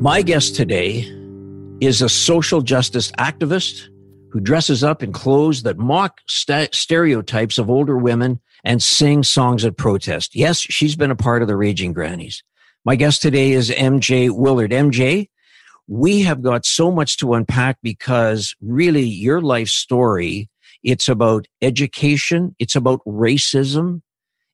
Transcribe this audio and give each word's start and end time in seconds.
My 0.00 0.22
guest 0.22 0.54
today 0.54 1.12
is 1.80 2.00
a 2.02 2.08
social 2.08 2.62
justice 2.62 3.10
activist 3.18 3.88
who 4.30 4.38
dresses 4.38 4.84
up 4.84 5.02
in 5.02 5.10
clothes 5.12 5.64
that 5.64 5.76
mock 5.76 6.20
st- 6.28 6.72
stereotypes 6.72 7.58
of 7.58 7.68
older 7.68 7.98
women 7.98 8.40
and 8.62 8.80
sings 8.80 9.28
songs 9.28 9.64
at 9.64 9.76
protest. 9.76 10.36
Yes, 10.36 10.60
she's 10.60 10.94
been 10.94 11.10
a 11.10 11.16
part 11.16 11.42
of 11.42 11.48
the 11.48 11.56
Raging 11.56 11.92
Grannies. 11.92 12.44
My 12.84 12.94
guest 12.94 13.22
today 13.22 13.50
is 13.50 13.70
MJ 13.70 14.30
Willard. 14.30 14.70
MJ, 14.70 15.30
we 15.88 16.22
have 16.22 16.42
got 16.42 16.64
so 16.64 16.92
much 16.92 17.18
to 17.18 17.34
unpack 17.34 17.78
because 17.82 18.54
really 18.60 19.02
your 19.02 19.40
life 19.40 19.68
story, 19.68 20.48
it's 20.84 21.08
about 21.08 21.46
education, 21.60 22.54
it's 22.60 22.76
about 22.76 23.00
racism, 23.04 24.02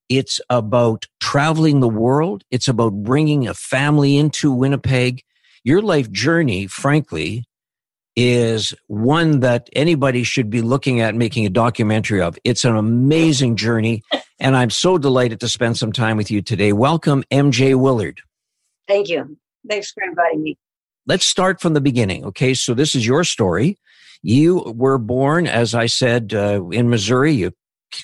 it's 0.09 0.41
about 0.49 1.05
traveling 1.21 1.81
the 1.81 1.89
world, 1.89 2.45
it's 2.51 2.67
about 2.67 2.95
bringing 2.95 3.47
a 3.47 3.53
family 3.53 4.17
into 4.17 4.51
Winnipeg, 4.51 5.23
your 5.65 5.81
life 5.81 6.11
journey, 6.11 6.67
frankly, 6.67 7.45
is 8.17 8.75
one 8.87 9.41
that 9.41 9.69
anybody 9.73 10.23
should 10.23 10.51
be 10.51 10.63
looking 10.63 11.01
at 11.01 11.15
making 11.15 11.47
a 11.47 11.51
documentary 11.51 12.21
of. 12.21 12.39
It's 12.45 12.65
an 12.65 12.77
amazing 12.77 13.57
journey. 13.57 14.03
And 14.39 14.57
I'm 14.57 14.71
so 14.71 14.99
delighted 14.99 15.41
to 15.41 15.49
spend 15.49 15.77
some 15.77 15.91
time 15.91 16.17
with 16.17 16.31
you 16.31 16.43
today. 16.43 16.73
Welcome, 16.73 17.25
MJ 17.33 17.75
Willard. 17.75 18.21
Thank 18.87 19.09
you. 19.09 19.37
Thanks 19.69 19.91
for 19.91 20.05
inviting 20.05 20.43
me. 20.43 20.59
Let's 21.07 21.27
start 21.27 21.61
from 21.61 21.75
the 21.75 21.81
beginning. 21.81 22.25
Okay, 22.27 22.55
so 22.55 22.75
this 22.75 22.95
is 22.95 23.07
your 23.07 23.25
story. 23.25 23.79
You 24.23 24.73
were 24.77 24.99
born, 24.99 25.47
as 25.47 25.75
I 25.75 25.87
said, 25.87 26.33
uh, 26.35 26.65
in 26.69 26.89
Missouri. 26.89 27.33
You 27.33 27.53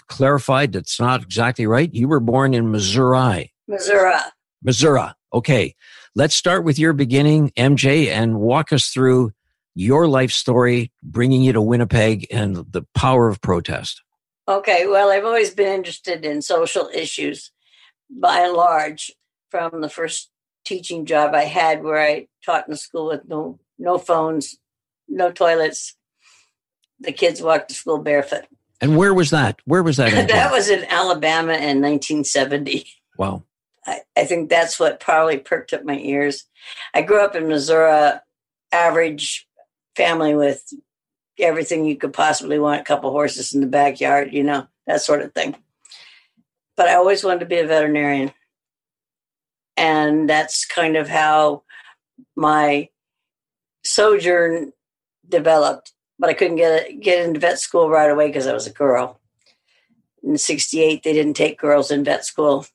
clarified 0.09 0.73
that's 0.73 1.01
not 1.01 1.23
exactly 1.23 1.67
right. 1.67 1.93
You 1.93 2.09
were 2.09 2.21
born 2.21 2.53
in 2.53 2.71
Missouri. 2.71 3.53
Missouri. 3.69 4.15
Missouri. 4.63 5.09
Okay. 5.33 5.75
Let's 6.17 6.35
start 6.35 6.65
with 6.65 6.79
your 6.79 6.93
beginning, 6.93 7.53
MJ, 7.57 8.09
and 8.09 8.41
walk 8.41 8.73
us 8.73 8.89
through 8.89 9.33
your 9.77 10.09
life 10.09 10.33
story, 10.33 10.91
bringing 11.03 11.43
you 11.43 11.53
to 11.53 11.63
Winnipeg 11.63 12.27
and 12.33 12.57
the 12.57 12.83
power 12.95 13.29
of 13.29 13.41
protest. 13.41 14.03
Okay, 14.49 14.89
well, 14.89 15.11
I've 15.11 15.25
always 15.25 15.51
been 15.51 15.73
interested 15.73 16.25
in 16.25 16.43
social 16.43 16.91
issues 16.93 17.53
by 18.11 18.41
and 18.41 18.55
large 18.55 19.13
from 19.51 19.81
the 19.81 19.89
first 19.89 20.31
teaching 20.65 21.07
job 21.07 21.33
I 21.33 21.45
had 21.45 21.85
where 21.85 22.01
I 22.01 22.27
taught 22.45 22.67
in 22.67 22.75
a 22.75 22.77
school 22.77 23.07
with 23.07 23.29
no 23.29 23.61
no 23.79 23.97
phones, 23.97 24.57
no 25.09 25.31
toilets. 25.31 25.95
The 26.99 27.13
kids 27.13 27.41
walked 27.41 27.69
to 27.69 27.75
school 27.75 27.99
barefoot. 27.99 28.47
And 28.81 28.97
where 28.97 29.15
was 29.15 29.31
that? 29.31 29.61
Where 29.65 29.83
was 29.83 29.97
that? 29.99 30.11
that 30.29 30.51
was 30.51 30.69
in 30.69 30.85
Alabama 30.87 31.53
in 31.53 31.81
1970. 31.81 32.87
Wow. 33.17 33.45
I, 33.91 34.03
I 34.17 34.25
think 34.25 34.49
that's 34.49 34.79
what 34.79 35.01
probably 35.01 35.39
perked 35.39 35.73
up 35.73 35.85
my 35.85 35.99
ears. 35.99 36.45
I 36.95 37.03
grew 37.03 37.21
up 37.21 37.35
in 37.35 37.49
Missouri, 37.49 38.13
average 38.73 39.49
family 39.97 40.35
with 40.35 40.63
everything 41.39 41.85
you 41.85 41.97
could 41.97 42.13
possibly 42.13 42.59
want, 42.59 42.81
a 42.81 42.85
couple 42.85 43.11
horses 43.11 43.53
in 43.53 43.61
the 43.61 43.67
backyard, 43.67 44.33
you 44.33 44.45
know, 44.45 44.69
that 44.87 45.03
sort 45.03 45.23
of 45.23 45.33
thing. 45.35 45.57
But 46.77 46.89
I 46.89 46.95
always 46.95 47.25
wanted 47.25 47.41
to 47.41 47.47
be 47.47 47.59
a 47.59 47.67
veterinarian. 47.67 48.33
And 49.77 50.29
that's 50.29 50.65
kind 50.67 50.97
of 50.97 51.09
how 51.09 51.65
my 52.37 52.91
sojourn 53.85 54.73
developed. 55.29 55.93
But 56.19 56.31
I 56.31 56.35
couldn't 56.35 56.57
get 56.57 57.01
get 57.01 57.27
into 57.27 57.41
vet 57.41 57.59
school 57.59 57.89
right 57.89 58.11
away 58.11 58.27
because 58.27 58.47
I 58.47 58.53
was 58.53 58.67
a 58.67 58.73
girl. 58.73 59.21
In 60.23 60.37
'68, 60.37 61.03
they 61.03 61.15
didn't 61.15 61.33
take 61.33 61.59
girls 61.59 61.91
in 61.91 62.05
vet 62.05 62.27
school 62.27 62.67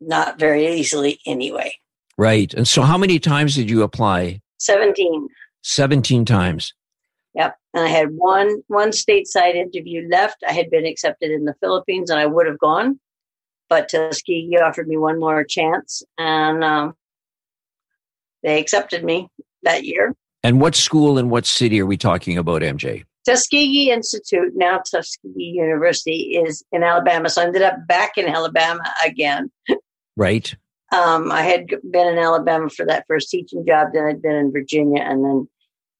not 0.00 0.38
very 0.38 0.66
easily 0.74 1.20
anyway. 1.26 1.74
Right. 2.16 2.52
And 2.54 2.66
so 2.66 2.82
how 2.82 2.98
many 2.98 3.18
times 3.18 3.54
did 3.54 3.68
you 3.68 3.82
apply? 3.82 4.40
17. 4.58 5.28
17 5.62 6.24
times. 6.24 6.72
Yep. 7.34 7.56
And 7.74 7.84
I 7.84 7.88
had 7.88 8.10
one 8.10 8.62
one 8.68 8.90
stateside 8.90 9.56
interview 9.56 10.06
left. 10.08 10.44
I 10.48 10.52
had 10.52 10.70
been 10.70 10.86
accepted 10.86 11.30
in 11.30 11.44
the 11.44 11.54
Philippines 11.60 12.10
and 12.10 12.20
I 12.20 12.26
would 12.26 12.46
have 12.46 12.58
gone. 12.58 13.00
But 13.68 13.88
Tuskegee 13.88 14.58
offered 14.62 14.86
me 14.86 14.96
one 14.96 15.18
more 15.18 15.42
chance 15.42 16.02
and 16.16 16.62
um, 16.62 16.94
they 18.42 18.60
accepted 18.60 19.02
me 19.02 19.28
that 19.62 19.84
year. 19.84 20.14
And 20.44 20.60
what 20.60 20.76
school 20.76 21.18
and 21.18 21.30
what 21.30 21.46
city 21.46 21.80
are 21.80 21.86
we 21.86 21.96
talking 21.96 22.38
about, 22.38 22.62
MJ? 22.62 23.04
Tuskegee 23.24 23.90
Institute, 23.90 24.52
now 24.54 24.78
Tuskegee 24.78 25.54
University, 25.56 26.38
is 26.44 26.62
in 26.70 26.82
Alabama. 26.82 27.30
So 27.30 27.40
I 27.40 27.46
ended 27.46 27.62
up 27.62 27.86
back 27.88 28.18
in 28.18 28.28
Alabama 28.28 28.82
again. 29.04 29.50
Right. 30.16 30.54
Um, 30.92 31.32
I 31.32 31.42
had 31.42 31.66
been 31.90 32.08
in 32.08 32.18
Alabama 32.18 32.68
for 32.68 32.86
that 32.86 33.04
first 33.08 33.30
teaching 33.30 33.64
job, 33.66 33.88
then 33.92 34.04
I'd 34.04 34.22
been 34.22 34.36
in 34.36 34.52
Virginia, 34.52 35.02
and 35.02 35.24
then 35.24 35.48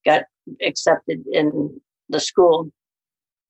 got 0.04 0.24
accepted 0.62 1.24
in 1.32 1.80
the 2.08 2.20
school. 2.20 2.70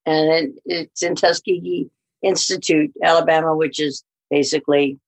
And 0.07 0.31
it, 0.31 0.51
it's 0.65 1.03
in 1.03 1.17
Tuskegee 1.17 1.91
Institute, 2.23 2.93
Alabama, 3.03 3.55
which 3.55 3.81
is 3.81 4.05
basically 4.31 4.99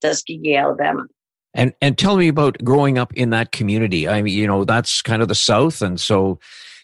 Tuskegee, 0.00 0.56
Alabama. 0.56 1.06
And 1.54 1.74
and 1.82 1.98
tell 1.98 2.16
me 2.16 2.28
about 2.28 2.62
growing 2.62 2.98
up 2.98 3.12
in 3.14 3.30
that 3.30 3.52
community. 3.52 4.08
I 4.08 4.22
mean, 4.22 4.34
you 4.34 4.46
know, 4.46 4.64
that's 4.64 5.02
kind 5.02 5.22
of 5.22 5.28
the 5.28 5.34
South, 5.34 5.82
and 5.82 6.00
so 6.00 6.38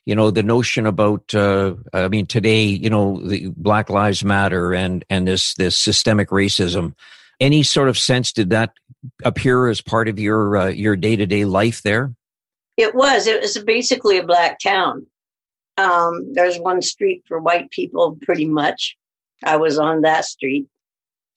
you 0.05 0.15
know 0.15 0.31
the 0.31 0.43
notion 0.43 0.87
about 0.87 1.35
uh, 1.35 1.75
i 1.93 2.09
mean 2.09 2.27
today 2.27 2.63
you 2.65 2.91
know 2.91 3.21
the 3.27 3.51
black 3.57 3.89
lives 3.89 4.23
matter 4.23 4.75
and 4.75 5.05
and 5.09 5.27
this 5.27 5.55
this 5.55 5.79
systemic 5.79 6.29
racism 6.29 6.95
any 7.41 7.63
sort 7.63 7.89
of 7.89 7.99
sense 7.99 8.33
did 8.33 8.51
that 8.51 8.73
appear 9.25 9.69
as 9.69 9.81
part 9.81 10.09
of 10.09 10.19
your 10.19 10.57
uh, 10.57 10.69
your 10.69 10.97
day 10.97 11.17
to 11.17 11.27
day 11.27 11.45
life 11.45 11.83
there? 11.83 12.15
It 12.77 12.95
was. 12.95 13.27
It 13.27 13.41
was 13.41 13.57
basically 13.59 14.19
a 14.19 14.27
black 14.27 14.59
town. 14.59 15.07
Um, 15.77 16.33
there's 16.33 16.59
one 16.59 16.83
street 16.83 17.23
for 17.27 17.41
white 17.41 17.71
people, 17.71 18.19
pretty 18.23 18.47
much. 18.47 18.97
I 19.45 19.57
was 19.57 19.79
on 19.79 20.03
that 20.03 20.25
street. 20.25 20.67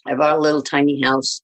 I 0.06 0.16
bought 0.16 0.38
a 0.38 0.42
little 0.42 0.62
tiny 0.62 1.02
house. 1.02 1.42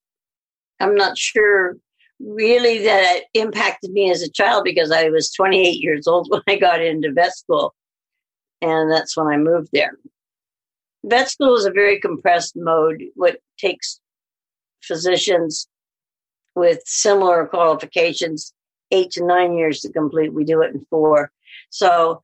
I'm 0.79 0.95
not 0.95 1.17
sure 1.17 1.77
really 2.19 2.83
that 2.83 3.17
it 3.17 3.25
impacted 3.33 3.91
me 3.91 4.11
as 4.11 4.21
a 4.21 4.31
child 4.31 4.63
because 4.63 4.91
I 4.91 5.09
was 5.09 5.31
28 5.31 5.81
years 5.81 6.07
old 6.07 6.27
when 6.29 6.41
I 6.47 6.55
got 6.55 6.81
into 6.81 7.11
vet 7.11 7.35
school. 7.35 7.73
And 8.61 8.91
that's 8.91 9.17
when 9.17 9.27
I 9.27 9.37
moved 9.37 9.69
there. 9.73 9.97
Vet 11.03 11.29
school 11.29 11.55
is 11.55 11.65
a 11.65 11.71
very 11.71 11.99
compressed 11.99 12.55
mode, 12.55 13.03
what 13.15 13.39
takes 13.57 13.99
physicians 14.83 15.67
with 16.55 16.81
similar 16.85 17.47
qualifications 17.47 18.53
eight 18.91 19.11
to 19.11 19.25
nine 19.25 19.57
years 19.57 19.81
to 19.81 19.91
complete. 19.91 20.33
We 20.33 20.43
do 20.45 20.61
it 20.61 20.73
in 20.73 20.85
four. 20.89 21.31
So 21.69 22.21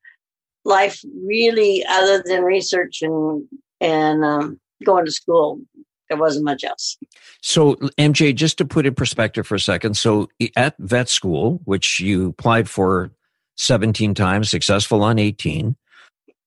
life 0.66 1.04
really, 1.26 1.84
other 1.88 2.24
than 2.26 2.44
research 2.44 3.02
and 3.02 3.48
and 3.82 4.24
um, 4.24 4.60
going 4.86 5.06
to 5.06 5.12
school, 5.12 5.62
there 6.10 6.18
wasn't 6.18 6.46
much 6.46 6.64
else. 6.64 6.98
So 7.42 7.76
MJ, 7.98 8.36
just 8.36 8.58
to 8.60 8.66
put 8.66 8.86
in 8.86 8.94
perspective 8.94 9.48
for 9.48 9.56
a 9.56 9.60
second, 9.60 9.96
so 9.96 10.30
at 10.56 10.76
vet 10.80 11.10
school, 11.10 11.62
which 11.66 12.00
you 12.00 12.30
applied 12.30 12.70
for 12.70 13.12
17 13.58 14.14
times, 14.14 14.50
successful 14.50 15.04
on 15.04 15.20
18. 15.20 15.76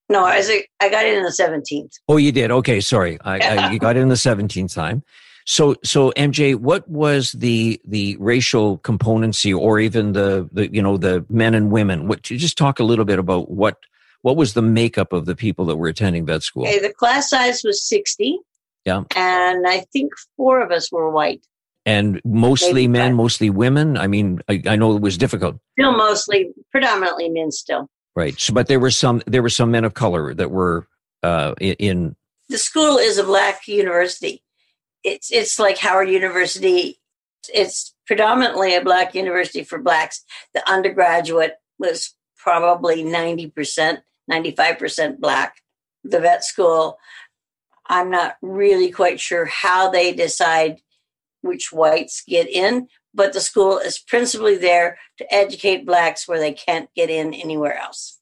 No, 0.09 0.25
I 0.25 0.39
was, 0.39 0.51
I 0.81 0.91
got 0.91 1.07
in 1.07 1.23
the 1.23 1.31
17th. 1.31 1.95
Oh, 2.09 2.19
you 2.19 2.33
did. 2.33 2.51
Okay, 2.51 2.81
sorry. 2.81 3.19
I, 3.23 3.39
I 3.39 3.71
you 3.71 3.79
got 3.87 3.97
in 3.97 4.09
the 4.09 4.15
17th 4.15 4.75
time. 4.75 5.03
So, 5.45 5.77
so 5.83 6.13
MJ, 6.13 6.55
what 6.55 6.89
was 6.89 7.33
the 7.33 7.81
the 7.85 8.17
racial 8.21 8.79
componency, 8.79 9.53
or 9.53 9.81
even 9.81 10.13
the 10.13 10.49
the 10.53 10.73
you 10.73 10.83
know 10.83 10.97
the 10.97 11.25
men 11.29 11.55
and 11.55 11.71
women? 11.71 12.09
What 12.09 12.31
you 12.31 12.39
just 12.39 12.59
talk 12.59 12.79
a 12.79 12.85
little 12.85 13.05
bit 13.05 13.19
about 13.19 13.51
what 13.51 13.79
what 14.23 14.37
was 14.37 14.55
the 14.55 14.63
makeup 14.63 15.13
of 15.13 15.27
the 15.27 15.35
people 15.35 15.65
that 15.67 15.77
were 15.77 15.89
attending 15.89 16.27
vet 16.27 16.43
school? 16.43 16.63
Okay, 16.65 16.79
the 16.79 16.93
class 16.93 17.29
size 17.29 17.63
was 17.65 17.87
sixty. 17.87 18.39
Yeah, 18.85 19.03
and 19.17 19.67
I 19.67 19.81
think 19.93 20.13
four 20.37 20.61
of 20.61 20.71
us 20.71 20.91
were 20.93 21.11
white. 21.11 21.45
And 21.85 22.21
mostly 22.25 22.87
Maybe 22.87 22.89
men, 22.89 23.11
five. 23.11 23.17
mostly 23.17 23.51
women. 23.51 23.97
I 23.97 24.07
mean, 24.07 24.41
I, 24.49 24.63
I 24.69 24.77
know 24.77 24.95
it 24.95 25.03
was 25.03 25.19
difficult. 25.19 25.59
Still, 25.73 25.97
mostly, 25.97 26.53
predominantly 26.71 27.29
men. 27.29 27.51
Still, 27.51 27.89
right. 28.15 28.39
So, 28.39 28.55
but 28.55 28.69
there 28.69 28.79
were 28.79 28.93
some 28.93 29.23
there 29.27 29.43
were 29.43 29.49
some 29.49 29.73
men 29.73 29.85
of 29.85 29.95
color 29.95 30.33
that 30.35 30.53
were 30.53 30.87
uh, 31.25 31.55
in. 31.59 32.15
The 32.49 32.59
school 32.59 32.99
is 32.99 33.19
a 33.19 33.25
black 33.25 33.67
university 33.67 34.42
it's 35.05 35.33
it's 35.33 35.59
like 35.59 35.79
Howard 35.79 36.09
University 36.09 36.99
It's 37.53 37.95
predominantly 38.07 38.75
a 38.75 38.85
black 38.85 39.15
university 39.15 39.65
for 39.65 39.79
blacks. 39.79 40.25
The 40.55 40.69
undergraduate 40.71 41.55
was 41.79 42.15
probably 42.37 43.05
90%, 43.05 43.99
95% 44.31 45.19
black. 45.19 45.57
The 46.05 46.21
vet 46.21 46.45
school, 46.45 46.99
I'm 47.87 48.11
not 48.11 48.37
really 48.43 48.91
quite 48.91 49.21
sure 49.21 49.45
how 49.45 49.91
they 49.91 50.13
decide 50.13 50.79
which 51.43 51.73
whites 51.73 52.23
get 52.27 52.49
in, 52.49 52.89
but 53.15 53.33
the 53.33 53.41
school 53.41 53.79
is 53.79 53.99
principally 53.99 54.57
there 54.57 54.99
to 55.19 55.35
educate 55.35 55.87
blacks 55.87 56.27
where 56.27 56.39
they 56.39 56.53
can't 56.53 56.89
get 56.95 57.11
in 57.11 57.35
anywhere 57.35 57.79
else. 57.79 58.19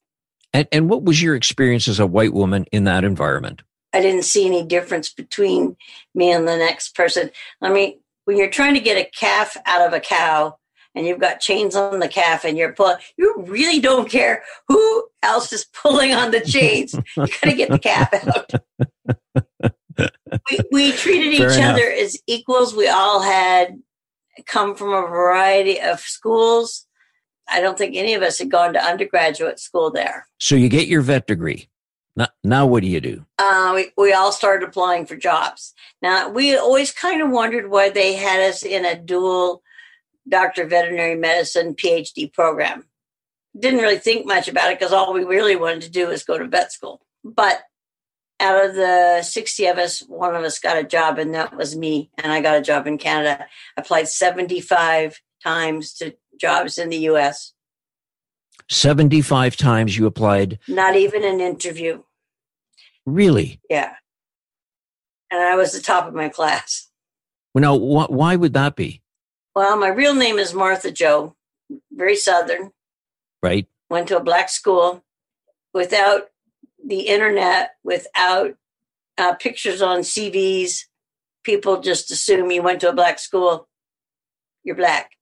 And, 0.53 0.67
and 0.73 0.91
what 0.91 1.05
was 1.05 1.23
your 1.23 1.37
experience 1.37 1.89
as 1.89 2.01
a 2.01 2.07
white 2.07 2.33
woman 2.33 2.65
in 2.73 2.85
that 2.85 3.05
environment? 3.05 3.63
I 3.93 4.01
didn't 4.01 4.25
see 4.25 4.47
any 4.47 4.65
difference 4.65 5.13
between 5.13 5.77
me 6.15 6.31
and 6.31 6.47
the 6.47 6.57
next 6.57 6.95
person. 6.95 7.31
I 7.61 7.73
mean, 7.73 7.99
when 8.25 8.37
you're 8.37 8.51
trying 8.51 8.75
to 8.75 8.81
get 8.81 8.97
a 8.97 9.11
calf 9.11 9.57
out 9.67 9.87
of 9.87 9.93
a 9.93 10.01
cow 10.01 10.57
and 10.95 11.07
you've 11.07 11.21
got 11.21 11.41
chains 11.41 11.75
on 11.75 11.99
the 11.99 12.09
calf 12.09 12.45
and 12.45 12.57
you're 12.57 12.73
pulling, 12.73 12.97
you 13.17 13.35
really 13.47 13.81
don't 13.81 14.09
care 14.09 14.43
who 14.69 15.09
else 15.23 15.53
is 15.53 15.67
pulling 15.73 16.13
on 16.13 16.31
the 16.31 16.41
chains. 16.41 16.95
you 17.17 17.27
got 17.27 17.43
to 17.43 17.55
get 17.55 17.71
the 17.71 17.79
calf 17.79 18.13
out. 18.15 18.53
we, 20.51 20.59
we, 20.71 20.93
treated 20.93 21.37
Fair 21.37 21.51
each 21.51 21.57
enough. 21.57 21.75
other 21.75 21.91
as 21.91 22.17
equals. 22.27 22.75
We 22.75 22.89
all 22.89 23.21
had 23.23 23.81
come 24.47 24.75
from 24.75 24.93
a 24.93 25.07
variety 25.07 25.81
of 25.81 26.01
schools. 26.01 26.87
I 27.49 27.61
don't 27.61 27.77
think 27.77 27.97
any 27.97 28.15
of 28.15 28.23
us 28.23 28.39
had 28.39 28.51
gone 28.51 28.73
to 28.75 28.83
undergraduate 28.83 29.59
school 29.59 29.91
there. 29.91 30.29
So 30.39 30.55
you 30.55 30.69
get 30.69 30.87
your 30.87 31.03
vet 31.03 31.27
degree. 31.27 31.69
Now, 32.21 32.29
now 32.45 32.67
what 32.67 32.83
do 32.83 32.89
you 32.89 33.01
do? 33.01 33.25
Uh, 33.39 33.73
we, 33.75 33.93
we 33.97 34.13
all 34.13 34.31
started 34.31 34.69
applying 34.69 35.07
for 35.07 35.17
jobs. 35.17 35.73
Now, 36.03 36.29
we 36.29 36.55
always 36.55 36.93
kind 36.93 37.23
of 37.23 37.31
wondered 37.31 37.71
why 37.71 37.89
they 37.89 38.13
had 38.13 38.41
us 38.41 38.63
in 38.63 38.85
a 38.85 38.95
dual 38.95 39.63
doctor 40.29 40.65
of 40.65 40.71
veterinary 40.71 41.15
medicine 41.15 41.75
PhD 41.75 42.31
program. 42.31 42.85
Didn't 43.59 43.81
really 43.81 43.99
think 43.99 44.27
much 44.27 44.49
about 44.49 44.71
it 44.71 44.79
because 44.79 44.93
all 44.93 45.15
we 45.15 45.25
really 45.25 45.57
wanted 45.57 45.81
to 45.83 45.91
do 45.91 46.09
was 46.09 46.23
go 46.23 46.37
to 46.37 46.47
vet 46.47 46.73
school. 46.73 47.01
But 47.25 47.63
out 48.39 48.67
of 48.67 48.75
the 48.75 49.23
60 49.23 49.67
of 49.67 49.79
us, 49.79 50.01
one 50.01 50.35
of 50.35 50.45
us 50.45 50.59
got 50.59 50.77
a 50.77 50.85
job, 50.85 51.19
and 51.19 51.35
that 51.35 51.57
was 51.57 51.75
me. 51.75 52.11
And 52.19 52.31
I 52.31 52.43
got 52.43 52.59
a 52.59 52.63
job 52.63 52.87
in 52.87 52.99
Canada. 52.99 53.47
I 53.79 53.81
applied 53.81 54.09
75 54.09 55.23
times 55.43 55.95
to 55.95 56.15
jobs 56.39 56.77
in 56.77 56.91
the 56.91 56.99
US. 56.99 57.55
75 58.69 59.57
times 59.57 59.97
you 59.97 60.05
applied? 60.05 60.59
Not 60.69 60.97
even 60.97 61.25
an 61.25 61.41
interview. 61.41 62.03
Really? 63.11 63.61
Yeah. 63.69 63.95
And 65.31 65.41
I 65.41 65.57
was 65.57 65.73
the 65.73 65.81
top 65.81 66.07
of 66.07 66.15
my 66.15 66.29
class. 66.29 66.89
Well, 67.55 67.63
now, 67.63 67.77
wh- 67.79 68.11
why 68.11 68.37
would 68.37 68.55
that 68.55 68.77
be? 68.77 69.03
Well, 69.55 69.77
my 69.77 69.89
real 69.89 70.15
name 70.15 70.39
is 70.39 70.55
Martha 70.55 70.93
Joe, 70.93 71.37
very 71.93 72.17
Southern. 72.17 72.71
Right. 73.43 73.67
Went 73.89 74.09
to 74.09 74.17
a 74.17 74.23
black 74.23 74.49
school 74.49 75.05
without 75.75 76.29
the 76.85 77.01
internet, 77.01 77.73
without 77.83 78.55
uh, 79.19 79.35
pictures 79.35 79.83
on 79.83 80.01
CVs. 80.01 80.85
People 81.43 81.81
just 81.81 82.11
assume 82.11 82.51
you 82.51 82.63
went 82.63 82.81
to 82.81 82.91
a 82.91 82.95
black 82.95 83.19
school, 83.19 83.69
you're 84.63 84.77
black. 84.77 85.13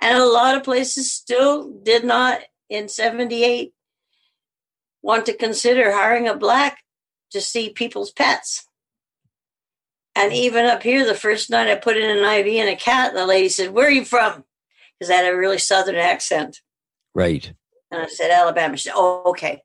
And 0.00 0.18
a 0.18 0.26
lot 0.26 0.56
of 0.56 0.64
places 0.64 1.12
still 1.12 1.70
did 1.82 2.04
not 2.04 2.40
in 2.70 2.88
78 2.88 3.72
want 5.02 5.26
to 5.26 5.36
consider 5.36 5.92
hiring 5.92 6.28
a 6.28 6.36
black 6.36 6.78
to 7.30 7.40
see 7.40 7.70
people's 7.70 8.12
pets. 8.12 8.66
And 10.16 10.32
even 10.32 10.66
up 10.66 10.82
here, 10.82 11.04
the 11.04 11.14
first 11.14 11.50
night 11.50 11.68
I 11.68 11.74
put 11.74 11.96
in 11.96 12.08
an 12.08 12.24
IV 12.24 12.46
and 12.60 12.68
a 12.68 12.76
cat, 12.76 13.14
the 13.14 13.26
lady 13.26 13.48
said, 13.48 13.70
Where 13.70 13.88
are 13.88 13.90
you 13.90 14.04
from? 14.04 14.44
Because 14.98 15.10
I 15.10 15.14
had 15.14 15.32
a 15.32 15.36
really 15.36 15.58
southern 15.58 15.96
accent. 15.96 16.60
Right. 17.14 17.52
And 17.90 18.02
I 18.02 18.06
said, 18.06 18.30
Alabama. 18.30 18.76
She 18.76 18.84
said, 18.84 18.94
Oh, 18.96 19.22
okay. 19.26 19.62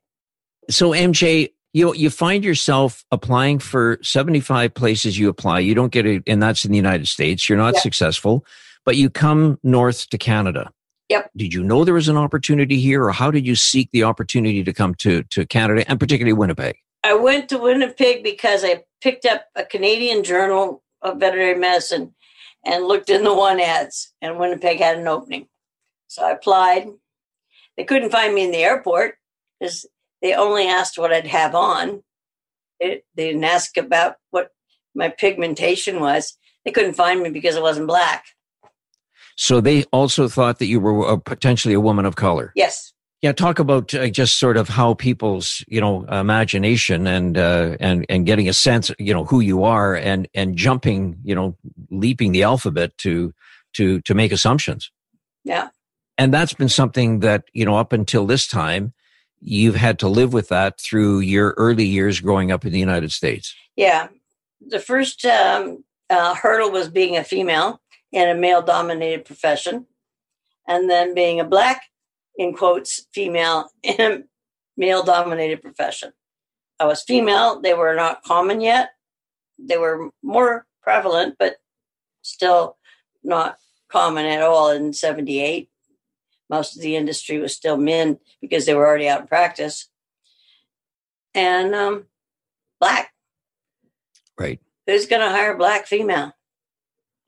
So, 0.68 0.90
MJ, 0.90 1.50
you 1.72 1.94
you 1.94 2.10
find 2.10 2.44
yourself 2.44 3.04
applying 3.12 3.60
for 3.60 3.98
75 4.02 4.74
places 4.74 5.18
you 5.18 5.28
apply. 5.28 5.60
You 5.60 5.74
don't 5.74 5.92
get 5.92 6.06
it, 6.06 6.24
and 6.26 6.42
that's 6.42 6.64
in 6.64 6.72
the 6.72 6.76
United 6.76 7.06
States. 7.06 7.48
You're 7.48 7.58
not 7.58 7.76
successful, 7.76 8.44
but 8.84 8.96
you 8.96 9.08
come 9.08 9.58
north 9.62 10.08
to 10.10 10.18
Canada. 10.18 10.72
Yep. 11.10 11.30
Did 11.36 11.54
you 11.54 11.64
know 11.64 11.84
there 11.84 11.94
was 11.94 12.08
an 12.08 12.16
opportunity 12.16 12.78
here, 12.80 13.04
or 13.04 13.10
how 13.10 13.30
did 13.30 13.46
you 13.46 13.56
seek 13.56 13.90
the 13.92 14.04
opportunity 14.04 14.62
to 14.62 14.72
come 14.72 14.94
to, 14.96 15.24
to 15.24 15.44
Canada 15.44 15.84
and 15.88 15.98
particularly 15.98 16.32
Winnipeg? 16.32 16.76
I 17.02 17.14
went 17.14 17.48
to 17.48 17.58
Winnipeg 17.58 18.22
because 18.22 18.64
I 18.64 18.84
picked 19.00 19.24
up 19.24 19.46
a 19.56 19.64
Canadian 19.64 20.22
Journal 20.22 20.82
of 21.02 21.18
Veterinary 21.18 21.58
Medicine 21.58 22.14
and 22.64 22.86
looked 22.86 23.08
in 23.08 23.24
the 23.24 23.34
one 23.34 23.58
ads, 23.58 24.12
and 24.20 24.38
Winnipeg 24.38 24.78
had 24.78 24.98
an 24.98 25.08
opening. 25.08 25.48
So 26.08 26.24
I 26.24 26.32
applied. 26.32 26.88
They 27.76 27.84
couldn't 27.84 28.10
find 28.10 28.34
me 28.34 28.44
in 28.44 28.50
the 28.50 28.58
airport 28.58 29.14
because 29.58 29.86
they 30.20 30.34
only 30.34 30.66
asked 30.66 30.98
what 30.98 31.12
I'd 31.12 31.26
have 31.26 31.54
on. 31.54 32.02
They, 32.78 33.02
they 33.14 33.28
didn't 33.28 33.44
ask 33.44 33.76
about 33.76 34.16
what 34.30 34.50
my 34.94 35.08
pigmentation 35.08 36.00
was. 36.00 36.36
They 36.64 36.72
couldn't 36.72 36.94
find 36.94 37.22
me 37.22 37.30
because 37.30 37.56
I 37.56 37.60
wasn't 37.60 37.86
black. 37.86 38.24
So 39.36 39.62
they 39.62 39.84
also 39.84 40.28
thought 40.28 40.58
that 40.58 40.66
you 40.66 40.80
were 40.80 41.16
potentially 41.18 41.72
a 41.72 41.80
woman 41.80 42.04
of 42.04 42.16
color. 42.16 42.52
Yes. 42.54 42.92
Yeah, 43.22 43.32
talk 43.32 43.58
about 43.58 43.94
uh, 43.94 44.08
just 44.08 44.38
sort 44.38 44.56
of 44.56 44.68
how 44.68 44.94
people's 44.94 45.62
you 45.68 45.80
know 45.80 46.04
imagination 46.04 47.06
and 47.06 47.36
uh, 47.36 47.76
and 47.78 48.06
and 48.08 48.24
getting 48.24 48.48
a 48.48 48.54
sense 48.54 48.90
you 48.98 49.12
know 49.12 49.24
who 49.24 49.40
you 49.40 49.64
are 49.64 49.94
and 49.94 50.26
and 50.34 50.56
jumping 50.56 51.18
you 51.22 51.34
know 51.34 51.56
leaping 51.90 52.32
the 52.32 52.42
alphabet 52.42 52.96
to 52.98 53.34
to 53.74 54.00
to 54.02 54.14
make 54.14 54.32
assumptions. 54.32 54.90
Yeah, 55.44 55.68
and 56.16 56.32
that's 56.32 56.54
been 56.54 56.70
something 56.70 57.20
that 57.20 57.44
you 57.52 57.64
know 57.64 57.76
up 57.76 57.92
until 57.92 58.26
this 58.26 58.46
time 58.46 58.94
you've 59.42 59.76
had 59.76 59.98
to 59.98 60.08
live 60.08 60.32
with 60.32 60.48
that 60.48 60.80
through 60.80 61.20
your 61.20 61.54
early 61.56 61.84
years 61.84 62.20
growing 62.20 62.50
up 62.50 62.64
in 62.64 62.72
the 62.72 62.78
United 62.78 63.12
States. 63.12 63.54
Yeah, 63.76 64.08
the 64.60 64.78
first 64.78 65.24
um, 65.24 65.84
uh, 66.10 66.34
hurdle 66.34 66.70
was 66.70 66.88
being 66.88 67.16
a 67.16 67.24
female 67.24 67.80
in 68.12 68.28
a 68.28 68.34
male 68.34 68.62
dominated 68.62 69.24
profession. 69.24 69.86
And 70.66 70.88
then 70.90 71.14
being 71.14 71.40
a 71.40 71.44
black, 71.44 71.82
in 72.40 72.54
quotes, 72.54 73.06
female 73.12 73.70
in 73.82 73.94
a 74.00 74.22
male 74.74 75.02
dominated 75.02 75.60
profession. 75.60 76.12
I 76.80 76.86
was 76.86 77.02
female. 77.02 77.60
They 77.60 77.74
were 77.74 77.94
not 77.94 78.22
common 78.24 78.62
yet. 78.62 78.92
They 79.58 79.76
were 79.76 80.08
more 80.22 80.66
prevalent, 80.82 81.36
but 81.38 81.56
still 82.22 82.78
not 83.22 83.58
common 83.90 84.24
at 84.24 84.40
all 84.40 84.70
in 84.70 84.94
78. 84.94 85.68
Most 86.48 86.76
of 86.76 86.82
the 86.82 86.96
industry 86.96 87.38
was 87.38 87.54
still 87.54 87.76
men 87.76 88.18
because 88.40 88.64
they 88.64 88.72
were 88.72 88.86
already 88.86 89.06
out 89.06 89.20
in 89.20 89.26
practice. 89.26 89.90
And 91.34 91.74
um, 91.74 92.06
black. 92.80 93.12
Right. 94.38 94.60
Who's 94.86 95.04
going 95.04 95.20
to 95.20 95.28
hire 95.28 95.52
a 95.52 95.58
black 95.58 95.86
female? 95.86 96.32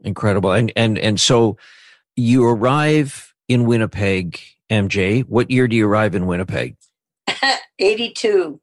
Incredible. 0.01 0.53
And 0.53 0.73
and 0.75 0.99
and 0.99 1.21
so 1.21 1.59
you 2.17 2.45
arrive 2.45 3.35
in 3.47 3.67
Winnipeg, 3.67 4.41
MJ. 4.73 5.23
What 5.29 5.51
year 5.51 5.69
do 5.69 5.77
you 5.77 5.87
arrive 5.87 6.15
in 6.15 6.27
Winnipeg? 6.27 6.77
82. 7.79 8.61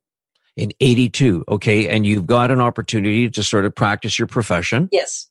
In 0.58 0.72
82. 0.80 1.46
Okay. 1.48 1.88
And 1.88 2.06
you've 2.06 2.25
got 2.25 2.51
an 2.51 2.60
opportunity 2.60 3.30
to 3.30 3.44
sort 3.44 3.66
of 3.66 3.75
practice 3.75 4.18
your 4.18 4.28
profession. 4.28 4.89
Yes. 4.92 5.30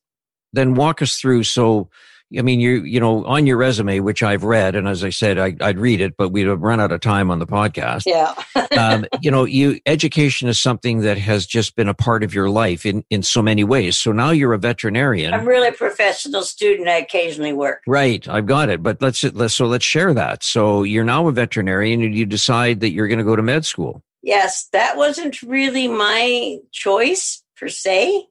Then 0.53 0.75
walk 0.75 1.03
us 1.03 1.17
through. 1.17 1.43
So 1.43 1.91
I 2.37 2.43
mean, 2.43 2.61
you 2.61 2.83
you 2.83 3.01
know, 3.01 3.25
on 3.25 3.47
your 3.47 3.57
resume, 3.57 4.01
which 4.01 4.23
I've 4.23 4.45
read, 4.45 4.75
and 4.75 4.87
as 4.87 5.03
I 5.03 5.09
said, 5.09 5.39
I, 5.39 5.55
would 5.67 5.79
read 5.79 6.03
it, 6.03 6.15
but 6.19 6.29
we'd 6.29 6.47
have 6.47 6.61
run 6.61 6.79
out 6.79 6.93
of 6.93 7.01
time 7.01 7.31
on 7.31 7.39
the 7.39 7.47
podcast. 7.47 8.03
Yeah. 8.05 8.35
um, 8.79 9.07
you 9.23 9.31
know, 9.31 9.45
you 9.45 9.81
education 9.87 10.49
is 10.49 10.61
something 10.61 11.01
that 11.01 11.17
has 11.17 11.47
just 11.47 11.75
been 11.75 11.89
a 11.89 11.95
part 11.95 12.23
of 12.23 12.35
your 12.35 12.51
life 12.51 12.85
in 12.85 13.03
in 13.09 13.23
so 13.23 13.41
many 13.41 13.65
ways. 13.65 13.97
So 13.97 14.13
now 14.13 14.31
you're 14.31 14.53
a 14.53 14.59
veterinarian. 14.59 15.33
I'm 15.33 15.47
really 15.47 15.69
a 15.69 15.73
professional 15.73 16.43
student. 16.43 16.87
I 16.89 16.99
occasionally 16.99 17.55
work. 17.55 17.83
Right, 17.87 18.29
I've 18.29 18.47
got 18.47 18.69
it. 18.69 18.83
But 18.83 19.01
let's 19.01 19.25
let's 19.25 19.55
so 19.55 19.67
let's 19.67 19.85
share 19.85 20.13
that. 20.13 20.43
So 20.43 20.83
you're 20.83 21.05
now 21.05 21.29
a 21.29 21.33
veterinarian, 21.33 22.03
and 22.03 22.15
you 22.15 22.27
decide 22.27 22.81
that 22.81 22.91
you're 22.91 23.09
going 23.09 23.19
to 23.19 23.25
go 23.25 23.37
to 23.37 23.43
med 23.43 23.65
school. 23.65 24.03
Yes, 24.23 24.69
that 24.73 24.99
wasn't 24.99 25.41
really 25.43 25.89
my 25.89 26.59
choice 26.73 27.43
per 27.57 27.69
se. 27.69 28.27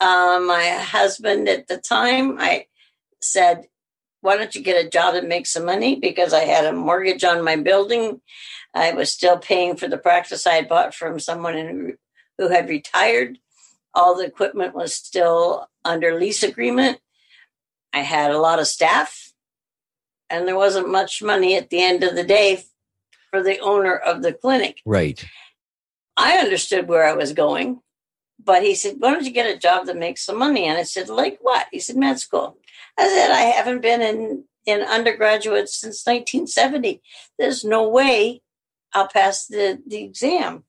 Uh, 0.00 0.40
my 0.44 0.70
husband 0.80 1.48
at 1.48 1.68
the 1.68 1.78
time, 1.78 2.36
I 2.40 2.66
said, 3.24 3.66
Why 4.20 4.36
don't 4.36 4.54
you 4.54 4.62
get 4.62 4.84
a 4.84 4.88
job 4.88 5.14
that 5.14 5.26
make 5.26 5.46
some 5.46 5.64
money? 5.64 5.96
Because 5.96 6.32
I 6.32 6.40
had 6.40 6.64
a 6.64 6.72
mortgage 6.72 7.24
on 7.24 7.44
my 7.44 7.56
building. 7.56 8.20
I 8.74 8.92
was 8.92 9.12
still 9.12 9.38
paying 9.38 9.76
for 9.76 9.88
the 9.88 9.98
practice 9.98 10.46
I 10.46 10.54
had 10.54 10.68
bought 10.68 10.94
from 10.94 11.20
someone 11.20 11.54
who, 11.54 11.92
who 12.38 12.48
had 12.48 12.68
retired. 12.68 13.38
All 13.94 14.16
the 14.16 14.24
equipment 14.24 14.74
was 14.74 14.94
still 14.94 15.68
under 15.84 16.18
lease 16.18 16.42
agreement. 16.42 16.98
I 17.92 18.00
had 18.00 18.30
a 18.30 18.38
lot 18.38 18.58
of 18.58 18.66
staff, 18.66 19.32
and 20.30 20.48
there 20.48 20.56
wasn't 20.56 20.88
much 20.88 21.22
money 21.22 21.56
at 21.56 21.68
the 21.68 21.82
end 21.82 22.02
of 22.02 22.14
the 22.14 22.24
day 22.24 22.64
for 23.30 23.42
the 23.42 23.58
owner 23.58 23.94
of 23.94 24.22
the 24.22 24.32
clinic. 24.32 24.80
Right. 24.86 25.22
I 26.16 26.38
understood 26.38 26.88
where 26.88 27.06
I 27.06 27.14
was 27.14 27.32
going, 27.32 27.80
but 28.42 28.62
he 28.62 28.74
said, 28.74 28.96
Why 28.98 29.12
don't 29.12 29.24
you 29.24 29.30
get 29.30 29.54
a 29.54 29.58
job 29.58 29.86
that 29.86 29.96
makes 29.96 30.24
some 30.24 30.38
money? 30.38 30.64
And 30.64 30.78
I 30.78 30.82
said, 30.84 31.08
Like 31.08 31.38
what? 31.40 31.66
He 31.72 31.80
said, 31.80 31.96
Med 31.96 32.18
school. 32.18 32.58
I 32.98 33.08
said, 33.08 33.30
I 33.30 33.42
haven't 33.42 33.80
been 33.80 34.02
in, 34.02 34.44
in 34.66 34.82
undergraduate 34.82 35.68
since 35.68 36.06
1970. 36.06 37.00
There's 37.38 37.64
no 37.64 37.88
way 37.88 38.42
I'll 38.92 39.08
pass 39.08 39.46
the, 39.46 39.80
the 39.86 40.02
exam 40.02 40.64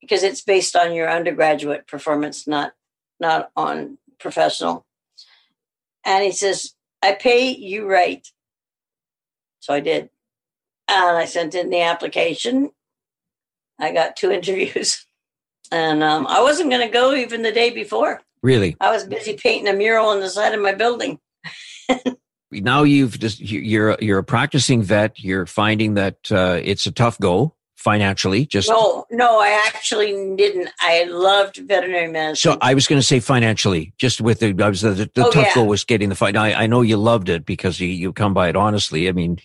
because 0.00 0.22
it's 0.22 0.42
based 0.42 0.76
on 0.76 0.94
your 0.94 1.10
undergraduate 1.10 1.86
performance, 1.86 2.46
not 2.46 2.72
not 3.20 3.50
on 3.56 3.98
professional. 4.18 4.86
And 6.04 6.24
he 6.24 6.32
says, 6.32 6.74
I 7.02 7.12
pay 7.12 7.50
you 7.50 7.86
right. 7.86 8.26
So 9.60 9.74
I 9.74 9.80
did. 9.80 10.10
And 10.88 11.18
I 11.18 11.24
sent 11.24 11.54
in 11.54 11.70
the 11.70 11.82
application. 11.82 12.70
I 13.78 13.92
got 13.92 14.16
two 14.16 14.30
interviews. 14.38 15.04
And 15.70 16.02
um, 16.02 16.26
I 16.26 16.40
wasn't 16.40 16.70
going 16.70 16.86
to 16.86 16.92
go 16.92 17.14
even 17.14 17.42
the 17.42 17.52
day 17.52 17.70
before. 17.70 18.22
Really? 18.42 18.76
I 18.80 18.90
was 18.90 19.04
busy 19.04 19.34
painting 19.34 19.68
a 19.68 19.76
mural 19.76 20.08
on 20.08 20.20
the 20.20 20.30
side 20.30 20.54
of 20.54 20.60
my 20.60 20.74
building. 20.74 21.18
now 22.50 22.82
you've 22.82 23.18
just 23.18 23.40
you're 23.40 23.96
you're 24.00 24.18
a 24.18 24.24
practicing 24.24 24.82
vet. 24.82 25.18
You're 25.18 25.46
finding 25.46 25.94
that 25.94 26.16
uh, 26.30 26.60
it's 26.62 26.86
a 26.86 26.92
tough 26.92 27.18
go 27.18 27.54
financially 27.78 28.44
just 28.44 28.68
no 28.68 29.06
no 29.08 29.38
i 29.38 29.50
actually 29.68 30.34
didn't 30.34 30.68
i 30.80 31.04
loved 31.04 31.58
veterinary 31.58 32.10
medicine 32.10 32.52
so 32.52 32.58
i 32.60 32.74
was 32.74 32.88
going 32.88 33.00
to 33.00 33.06
say 33.06 33.20
financially 33.20 33.92
just 33.98 34.20
with 34.20 34.40
the 34.40 34.52
i 34.64 34.68
was 34.68 34.80
the, 34.80 34.90
the 34.90 35.10
oh, 35.18 35.30
tough 35.30 35.46
yeah. 35.46 35.54
goal 35.54 35.68
was 35.68 35.84
getting 35.84 36.08
the 36.08 36.16
fight 36.16 36.36
I, 36.36 36.52
I 36.54 36.66
know 36.66 36.82
you 36.82 36.96
loved 36.96 37.28
it 37.28 37.46
because 37.46 37.78
you, 37.78 37.86
you 37.86 38.12
come 38.12 38.34
by 38.34 38.48
it 38.48 38.56
honestly 38.56 39.08
i 39.08 39.12
mean 39.12 39.38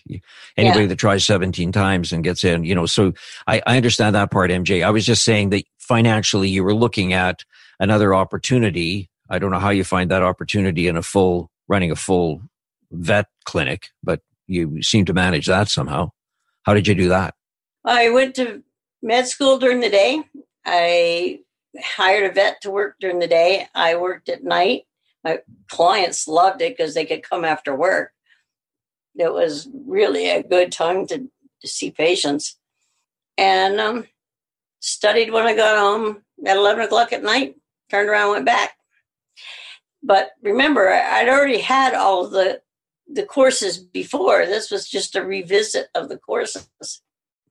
anybody 0.56 0.82
yeah. 0.82 0.88
that 0.88 0.98
tries 0.98 1.24
17 1.24 1.70
times 1.70 2.12
and 2.12 2.24
gets 2.24 2.42
in 2.42 2.64
you 2.64 2.74
know 2.74 2.86
so 2.86 3.12
I, 3.46 3.62
I 3.68 3.76
understand 3.76 4.16
that 4.16 4.32
part 4.32 4.50
mj 4.50 4.84
i 4.84 4.90
was 4.90 5.06
just 5.06 5.24
saying 5.24 5.50
that 5.50 5.64
financially 5.78 6.48
you 6.48 6.64
were 6.64 6.74
looking 6.74 7.12
at 7.12 7.44
another 7.80 8.14
opportunity 8.14 9.08
i 9.30 9.38
don't 9.38 9.50
know 9.50 9.58
how 9.58 9.70
you 9.70 9.84
find 9.84 10.10
that 10.10 10.22
opportunity 10.22 10.88
in 10.88 10.96
a 10.96 11.02
full 11.02 11.50
running 11.68 11.90
a 11.90 11.96
full 11.96 12.40
vet 12.90 13.26
clinic 13.44 13.88
but 14.02 14.20
you 14.46 14.82
seem 14.82 15.04
to 15.04 15.12
manage 15.12 15.46
that 15.46 15.68
somehow 15.68 16.10
how 16.64 16.74
did 16.74 16.86
you 16.86 16.94
do 16.94 17.08
that 17.08 17.34
I 17.84 18.08
went 18.10 18.34
to 18.36 18.62
med 19.02 19.28
school 19.28 19.58
during 19.58 19.80
the 19.80 19.90
day. 19.90 20.24
I 20.64 21.40
hired 21.78 22.30
a 22.30 22.32
vet 22.32 22.60
to 22.62 22.70
work 22.70 22.96
during 22.98 23.18
the 23.18 23.28
day. 23.28 23.66
I 23.74 23.96
worked 23.96 24.28
at 24.28 24.42
night. 24.42 24.84
My 25.22 25.40
clients 25.68 26.26
loved 26.26 26.62
it 26.62 26.76
because 26.76 26.94
they 26.94 27.04
could 27.04 27.22
come 27.22 27.44
after 27.44 27.74
work. 27.74 28.12
It 29.16 29.32
was 29.32 29.68
really 29.86 30.30
a 30.30 30.42
good 30.42 30.72
time 30.72 31.06
to, 31.08 31.18
to 31.18 31.68
see 31.68 31.90
patients. 31.90 32.58
And 33.36 33.80
um, 33.80 34.06
studied 34.80 35.30
when 35.30 35.46
I 35.46 35.54
got 35.54 35.78
home 35.78 36.22
at 36.46 36.56
11 36.56 36.84
o'clock 36.84 37.12
at 37.12 37.22
night, 37.22 37.56
turned 37.94 38.08
around, 38.08 38.32
went 38.32 38.46
back. 38.46 38.76
But 40.02 40.32
remember, 40.42 40.90
I'd 40.90 41.28
already 41.28 41.60
had 41.60 41.94
all 41.94 42.28
the 42.28 42.60
the 43.06 43.24
courses 43.24 43.78
before. 43.78 44.46
This 44.46 44.70
was 44.70 44.88
just 44.88 45.14
a 45.14 45.24
revisit 45.24 45.88
of 45.94 46.08
the 46.08 46.16
courses. 46.16 46.68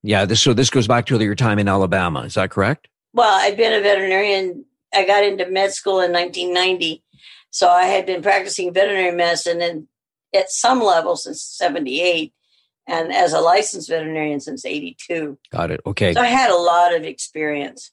Yeah. 0.02 0.26
This, 0.26 0.42
so 0.42 0.54
this 0.54 0.70
goes 0.70 0.88
back 0.88 1.06
to 1.08 1.20
your 1.20 1.36
time 1.36 1.60
in 1.60 1.68
Alabama. 1.68 2.22
Is 2.22 2.34
that 2.34 2.50
correct? 2.50 2.88
Well, 3.14 3.40
I'd 3.40 3.56
been 3.56 3.74
a 3.74 3.82
veterinarian. 3.82 4.66
I 4.94 5.06
got 5.06 5.24
into 5.24 5.50
med 5.50 5.72
school 5.72 6.02
in 6.02 6.12
1990. 6.12 7.04
So 7.52 7.70
I 7.70 7.84
had 7.84 8.06
been 8.06 8.24
practicing 8.24 8.74
veterinary 8.74 9.16
medicine 9.16 9.62
and 9.62 9.88
at 10.36 10.50
some 10.50 10.82
level 10.82 11.16
since 11.16 11.44
78 11.44 12.34
and 12.88 13.14
as 13.14 13.32
a 13.32 13.40
licensed 13.40 13.90
veterinarian 13.90 14.40
since 14.40 14.66
82. 14.66 15.38
Got 15.52 15.72
it. 15.72 15.82
Okay. 15.86 16.14
So 16.14 16.22
I 16.22 16.28
had 16.28 16.50
a 16.50 16.58
lot 16.58 16.96
of 16.96 17.04
experience. 17.04 17.92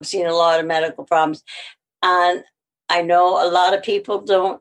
I've 0.00 0.06
seen 0.06 0.26
a 0.26 0.34
lot 0.34 0.60
of 0.60 0.66
medical 0.66 1.04
problems. 1.04 1.42
And 2.02 2.44
I 2.88 3.02
know 3.02 3.46
a 3.46 3.50
lot 3.50 3.74
of 3.74 3.82
people 3.82 4.20
don't 4.22 4.60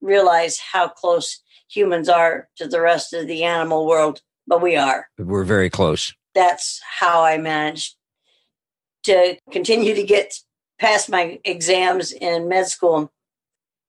realize 0.00 0.58
how 0.58 0.88
close 0.88 1.42
humans 1.68 2.08
are 2.08 2.48
to 2.56 2.66
the 2.66 2.80
rest 2.80 3.12
of 3.12 3.26
the 3.26 3.44
animal 3.44 3.86
world, 3.86 4.22
but 4.46 4.62
we 4.62 4.76
are. 4.76 5.08
We're 5.18 5.44
very 5.44 5.70
close 5.70 6.12
that's 6.34 6.80
how 6.82 7.24
I 7.24 7.38
managed 7.38 7.96
to 9.04 9.36
continue 9.50 9.94
to 9.94 10.02
get 10.02 10.34
past 10.78 11.10
my 11.10 11.38
exams 11.44 12.12
in 12.12 12.48
med 12.48 12.66
school. 12.66 13.10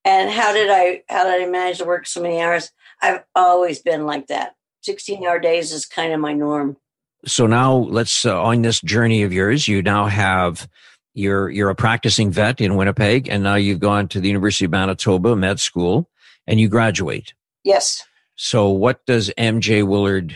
And 0.03 0.29
how 0.29 0.53
did 0.53 0.69
I 0.69 1.03
how 1.09 1.23
did 1.25 1.41
I 1.41 1.49
manage 1.49 1.77
to 1.79 1.85
work 1.85 2.07
so 2.07 2.21
many 2.21 2.41
hours? 2.41 2.71
I've 3.01 3.23
always 3.35 3.81
been 3.81 4.05
like 4.05 4.27
that. 4.27 4.55
16 4.81 5.25
hour 5.25 5.39
days 5.39 5.71
is 5.71 5.85
kind 5.85 6.11
of 6.13 6.19
my 6.19 6.33
norm. 6.33 6.77
So 7.25 7.45
now 7.45 7.75
let's 7.75 8.25
uh, 8.25 8.41
on 8.41 8.63
this 8.63 8.81
journey 8.81 9.21
of 9.21 9.31
yours, 9.31 9.67
you 9.67 9.83
now 9.83 10.07
have 10.07 10.67
you're 11.13 11.49
you're 11.49 11.69
a 11.69 11.75
practicing 11.75 12.31
vet 12.31 12.61
in 12.61 12.75
Winnipeg 12.75 13.27
and 13.27 13.43
now 13.43 13.55
you've 13.55 13.79
gone 13.79 14.07
to 14.09 14.19
the 14.19 14.27
University 14.27 14.65
of 14.65 14.71
Manitoba 14.71 15.35
med 15.35 15.59
school 15.59 16.09
and 16.47 16.59
you 16.59 16.67
graduate. 16.67 17.33
Yes. 17.63 18.03
So 18.35 18.69
what 18.69 19.05
does 19.05 19.31
MJ 19.37 19.85
Willard 19.87 20.35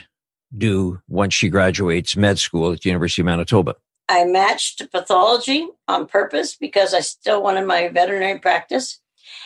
do 0.56 1.02
once 1.08 1.34
she 1.34 1.50
graduates 1.50 2.16
med 2.16 2.40
school 2.40 2.72
at 2.72 2.82
the 2.82 2.90
University 2.90 3.22
of 3.22 3.26
Manitoba? 3.26 3.76
I 4.08 4.26
matched 4.26 4.84
pathology 4.92 5.68
on 5.88 6.06
purpose 6.06 6.56
because 6.56 6.94
I 6.94 7.00
still 7.00 7.42
wanted 7.42 7.66
my 7.66 7.88
veterinary 7.88 8.40
practice. 8.40 9.00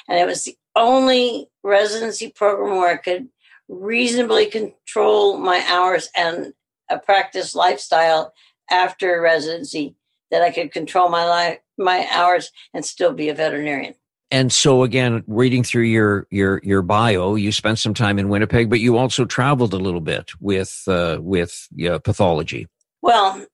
And 0.08 0.20
it 0.20 0.26
was 0.26 0.44
the 0.44 0.58
only 0.76 1.48
residency 1.64 2.30
program 2.30 2.78
where 2.78 2.94
I 2.94 2.98
could 2.98 3.30
reasonably 3.70 4.48
control 4.48 5.38
my 5.38 5.64
hours 5.70 6.10
and 6.16 6.54
a 6.90 6.98
practice 6.98 7.56
lifestyle 7.56 8.34
after 8.70 9.22
residency 9.22 9.96
that 10.32 10.42
I 10.42 10.52
could 10.52 10.72
control 10.72 11.10
my 11.10 11.26
life, 11.26 11.60
my 11.78 12.08
hours 12.12 12.52
and 12.74 12.86
still 12.86 13.14
be 13.14 13.30
a 13.30 13.34
veterinarian. 13.34 13.96
And 14.32 14.52
so 14.52 14.84
again 14.84 15.24
reading 15.28 15.64
through 15.64 15.84
your 15.84 16.28
your 16.30 16.62
your 16.64 16.84
bio 16.84 17.34
you 17.36 17.52
spent 17.52 17.80
some 17.80 17.96
time 17.96 18.20
in 18.20 18.30
winnipeg 18.30 18.70
but 18.70 18.80
you 18.80 18.96
also 18.98 19.26
traveled 19.26 19.74
a 19.74 19.78
little 19.78 20.02
bit 20.02 20.32
with 20.40 20.84
uh, 20.88 21.18
with 21.20 21.68
uh, 21.90 22.00
pathology. 22.00 22.68
Well 23.02 23.46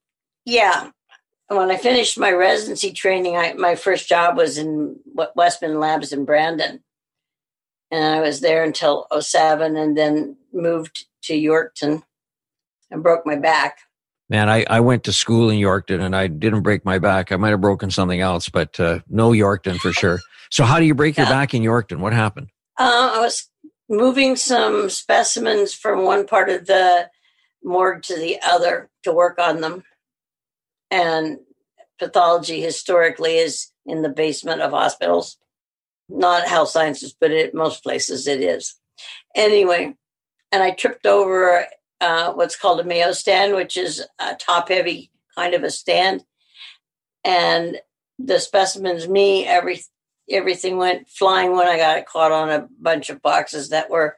yeah. 0.45 0.91
When 1.47 1.71
i 1.71 1.77
finished 1.77 2.19
my 2.19 2.31
residency 2.31 2.91
training 2.91 3.37
I, 3.37 3.53
my 3.53 3.75
first 3.75 4.09
job 4.09 4.35
was 4.35 4.57
in 4.57 4.97
westman 5.35 5.79
labs 5.79 6.11
in 6.11 6.25
brandon. 6.25 6.83
And 7.89 8.03
i 8.03 8.19
was 8.19 8.41
there 8.41 8.63
until 8.63 9.07
07 9.17 9.77
and 9.77 9.97
then 9.97 10.35
moved 10.51 11.05
to 11.23 11.33
yorkton 11.33 12.03
and 12.91 13.01
broke 13.01 13.25
my 13.25 13.37
back 13.37 13.79
Man, 14.29 14.49
I, 14.49 14.65
I 14.67 14.79
went 14.79 15.03
to 15.03 15.13
school 15.13 15.49
in 15.49 15.59
Yorkton 15.59 16.01
and 16.01 16.15
I 16.15 16.27
didn't 16.27 16.63
break 16.63 16.83
my 16.83 16.97
back. 16.97 17.31
I 17.31 17.35
might 17.35 17.51
have 17.51 17.61
broken 17.61 17.91
something 17.91 18.21
else, 18.21 18.49
but 18.49 18.79
uh, 18.79 18.99
no 19.07 19.31
Yorkton 19.31 19.77
for 19.77 19.93
sure. 19.93 20.19
So, 20.49 20.63
how 20.63 20.79
do 20.79 20.85
you 20.85 20.95
break 20.95 21.17
your 21.17 21.27
back 21.27 21.53
in 21.53 21.61
Yorkton? 21.61 21.99
What 21.99 22.13
happened? 22.13 22.47
Uh, 22.79 23.11
I 23.15 23.19
was 23.19 23.49
moving 23.87 24.35
some 24.35 24.89
specimens 24.89 25.73
from 25.73 26.03
one 26.03 26.25
part 26.25 26.49
of 26.49 26.65
the 26.65 27.09
morgue 27.63 28.03
to 28.03 28.15
the 28.15 28.37
other 28.43 28.89
to 29.03 29.13
work 29.13 29.39
on 29.39 29.61
them. 29.61 29.83
And 30.89 31.39
pathology 31.99 32.61
historically 32.61 33.37
is 33.37 33.71
in 33.85 34.01
the 34.01 34.09
basement 34.09 34.61
of 34.61 34.71
hospitals, 34.71 35.37
not 36.09 36.47
health 36.47 36.69
sciences, 36.69 37.15
but 37.19 37.31
at 37.31 37.53
most 37.53 37.83
places 37.83 38.27
it 38.27 38.41
is. 38.41 38.75
Anyway, 39.35 39.95
and 40.51 40.63
I 40.63 40.71
tripped 40.71 41.05
over 41.05 41.65
uh, 42.01 42.33
what's 42.33 42.57
called 42.57 42.79
a 42.79 42.83
Mayo 42.83 43.11
stand, 43.11 43.55
which 43.55 43.77
is 43.77 44.03
a 44.19 44.35
top 44.35 44.69
heavy 44.69 45.11
kind 45.35 45.53
of 45.53 45.63
a 45.63 45.71
stand. 45.71 46.23
And 47.23 47.77
the 48.19 48.39
specimens, 48.39 49.07
me, 49.07 49.45
every 49.45 49.81
everything 50.29 50.77
went 50.77 51.07
flying 51.07 51.55
when 51.55 51.67
I 51.67 51.77
got 51.77 51.97
it 51.97 52.07
caught 52.07 52.31
on 52.31 52.49
a 52.49 52.67
bunch 52.79 53.09
of 53.09 53.21
boxes 53.21 53.69
that 53.69 53.89
were, 53.89 54.17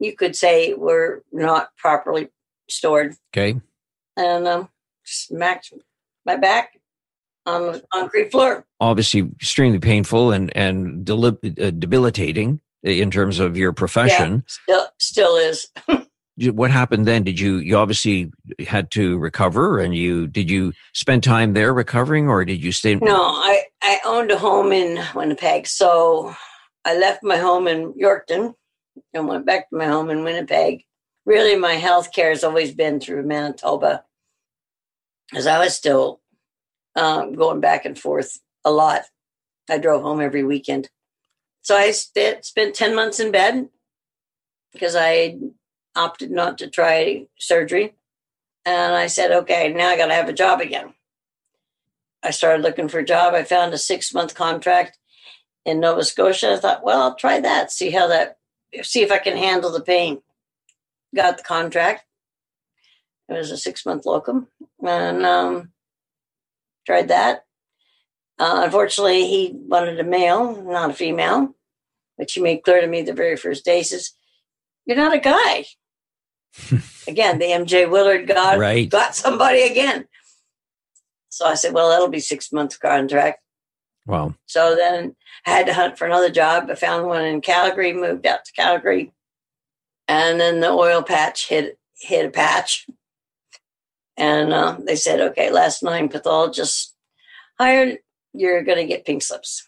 you 0.00 0.16
could 0.16 0.34
say, 0.34 0.74
were 0.74 1.22
not 1.32 1.76
properly 1.76 2.28
stored. 2.68 3.14
Okay. 3.32 3.60
And 4.16 4.48
um, 4.48 4.68
smacked 5.04 5.72
my 6.26 6.36
back 6.36 6.80
on 7.46 7.72
the 7.72 7.82
concrete 7.92 8.30
floor. 8.30 8.64
Obviously, 8.80 9.20
extremely 9.20 9.78
painful 9.78 10.32
and 10.32 10.54
and 10.56 11.08
uh, 11.10 11.30
debilitating 11.70 12.60
in 12.82 13.10
terms 13.10 13.38
of 13.38 13.56
your 13.56 13.72
profession. 13.72 14.44
Yeah, 14.68 14.86
still, 14.86 14.86
still 14.98 15.36
is. 15.36 15.68
what 16.48 16.70
happened 16.70 17.06
then? 17.06 17.22
Did 17.22 17.38
you 17.38 17.58
you 17.58 17.76
obviously 17.76 18.32
had 18.66 18.90
to 18.92 19.18
recover, 19.18 19.78
and 19.78 19.94
you 19.94 20.26
did 20.26 20.50
you 20.50 20.72
spend 20.94 21.22
time 21.22 21.52
there 21.52 21.74
recovering, 21.74 22.28
or 22.28 22.44
did 22.44 22.62
you 22.62 22.72
stay? 22.72 22.94
No, 22.94 23.22
I 23.22 23.64
I 23.82 24.00
owned 24.04 24.30
a 24.30 24.38
home 24.38 24.72
in 24.72 25.02
Winnipeg, 25.14 25.66
so 25.66 26.34
I 26.84 26.96
left 26.96 27.22
my 27.22 27.36
home 27.36 27.68
in 27.68 27.92
Yorkton 27.92 28.54
and 29.12 29.28
went 29.28 29.46
back 29.46 29.68
to 29.68 29.76
my 29.76 29.86
home 29.86 30.08
in 30.10 30.24
Winnipeg. 30.24 30.84
Really, 31.26 31.56
my 31.56 31.74
health 31.74 32.12
care 32.12 32.30
has 32.30 32.42
always 32.42 32.74
been 32.74 33.00
through 33.00 33.24
Manitoba, 33.24 34.04
as 35.34 35.46
I 35.46 35.58
was 35.58 35.74
still 35.74 36.20
um, 36.96 37.34
going 37.34 37.60
back 37.60 37.84
and 37.84 37.98
forth 37.98 38.38
a 38.64 38.70
lot. 38.70 39.02
I 39.68 39.78
drove 39.78 40.02
home 40.02 40.20
every 40.20 40.42
weekend, 40.42 40.88
so 41.60 41.76
I 41.76 41.90
spent 41.90 42.46
spent 42.46 42.74
ten 42.74 42.94
months 42.94 43.20
in 43.20 43.30
bed 43.30 43.68
because 44.72 44.96
I 44.96 45.36
opted 45.96 46.30
not 46.30 46.58
to 46.58 46.68
try 46.68 47.26
surgery. 47.38 47.94
And 48.64 48.94
I 48.94 49.06
said, 49.06 49.30
okay, 49.30 49.72
now 49.72 49.88
I 49.88 49.96
got 49.96 50.06
to 50.06 50.14
have 50.14 50.28
a 50.28 50.34
job 50.34 50.60
again. 50.60 50.94
I 52.22 52.30
started 52.30 52.62
looking 52.62 52.88
for 52.88 52.98
a 52.98 53.04
job. 53.04 53.34
I 53.34 53.44
found 53.44 53.72
a 53.72 53.78
six 53.78 54.12
month 54.12 54.34
contract 54.34 54.98
in 55.64 55.80
Nova 55.80 56.04
Scotia. 56.04 56.52
I 56.52 56.56
thought, 56.56 56.84
well, 56.84 57.02
I'll 57.02 57.14
try 57.14 57.40
that, 57.40 57.72
see 57.72 57.90
how 57.90 58.06
that, 58.08 58.38
see 58.82 59.02
if 59.02 59.10
I 59.10 59.18
can 59.18 59.36
handle 59.36 59.70
the 59.70 59.80
pain. 59.80 60.20
Got 61.14 61.38
the 61.38 61.42
contract. 61.44 62.04
It 63.28 63.34
was 63.34 63.50
a 63.50 63.56
six 63.56 63.86
month 63.86 64.06
locum 64.06 64.48
and 64.84 65.24
um, 65.24 65.72
tried 66.86 67.08
that. 67.08 67.44
Uh, 68.38 68.62
unfortunately, 68.64 69.26
he 69.26 69.52
wanted 69.54 70.00
a 70.00 70.04
male, 70.04 70.62
not 70.62 70.90
a 70.90 70.94
female, 70.94 71.54
which 72.16 72.32
he 72.34 72.40
made 72.40 72.62
clear 72.62 72.80
to 72.80 72.86
me 72.86 73.02
the 73.02 73.12
very 73.12 73.36
first 73.36 73.64
day. 73.64 73.78
He 73.78 73.84
says, 73.84 74.12
You're 74.86 74.96
not 74.96 75.14
a 75.14 75.18
guy. 75.18 75.66
Again, 77.08 77.38
the 77.38 77.46
MJ 77.46 77.90
Willard 77.90 78.26
got, 78.26 78.58
right. 78.58 78.88
got 78.88 79.14
somebody 79.14 79.62
again. 79.62 80.06
So 81.28 81.46
I 81.46 81.54
said, 81.54 81.72
Well, 81.72 81.88
that'll 81.88 82.08
be 82.08 82.20
six 82.20 82.52
months 82.52 82.76
contract. 82.76 83.40
Wow. 84.06 84.34
So 84.46 84.74
then 84.76 85.14
I 85.46 85.50
had 85.50 85.66
to 85.66 85.74
hunt 85.74 85.96
for 85.96 86.06
another 86.06 86.30
job. 86.30 86.68
I 86.70 86.74
found 86.74 87.06
one 87.06 87.24
in 87.24 87.40
Calgary, 87.40 87.92
moved 87.92 88.26
out 88.26 88.44
to 88.44 88.52
Calgary. 88.52 89.12
And 90.08 90.40
then 90.40 90.60
the 90.60 90.70
oil 90.70 91.02
patch 91.02 91.48
hit 91.48 91.78
hit 92.00 92.26
a 92.26 92.30
patch. 92.30 92.86
And 94.16 94.52
uh, 94.52 94.76
they 94.84 94.96
said, 94.96 95.20
okay, 95.20 95.50
last 95.50 95.82
nine 95.82 96.08
pathologists 96.08 96.94
hired. 97.58 97.98
You're 98.34 98.62
going 98.62 98.78
to 98.78 98.86
get 98.86 99.06
pink 99.06 99.22
slips. 99.22 99.64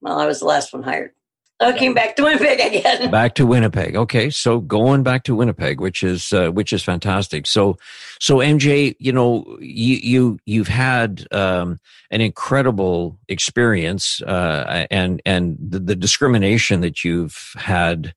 Well, 0.00 0.18
I 0.18 0.26
was 0.26 0.40
the 0.40 0.46
last 0.46 0.72
one 0.72 0.82
hired. 0.82 1.12
Came 1.58 1.94
back 1.94 2.16
to 2.16 2.24
Winnipeg 2.24 2.60
again. 2.60 3.10
Back 3.10 3.34
to 3.36 3.46
Winnipeg. 3.46 3.96
Okay, 3.96 4.28
so 4.28 4.60
going 4.60 5.02
back 5.02 5.22
to 5.22 5.34
Winnipeg, 5.34 5.80
which 5.80 6.02
is 6.02 6.34
uh, 6.34 6.50
which 6.50 6.70
is 6.70 6.84
fantastic. 6.84 7.46
So, 7.46 7.78
so 8.20 8.36
MJ, 8.36 8.94
you 8.98 9.10
know, 9.10 9.56
you 9.58 9.96
you 9.96 10.38
you've 10.44 10.68
had 10.68 11.26
um, 11.32 11.80
an 12.10 12.20
incredible 12.20 13.18
experience, 13.28 14.20
uh, 14.20 14.86
and 14.90 15.22
and 15.24 15.56
the, 15.58 15.78
the, 15.78 15.96
discrimination 15.96 16.82
that 16.82 17.04
you've 17.04 17.54
had, 17.56 18.14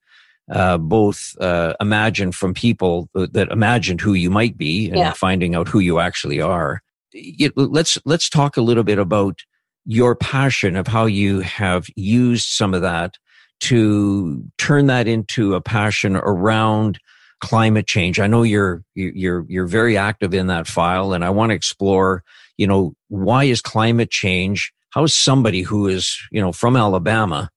uh, 0.51 0.77
both 0.77 1.33
uh, 1.39 1.75
imagined 1.79 2.35
from 2.35 2.53
people 2.53 3.09
that 3.13 3.49
imagined 3.51 4.01
who 4.01 4.15
you 4.15 4.29
might 4.29 4.57
be, 4.57 4.89
and 4.89 4.97
yeah. 4.97 5.13
finding 5.13 5.55
out 5.55 5.69
who 5.69 5.79
you 5.79 5.99
actually 5.99 6.41
are. 6.41 6.81
It, 7.13 7.53
let's 7.55 7.97
let's 8.03 8.29
talk 8.29 8.57
a 8.57 8.61
little 8.61 8.83
bit 8.83 8.99
about 8.99 9.39
your 9.85 10.13
passion 10.13 10.75
of 10.75 10.87
how 10.87 11.05
you 11.05 11.39
have 11.39 11.87
used 11.95 12.45
some 12.45 12.73
of 12.73 12.81
that 12.81 13.17
to 13.61 14.43
turn 14.57 14.87
that 14.87 15.07
into 15.07 15.55
a 15.55 15.61
passion 15.61 16.15
around 16.15 16.99
climate 17.41 17.87
change. 17.87 18.19
I 18.19 18.27
know 18.27 18.43
you're 18.43 18.83
you're 18.95 19.45
you're 19.47 19.67
very 19.67 19.97
active 19.97 20.33
in 20.33 20.47
that 20.47 20.67
file 20.67 21.13
and 21.13 21.23
I 21.23 21.29
want 21.29 21.51
to 21.51 21.55
explore, 21.55 22.23
you 22.57 22.67
know, 22.67 22.93
why 23.07 23.45
is 23.45 23.61
climate 23.61 24.11
change 24.11 24.73
how 24.91 25.03
is 25.03 25.13
somebody 25.13 25.61
who 25.61 25.87
is, 25.87 26.17
you 26.31 26.41
know, 26.41 26.51
from 26.51 26.75
Alabama 26.75 27.49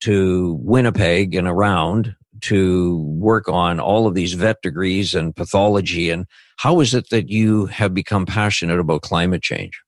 to 0.00 0.58
Winnipeg 0.60 1.34
and 1.34 1.46
around 1.46 2.14
to 2.42 2.98
work 2.98 3.48
on 3.48 3.78
all 3.78 4.06
of 4.06 4.14
these 4.14 4.34
vet 4.34 4.60
degrees 4.60 5.14
and 5.14 5.34
pathology 5.34 6.10
and 6.10 6.26
how 6.58 6.80
is 6.80 6.94
it 6.94 7.10
that 7.10 7.28
you 7.28 7.66
have 7.66 7.94
become 7.94 8.26
passionate 8.26 8.78
about 8.78 9.02
climate 9.02 9.42
change? 9.42 9.80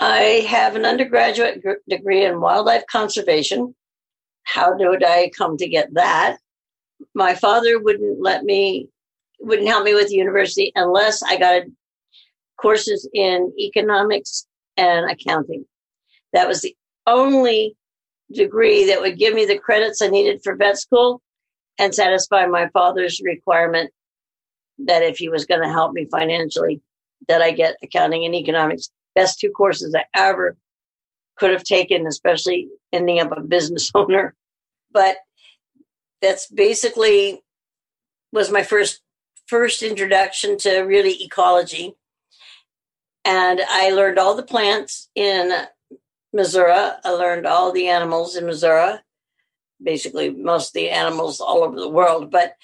I 0.00 0.46
have 0.48 0.76
an 0.76 0.84
undergraduate 0.84 1.62
degree 1.88 2.24
in 2.24 2.40
wildlife 2.40 2.84
conservation 2.90 3.74
how 4.48 4.74
did 4.74 5.04
I 5.04 5.30
come 5.36 5.58
to 5.58 5.68
get 5.68 5.92
that? 5.94 6.38
My 7.14 7.34
father 7.34 7.78
wouldn't 7.78 8.20
let 8.20 8.44
me, 8.44 8.88
wouldn't 9.40 9.68
help 9.68 9.84
me 9.84 9.94
with 9.94 10.08
the 10.08 10.14
university 10.14 10.72
unless 10.74 11.22
I 11.22 11.36
got 11.36 11.62
courses 12.56 13.08
in 13.12 13.52
economics 13.58 14.46
and 14.76 15.10
accounting. 15.10 15.66
That 16.32 16.48
was 16.48 16.62
the 16.62 16.74
only 17.06 17.76
degree 18.32 18.86
that 18.86 19.00
would 19.00 19.18
give 19.18 19.34
me 19.34 19.44
the 19.44 19.58
credits 19.58 20.00
I 20.00 20.08
needed 20.08 20.40
for 20.42 20.56
vet 20.56 20.78
school 20.78 21.20
and 21.78 21.94
satisfy 21.94 22.46
my 22.46 22.68
father's 22.68 23.20
requirement 23.22 23.90
that 24.78 25.02
if 25.02 25.18
he 25.18 25.28
was 25.28 25.44
going 25.44 25.62
to 25.62 25.68
help 25.68 25.92
me 25.92 26.06
financially, 26.10 26.80
that 27.28 27.42
I 27.42 27.50
get 27.50 27.76
accounting 27.82 28.24
and 28.24 28.34
economics. 28.34 28.90
Best 29.14 29.40
two 29.40 29.50
courses 29.50 29.94
I 29.94 30.04
ever 30.14 30.56
could 31.38 31.50
have 31.50 31.64
taken, 31.64 32.06
especially 32.06 32.68
ending 32.92 33.20
up 33.20 33.36
a 33.36 33.40
business 33.40 33.90
owner. 33.94 34.34
But 34.92 35.16
that's 36.20 36.46
basically 36.46 37.42
was 38.32 38.50
my 38.50 38.62
first 38.62 39.00
first 39.46 39.82
introduction 39.82 40.58
to 40.58 40.80
really 40.80 41.22
ecology. 41.22 41.94
And 43.24 43.60
I 43.68 43.90
learned 43.90 44.18
all 44.18 44.34
the 44.34 44.42
plants 44.42 45.08
in 45.14 45.50
Missouri. 46.32 46.72
I 46.72 47.10
learned 47.10 47.46
all 47.46 47.72
the 47.72 47.88
animals 47.88 48.36
in 48.36 48.46
Missouri, 48.46 48.98
basically 49.82 50.30
most 50.30 50.68
of 50.68 50.72
the 50.74 50.90
animals 50.90 51.40
all 51.40 51.64
over 51.64 51.78
the 51.78 51.88
world. 51.88 52.30
But 52.30 52.54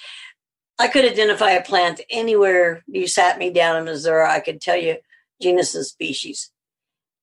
I 0.78 0.88
could 0.88 1.04
identify 1.04 1.52
a 1.52 1.62
plant 1.62 2.00
anywhere 2.10 2.82
you 2.86 3.06
sat 3.06 3.38
me 3.38 3.50
down 3.50 3.76
in 3.76 3.84
Missouri. 3.84 4.26
I 4.26 4.40
could 4.40 4.60
tell 4.60 4.76
you 4.76 4.96
genus 5.40 5.74
and 5.74 5.86
species. 5.86 6.50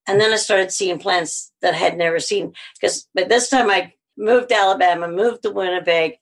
And 0.08 0.20
then 0.20 0.34
I 0.34 0.38
started 0.38 0.72
seeing 0.72 1.00
plants 1.00 1.52
that 1.62 1.76
I 1.76 1.78
had 1.78 1.98
never 1.98 2.20
seen. 2.20 2.54
Because 2.80 3.08
by 3.14 3.24
this 3.24 3.50
time 3.50 3.70
I 3.70 3.94
moved 4.17 4.50
to 4.50 4.56
Alabama, 4.56 5.08
moved 5.08 5.43
to 5.43 5.52
Winnipeg, 5.52 6.17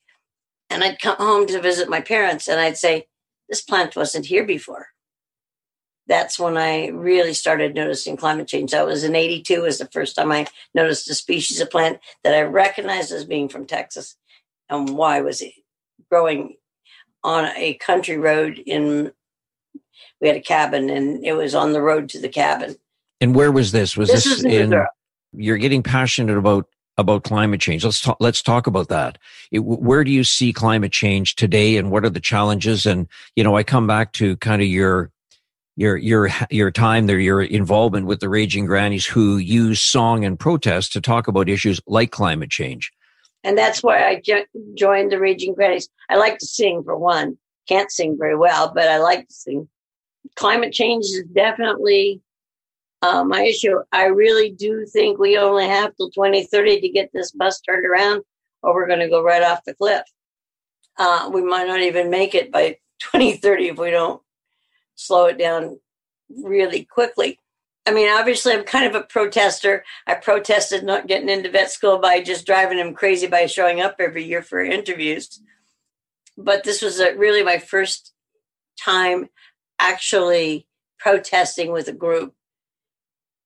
and 0.70 0.84
I'd 0.84 1.00
come 1.00 1.18
home 1.18 1.48
to 1.48 1.62
visit 1.62 1.90
my 1.90 2.02
parents 2.02 2.48
and 2.48 2.60
I'd 2.60 2.78
say, 2.78 3.08
This 3.48 3.62
plant 3.62 3.96
wasn't 3.96 4.28
here 4.28 4.46
before. 4.46 4.88
That's 6.08 6.40
when 6.40 6.58
I 6.58 6.88
really 6.88 7.34
started 7.34 7.76
noticing 7.76 8.18
climate 8.18 8.48
change. 8.48 8.72
That 8.72 8.86
was 8.86 9.04
in 9.04 9.16
82 9.16 9.62
was 9.62 9.78
the 9.78 9.90
first 9.94 10.16
time 10.16 10.32
I 10.32 10.48
noticed 10.74 11.10
a 11.10 11.14
species 11.14 11.62
of 11.62 11.70
plant 11.70 12.00
that 12.24 12.34
I 12.34 12.42
recognized 12.42 13.12
as 13.12 13.26
being 13.26 13.48
from 13.48 13.68
Texas. 13.68 14.16
And 14.70 14.98
why 14.98 15.22
was 15.22 15.42
it 15.42 15.54
growing 16.10 16.56
on 17.24 17.46
a 17.56 17.76
country 17.76 18.18
road 18.18 18.58
in 18.58 19.12
we 20.22 20.28
had 20.28 20.38
a 20.38 20.42
cabin 20.42 20.90
and 20.90 21.24
it 21.24 21.34
was 21.34 21.54
on 21.54 21.74
the 21.74 21.82
road 21.82 22.10
to 22.10 22.20
the 22.20 22.30
cabin 22.30 22.76
and 23.22 23.36
where 23.36 23.52
was 23.52 23.72
this? 23.72 23.98
Was 23.98 24.10
this, 24.10 24.24
this 24.24 24.44
in? 24.44 24.74
You're 25.34 25.58
getting 25.58 25.84
passionate 25.84 26.38
about 26.38 26.68
about 27.00 27.24
climate 27.24 27.62
change. 27.62 27.84
Let's 27.84 28.02
talk. 28.02 28.18
Let's 28.20 28.42
talk 28.42 28.68
about 28.68 28.90
that. 28.90 29.18
It, 29.52 29.60
where 29.60 30.04
do 30.04 30.12
you 30.12 30.24
see 30.24 30.54
climate 30.54 30.92
change 30.92 31.36
today, 31.36 31.78
and 31.78 31.90
what 31.90 32.06
are 32.06 32.10
the 32.10 32.20
challenges? 32.20 32.86
And 32.86 33.08
you 33.36 33.44
know, 33.44 33.56
I 33.56 33.64
come 33.64 33.88
back 33.88 34.14
to 34.14 34.38
kind 34.38 34.62
of 34.62 34.68
your 34.68 35.12
your 35.76 35.98
your 35.98 36.30
your 36.52 36.72
time 36.72 37.08
there, 37.08 37.20
your 37.20 37.42
involvement 37.42 38.06
with 38.06 38.20
the 38.20 38.30
Raging 38.30 38.66
Grannies, 38.66 39.06
who 39.06 39.38
use 39.38 39.80
song 39.80 40.26
and 40.26 40.38
protest 40.38 40.94
to 40.94 41.02
talk 41.02 41.28
about 41.28 41.50
issues 41.50 41.80
like 41.88 42.12
climate 42.12 42.50
change. 42.50 42.92
And 43.44 43.58
that's 43.58 43.82
why 43.82 44.06
I 44.06 44.22
jo- 44.24 44.44
joined 44.76 45.12
the 45.12 45.20
Raging 45.20 45.54
Grannies. 45.54 45.88
I 46.10 46.18
like 46.18 46.38
to 46.40 46.46
sing 46.46 46.84
for 46.84 46.98
one. 46.98 47.38
Can't 47.68 47.92
sing 47.92 48.18
very 48.20 48.36
well, 48.36 48.74
but 48.74 48.90
I 48.90 48.98
like 48.98 49.28
to 49.28 49.34
sing. 49.34 49.70
Climate 50.36 50.74
change 50.74 51.06
is 51.06 51.24
definitely 51.34 52.22
uh, 53.02 53.24
my 53.24 53.44
issue. 53.44 53.78
I 53.92 54.06
really 54.06 54.52
do 54.52 54.86
think 54.86 55.20
we 55.20 55.38
only 55.38 55.68
have 55.68 55.96
till 55.96 56.10
2030 56.12 56.82
to 56.82 56.90
get 56.90 57.10
this 57.14 57.32
bus 57.32 57.62
turned 57.62 57.86
around, 57.86 58.24
or 58.62 58.74
we're 58.74 58.88
going 58.88 59.00
to 59.00 59.10
go 59.10 59.24
right 59.24 59.44
off 59.44 59.64
the 59.66 59.74
cliff. 59.74 60.04
Uh, 60.98 61.30
we 61.34 61.42
might 61.42 61.68
not 61.68 61.82
even 61.82 62.10
make 62.10 62.36
it 62.36 62.52
by 62.52 62.78
2030 63.00 63.70
if 63.70 63.78
we 63.78 63.92
don't 63.92 64.22
slow 64.96 65.28
it 65.28 65.38
down 65.38 65.80
really 66.30 66.84
quickly. 66.86 67.40
I 67.86 67.92
mean, 67.92 68.10
obviously, 68.10 68.54
I'm 68.54 68.66
kind 68.66 68.86
of 68.86 68.94
a 68.94 69.06
protester. 69.06 69.84
I 70.06 70.16
protested 70.16 70.84
not 70.84 71.08
getting 71.08 71.30
into 71.30 71.50
vet 71.50 71.72
school 71.72 71.98
by 71.98 72.22
just 72.22 72.46
driving 72.46 72.78
him 72.78 72.94
crazy 72.94 73.26
by 73.26 73.46
showing 73.48 73.82
up 73.82 73.96
every 74.00 74.26
year 74.26 74.44
for 74.44 74.62
interviews. 74.62 75.42
But 76.38 76.64
this 76.64 76.82
was 76.82 77.00
a, 77.00 77.16
really 77.16 77.42
my 77.42 77.58
first 77.58 78.14
time 78.80 79.30
actually 79.80 80.68
protesting 81.00 81.72
with 81.72 81.88
a 81.88 81.94
group 81.94 82.36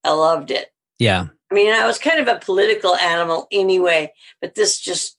I 0.03 0.11
loved 0.11 0.51
it. 0.51 0.71
Yeah. 0.99 1.27
I 1.51 1.55
mean, 1.55 1.71
I 1.71 1.85
was 1.85 1.99
kind 1.99 2.19
of 2.19 2.27
a 2.27 2.39
political 2.39 2.95
animal 2.95 3.47
anyway, 3.51 4.11
but 4.41 4.55
this 4.55 4.79
just 4.79 5.17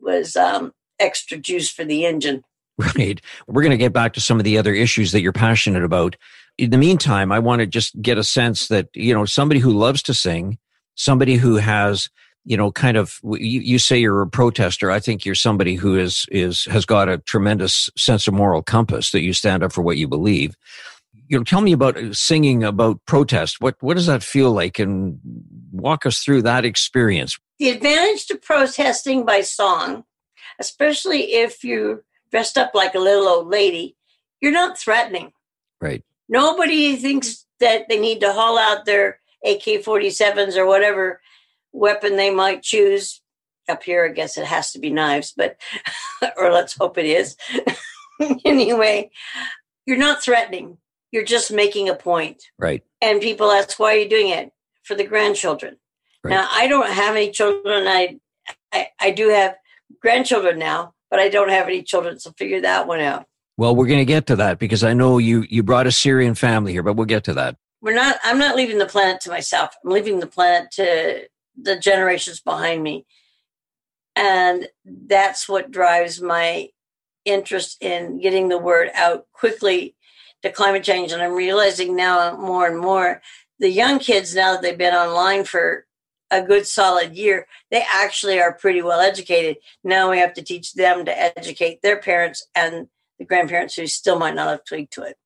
was 0.00 0.36
um, 0.36 0.72
extra 0.98 1.36
juice 1.36 1.70
for 1.70 1.84
the 1.84 2.06
engine. 2.06 2.42
Right. 2.78 3.20
We're 3.46 3.62
going 3.62 3.70
to 3.70 3.76
get 3.76 3.92
back 3.92 4.12
to 4.14 4.20
some 4.20 4.38
of 4.38 4.44
the 4.44 4.58
other 4.58 4.74
issues 4.74 5.12
that 5.12 5.22
you're 5.22 5.32
passionate 5.32 5.84
about. 5.84 6.16
In 6.58 6.70
the 6.70 6.78
meantime, 6.78 7.32
I 7.32 7.38
want 7.38 7.60
to 7.60 7.66
just 7.66 8.00
get 8.00 8.18
a 8.18 8.24
sense 8.24 8.68
that, 8.68 8.88
you 8.94 9.14
know, 9.14 9.24
somebody 9.24 9.60
who 9.60 9.72
loves 9.72 10.02
to 10.04 10.14
sing, 10.14 10.58
somebody 10.94 11.36
who 11.36 11.56
has, 11.56 12.08
you 12.44 12.56
know, 12.56 12.70
kind 12.70 12.96
of, 12.96 13.18
you, 13.24 13.60
you 13.60 13.78
say 13.78 13.98
you're 13.98 14.22
a 14.22 14.26
protester. 14.26 14.90
I 14.90 15.00
think 15.00 15.24
you're 15.24 15.34
somebody 15.34 15.74
who 15.74 15.98
is, 15.98 16.26
is, 16.30 16.64
has 16.66 16.86
got 16.86 17.08
a 17.08 17.18
tremendous 17.18 17.90
sense 17.96 18.28
of 18.28 18.34
moral 18.34 18.62
compass 18.62 19.10
that 19.10 19.22
you 19.22 19.32
stand 19.32 19.62
up 19.62 19.72
for 19.72 19.82
what 19.82 19.96
you 19.96 20.08
believe 20.08 20.56
you 21.28 21.38
know, 21.38 21.44
tell 21.44 21.60
me 21.60 21.72
about 21.72 21.96
uh, 21.96 22.12
singing 22.12 22.62
about 22.62 23.04
protest. 23.06 23.60
What 23.60 23.76
what 23.80 23.94
does 23.94 24.06
that 24.06 24.22
feel 24.22 24.52
like, 24.52 24.78
and 24.78 25.18
walk 25.72 26.06
us 26.06 26.20
through 26.20 26.42
that 26.42 26.64
experience. 26.64 27.38
The 27.58 27.70
advantage 27.70 28.26
to 28.26 28.36
protesting 28.36 29.24
by 29.24 29.40
song, 29.40 30.04
especially 30.58 31.34
if 31.34 31.64
you're 31.64 32.04
dressed 32.30 32.58
up 32.58 32.72
like 32.74 32.94
a 32.94 33.00
little 33.00 33.28
old 33.28 33.48
lady, 33.48 33.96
you're 34.40 34.52
not 34.52 34.78
threatening. 34.78 35.32
Right. 35.80 36.02
Nobody 36.28 36.96
thinks 36.96 37.46
that 37.60 37.88
they 37.88 37.98
need 37.98 38.20
to 38.20 38.32
haul 38.32 38.58
out 38.58 38.84
their 38.84 39.20
AK 39.44 39.82
47s 39.84 40.56
or 40.56 40.66
whatever 40.66 41.20
weapon 41.72 42.16
they 42.16 42.30
might 42.30 42.62
choose. 42.62 43.22
Up 43.68 43.82
here, 43.82 44.04
I 44.04 44.12
guess 44.12 44.38
it 44.38 44.44
has 44.44 44.70
to 44.72 44.78
be 44.78 44.90
knives, 44.90 45.32
but, 45.36 45.56
or 46.36 46.52
let's 46.52 46.76
hope 46.76 46.98
it 46.98 47.06
is. 47.06 47.36
anyway, 48.44 49.10
you're 49.86 49.96
not 49.96 50.22
threatening. 50.22 50.78
You're 51.12 51.24
just 51.24 51.52
making 51.52 51.88
a 51.88 51.94
point. 51.94 52.42
Right. 52.58 52.82
And 53.00 53.20
people 53.20 53.50
ask, 53.50 53.78
why 53.78 53.94
are 53.94 53.98
you 53.98 54.08
doing 54.08 54.28
it? 54.28 54.52
For 54.82 54.94
the 54.94 55.04
grandchildren. 55.04 55.76
Right. 56.22 56.30
Now, 56.30 56.48
I 56.50 56.66
don't 56.66 56.90
have 56.90 57.16
any 57.16 57.30
children. 57.30 57.86
I, 57.86 58.18
I, 58.72 58.88
I 59.00 59.10
do 59.10 59.28
have 59.28 59.56
grandchildren 60.00 60.58
now, 60.58 60.94
but 61.10 61.20
I 61.20 61.28
don't 61.28 61.50
have 61.50 61.66
any 61.66 61.82
children. 61.82 62.18
So 62.18 62.32
figure 62.32 62.60
that 62.62 62.86
one 62.86 63.00
out. 63.00 63.26
Well, 63.56 63.74
we're 63.74 63.86
going 63.86 64.00
to 64.00 64.04
get 64.04 64.26
to 64.26 64.36
that 64.36 64.58
because 64.58 64.84
I 64.84 64.92
know 64.92 65.18
you 65.18 65.44
you 65.48 65.62
brought 65.62 65.86
a 65.86 65.92
Syrian 65.92 66.34
family 66.34 66.72
here, 66.72 66.82
but 66.82 66.94
we'll 66.94 67.06
get 67.06 67.24
to 67.24 67.34
that. 67.34 67.56
We're 67.80 67.94
not. 67.94 68.18
I'm 68.22 68.38
not 68.38 68.54
leaving 68.54 68.78
the 68.78 68.86
planet 68.86 69.22
to 69.22 69.30
myself. 69.30 69.70
I'm 69.82 69.92
leaving 69.92 70.20
the 70.20 70.26
planet 70.26 70.70
to 70.72 71.26
the 71.60 71.78
generations 71.78 72.40
behind 72.40 72.82
me, 72.82 73.06
and 74.14 74.68
that's 74.84 75.48
what 75.48 75.70
drives 75.70 76.20
my 76.20 76.68
interest 77.24 77.78
in 77.80 78.20
getting 78.20 78.48
the 78.48 78.58
word 78.58 78.90
out 78.94 79.26
quickly 79.32 79.95
to 80.46 80.52
climate 80.52 80.84
change. 80.84 81.12
And 81.12 81.22
I'm 81.22 81.34
realizing 81.34 81.96
now 81.96 82.36
more 82.36 82.66
and 82.66 82.78
more 82.78 83.22
the 83.58 83.70
young 83.70 83.98
kids 83.98 84.34
now 84.34 84.52
that 84.52 84.62
they've 84.62 84.76
been 84.76 84.94
online 84.94 85.44
for 85.44 85.86
a 86.30 86.42
good 86.42 86.66
solid 86.66 87.16
year, 87.16 87.46
they 87.70 87.84
actually 87.92 88.40
are 88.40 88.52
pretty 88.52 88.82
well 88.82 89.00
educated. 89.00 89.56
Now 89.84 90.10
we 90.10 90.18
have 90.18 90.34
to 90.34 90.42
teach 90.42 90.74
them 90.74 91.04
to 91.04 91.18
educate 91.38 91.80
their 91.82 92.00
parents 92.00 92.46
and 92.54 92.88
the 93.18 93.24
grandparents 93.24 93.74
who 93.74 93.86
still 93.86 94.18
might 94.18 94.34
not 94.34 94.48
have 94.48 94.64
tweaked 94.64 94.92
to 94.94 95.02
it. 95.02 95.16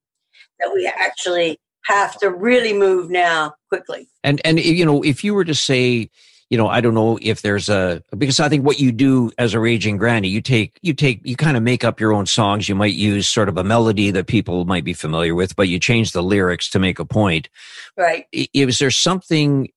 That 0.58 0.72
we 0.74 0.86
actually 0.86 1.58
have 1.86 2.18
to 2.18 2.30
really 2.30 2.74
move 2.74 3.10
now 3.10 3.54
quickly. 3.68 4.08
And 4.22 4.40
and 4.44 4.60
you 4.60 4.84
know, 4.84 5.02
if 5.02 5.24
you 5.24 5.34
were 5.34 5.44
to 5.44 5.54
say, 5.54 6.10
you 6.50 6.58
know, 6.58 6.66
I 6.66 6.80
don't 6.80 6.94
know 6.94 7.16
if 7.22 7.42
there's 7.42 7.68
a 7.68 8.02
because 8.18 8.40
I 8.40 8.48
think 8.48 8.66
what 8.66 8.80
you 8.80 8.90
do 8.90 9.30
as 9.38 9.54
a 9.54 9.60
raging 9.60 9.96
granny, 9.96 10.28
you 10.28 10.40
take 10.40 10.78
you 10.82 10.92
take 10.92 11.20
you 11.24 11.36
kind 11.36 11.56
of 11.56 11.62
make 11.62 11.84
up 11.84 12.00
your 12.00 12.12
own 12.12 12.26
songs. 12.26 12.68
You 12.68 12.74
might 12.74 12.94
use 12.94 13.28
sort 13.28 13.48
of 13.48 13.56
a 13.56 13.62
melody 13.62 14.10
that 14.10 14.26
people 14.26 14.64
might 14.64 14.84
be 14.84 14.92
familiar 14.92 15.36
with, 15.36 15.54
but 15.54 15.68
you 15.68 15.78
change 15.78 16.10
the 16.10 16.24
lyrics 16.24 16.68
to 16.70 16.80
make 16.80 16.98
a 16.98 17.04
point. 17.04 17.48
Right. 17.96 18.26
Is 18.32 18.80
there 18.80 18.90
something, 18.90 19.68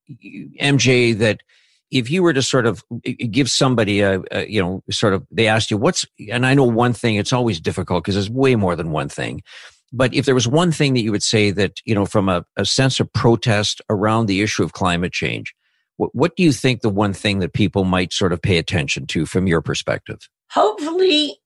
MJ, 0.59 1.15
that 1.19 1.43
if 1.91 2.09
you 2.09 2.23
were 2.23 2.33
to 2.33 2.41
sort 2.41 2.65
of 2.65 2.83
give 3.29 3.51
somebody 3.51 4.01
a, 4.01 4.23
a, 4.31 4.47
you 4.49 4.59
know 4.59 4.83
sort 4.89 5.13
of 5.13 5.27
they 5.29 5.47
asked 5.47 5.69
you 5.69 5.77
what's 5.77 6.07
and 6.31 6.43
i 6.43 6.55
know 6.55 6.63
one 6.63 6.91
thing 6.91 7.17
it's 7.17 7.31
always 7.31 7.59
difficult 7.59 8.03
because 8.03 8.15
there's 8.15 8.31
way 8.31 8.55
more 8.55 8.75
than 8.75 8.89
one 8.89 9.07
thing 9.07 9.43
but 9.91 10.11
if 10.11 10.25
there 10.25 10.33
was 10.33 10.47
one 10.47 10.71
thing 10.71 10.95
that 10.95 11.01
you 11.01 11.11
would 11.11 11.21
say 11.21 11.51
that 11.51 11.79
you 11.85 11.93
know 11.93 12.07
from 12.07 12.29
a, 12.29 12.43
a 12.57 12.65
sense 12.65 12.99
of 12.99 13.13
protest 13.13 13.79
around 13.91 14.25
the 14.25 14.41
issue 14.41 14.63
of 14.63 14.73
climate 14.73 15.13
change 15.13 15.53
what, 15.97 16.13
what 16.13 16.35
do 16.35 16.43
you 16.43 16.51
think 16.51 16.81
the 16.81 16.89
one 16.89 17.13
thing 17.13 17.39
that 17.39 17.53
people 17.53 17.83
might 17.83 18.13
sort 18.13 18.33
of 18.33 18.41
pay 18.41 18.57
attention 18.57 19.05
to 19.07 19.25
from 19.25 19.47
your 19.47 19.61
perspective 19.61 20.29
hopefully 20.51 21.37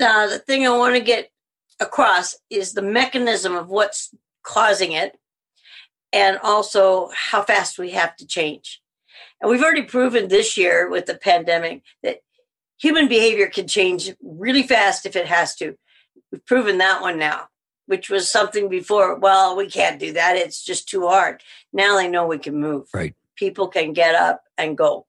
uh, 0.00 0.26
the 0.26 0.38
thing 0.38 0.66
i 0.66 0.76
want 0.76 0.94
to 0.94 1.02
get 1.02 1.30
across 1.80 2.36
is 2.50 2.74
the 2.74 2.82
mechanism 2.82 3.56
of 3.56 3.68
what's 3.68 4.14
causing 4.42 4.92
it 4.92 5.18
and 6.12 6.38
also 6.42 7.10
how 7.14 7.42
fast 7.42 7.78
we 7.78 7.90
have 7.90 8.14
to 8.16 8.26
change 8.26 8.82
and 9.40 9.50
we've 9.50 9.62
already 9.62 9.82
proven 9.82 10.28
this 10.28 10.56
year 10.56 10.88
with 10.88 11.06
the 11.06 11.16
pandemic 11.16 11.82
that 12.02 12.20
human 12.82 13.08
behavior 13.08 13.48
can 13.48 13.66
change 13.66 14.12
really 14.22 14.62
fast 14.64 15.06
if 15.06 15.16
it 15.16 15.26
has 15.26 15.54
to. 15.56 15.76
We've 16.30 16.44
proven 16.46 16.78
that 16.78 17.00
one 17.00 17.18
now, 17.18 17.46
which 17.86 18.08
was 18.08 18.30
something 18.30 18.68
before. 18.68 19.18
Well, 19.18 19.56
we 19.56 19.68
can't 19.68 20.00
do 20.00 20.12
that. 20.14 20.36
It's 20.36 20.64
just 20.64 20.88
too 20.88 21.06
hard. 21.06 21.42
Now 21.72 21.96
they 21.96 22.08
know 22.08 22.26
we 22.26 22.38
can 22.38 22.56
move. 22.56 22.88
Right. 22.94 23.14
People 23.36 23.68
can 23.68 23.92
get 23.92 24.14
up 24.14 24.42
and 24.58 24.76
go. 24.76 25.06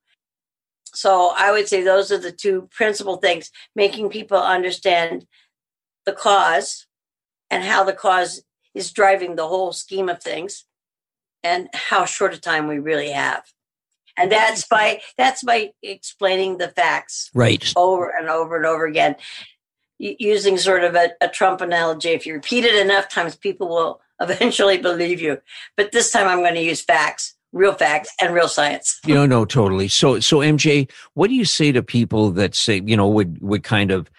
So 0.93 1.33
I 1.35 1.51
would 1.51 1.67
say 1.67 1.83
those 1.83 2.11
are 2.11 2.17
the 2.17 2.31
two 2.31 2.69
principal 2.71 3.17
things 3.17 3.51
making 3.75 4.09
people 4.09 4.37
understand 4.37 5.25
the 6.05 6.13
cause 6.13 6.85
and 7.49 7.63
how 7.63 7.83
the 7.83 7.93
cause 7.93 8.43
is 8.75 8.91
driving 8.91 9.35
the 9.35 9.47
whole 9.47 9.73
scheme 9.73 10.09
of 10.09 10.21
things 10.21 10.65
and 11.43 11.69
how 11.73 12.05
short 12.05 12.33
a 12.33 12.39
time 12.39 12.67
we 12.67 12.79
really 12.79 13.11
have. 13.11 13.43
And 14.15 14.31
that's 14.31 14.67
by 14.67 15.01
that's 15.17 15.43
by 15.43 15.71
explaining 15.81 16.57
the 16.57 16.67
facts 16.67 17.31
right. 17.33 17.73
over 17.75 18.13
and 18.15 18.29
over 18.29 18.55
and 18.55 18.65
over 18.65 18.85
again 18.85 19.15
using 19.97 20.57
sort 20.57 20.83
of 20.83 20.95
a, 20.95 21.11
a 21.21 21.27
trump 21.27 21.61
analogy. 21.61 22.09
If 22.09 22.27
you 22.27 22.33
repeat 22.33 22.65
it 22.65 22.75
enough 22.75 23.09
times 23.09 23.35
people 23.35 23.69
will 23.69 24.01
eventually 24.21 24.77
believe 24.77 25.19
you. 25.19 25.41
But 25.75 25.91
this 25.91 26.11
time 26.11 26.27
i'm 26.27 26.39
going 26.39 26.53
to 26.53 26.61
use 26.61 26.81
facts 26.81 27.35
real 27.53 27.73
facts 27.73 28.13
and 28.21 28.33
real 28.33 28.47
science 28.47 28.99
you 29.05 29.13
know 29.13 29.25
no 29.25 29.45
totally 29.45 29.87
so 29.87 30.19
so 30.19 30.39
mj 30.39 30.89
what 31.13 31.29
do 31.29 31.35
you 31.35 31.45
say 31.45 31.71
to 31.71 31.81
people 31.81 32.31
that 32.31 32.53
say 32.55 32.81
you 32.85 32.97
know 32.97 33.07
would 33.07 33.39
would 33.41 33.63
kind 33.63 33.91
of 33.91 34.09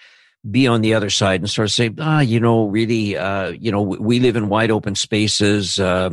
be 0.50 0.66
on 0.66 0.82
the 0.82 0.92
other 0.92 1.08
side 1.08 1.40
and 1.40 1.48
sort 1.48 1.66
of 1.66 1.72
say, 1.72 1.90
ah, 1.98 2.20
you 2.20 2.38
know, 2.38 2.66
really, 2.66 3.16
uh, 3.16 3.48
you 3.48 3.72
know, 3.72 3.80
we 3.80 4.20
live 4.20 4.36
in 4.36 4.48
wide 4.48 4.70
open 4.70 4.94
spaces. 4.94 5.78
Uh, 5.78 6.10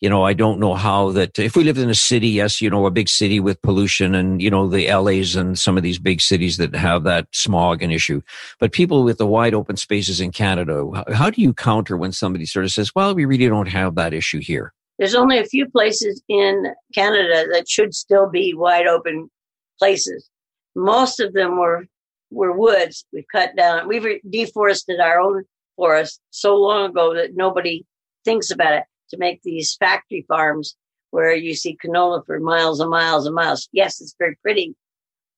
you 0.00 0.08
know, 0.08 0.24
I 0.24 0.32
don't 0.32 0.58
know 0.58 0.74
how 0.74 1.12
that 1.12 1.38
if 1.38 1.54
we 1.54 1.64
lived 1.64 1.78
in 1.78 1.90
a 1.90 1.94
city, 1.94 2.28
yes, 2.28 2.62
you 2.62 2.70
know, 2.70 2.86
a 2.86 2.90
big 2.90 3.08
city 3.08 3.40
with 3.40 3.60
pollution 3.60 4.14
and, 4.14 4.40
you 4.40 4.50
know, 4.50 4.68
the 4.68 4.90
LAs 4.90 5.36
and 5.36 5.58
some 5.58 5.76
of 5.76 5.82
these 5.82 5.98
big 5.98 6.22
cities 6.22 6.56
that 6.56 6.74
have 6.74 7.04
that 7.04 7.26
smog 7.32 7.82
and 7.82 7.92
issue. 7.92 8.22
But 8.58 8.72
people 8.72 9.04
with 9.04 9.18
the 9.18 9.26
wide 9.26 9.54
open 9.54 9.76
spaces 9.76 10.20
in 10.20 10.32
Canada, 10.32 11.04
how 11.12 11.28
do 11.28 11.42
you 11.42 11.52
counter 11.52 11.96
when 11.96 12.12
somebody 12.12 12.46
sort 12.46 12.64
of 12.64 12.72
says, 12.72 12.94
well, 12.94 13.14
we 13.14 13.26
really 13.26 13.48
don't 13.48 13.68
have 13.68 13.96
that 13.96 14.14
issue 14.14 14.40
here? 14.40 14.72
There's 14.98 15.14
only 15.14 15.38
a 15.38 15.44
few 15.44 15.68
places 15.68 16.22
in 16.28 16.66
Canada 16.94 17.46
that 17.52 17.68
should 17.68 17.94
still 17.94 18.28
be 18.28 18.54
wide 18.54 18.86
open 18.86 19.30
places. 19.78 20.28
Most 20.74 21.20
of 21.20 21.32
them 21.32 21.58
were 21.58 21.86
were 22.30 22.52
woods. 22.52 23.04
We've 23.12 23.24
cut 23.30 23.56
down, 23.56 23.86
we've 23.88 24.20
deforested 24.28 25.00
our 25.00 25.20
own 25.20 25.44
forest 25.76 26.20
so 26.30 26.56
long 26.56 26.90
ago 26.90 27.14
that 27.14 27.36
nobody 27.36 27.84
thinks 28.24 28.50
about 28.50 28.74
it 28.74 28.84
to 29.10 29.16
make 29.18 29.42
these 29.42 29.76
factory 29.76 30.24
farms 30.26 30.76
where 31.10 31.34
you 31.34 31.54
see 31.54 31.76
canola 31.76 32.24
for 32.26 32.40
miles 32.40 32.80
and 32.80 32.90
miles 32.90 33.26
and 33.26 33.34
miles. 33.34 33.68
Yes, 33.72 34.00
it's 34.00 34.16
very 34.18 34.36
pretty, 34.42 34.74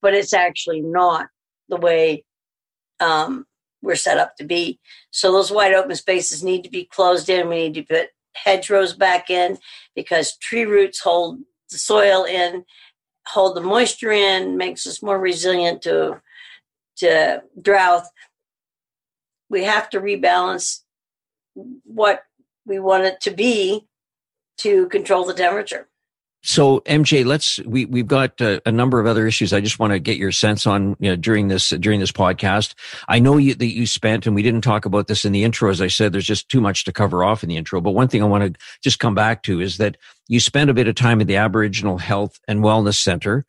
but 0.01 0.13
it's 0.15 0.33
actually 0.33 0.81
not 0.81 1.27
the 1.69 1.77
way 1.77 2.23
um, 2.99 3.45
we're 3.81 3.95
set 3.95 4.17
up 4.17 4.35
to 4.37 4.43
be. 4.43 4.79
So 5.11 5.31
those 5.31 5.51
wide 5.51 5.73
open 5.73 5.95
spaces 5.95 6.43
need 6.43 6.63
to 6.63 6.69
be 6.69 6.85
closed 6.85 7.29
in. 7.29 7.47
We 7.47 7.69
need 7.69 7.75
to 7.75 7.83
put 7.83 8.09
hedgerows 8.43 8.93
back 8.93 9.29
in 9.29 9.57
because 9.95 10.37
tree 10.37 10.65
roots 10.65 10.99
hold 10.99 11.39
the 11.71 11.77
soil 11.77 12.23
in, 12.23 12.65
hold 13.27 13.55
the 13.55 13.61
moisture 13.61 14.11
in, 14.11 14.57
makes 14.57 14.87
us 14.87 15.03
more 15.03 15.19
resilient 15.19 15.81
to 15.83 16.21
to 16.97 17.43
drought, 17.61 18.05
we 19.49 19.63
have 19.63 19.89
to 19.89 20.01
rebalance 20.01 20.81
what 21.83 22.23
we 22.65 22.79
want 22.79 23.05
it 23.05 23.21
to 23.21 23.31
be 23.31 23.87
to 24.57 24.87
control 24.89 25.23
the 25.23 25.33
temperature. 25.33 25.87
So 26.47 26.79
MJ, 26.85 27.25
let's 27.25 27.59
we 27.65 27.83
we've 27.83 28.07
got 28.07 28.39
a, 28.39 28.61
a, 28.65 28.71
number 28.71 29.01
of 29.01 29.05
other 29.05 29.27
issues. 29.27 29.51
I 29.51 29.59
just 29.59 29.79
want 29.79 29.91
to 29.91 29.99
get 29.99 30.15
your 30.15 30.31
sense 30.31 30.65
on 30.65 30.95
you 31.01 31.09
know, 31.09 31.17
during 31.17 31.49
this 31.49 31.71
during 31.71 31.99
this 31.99 32.13
podcast. 32.13 32.73
I 33.09 33.19
know 33.19 33.35
you, 33.35 33.53
that 33.53 33.65
you 33.65 33.85
spent, 33.85 34.25
and 34.25 34.33
we 34.33 34.43
didn't 34.43 34.61
talk 34.61 34.85
about 34.85 35.07
this 35.07 35.25
in 35.25 35.33
the 35.33 35.43
intro. 35.43 35.69
As 35.69 35.81
I 35.81 35.87
said, 35.87 36.13
there's 36.13 36.25
just 36.25 36.47
too 36.47 36.61
much 36.61 36.85
to 36.85 36.93
cover 36.93 37.21
off 37.21 37.43
in 37.43 37.49
the 37.49 37.57
intro. 37.57 37.81
But 37.81 37.91
one 37.91 38.07
thing 38.07 38.23
I 38.23 38.27
want 38.27 38.45
to 38.45 38.59
just 38.81 38.99
come 38.99 39.13
back 39.13 39.43
to 39.43 39.59
is 39.59 39.75
that 39.77 39.97
you 40.29 40.39
spent 40.39 40.69
a 40.69 40.73
bit 40.73 40.87
of 40.87 40.95
time 40.95 41.19
at 41.19 41.27
the 41.27 41.35
Aboriginal 41.35 41.97
Health 41.97 42.39
and 42.47 42.61
Wellness 42.61 42.95
Center, 42.95 43.45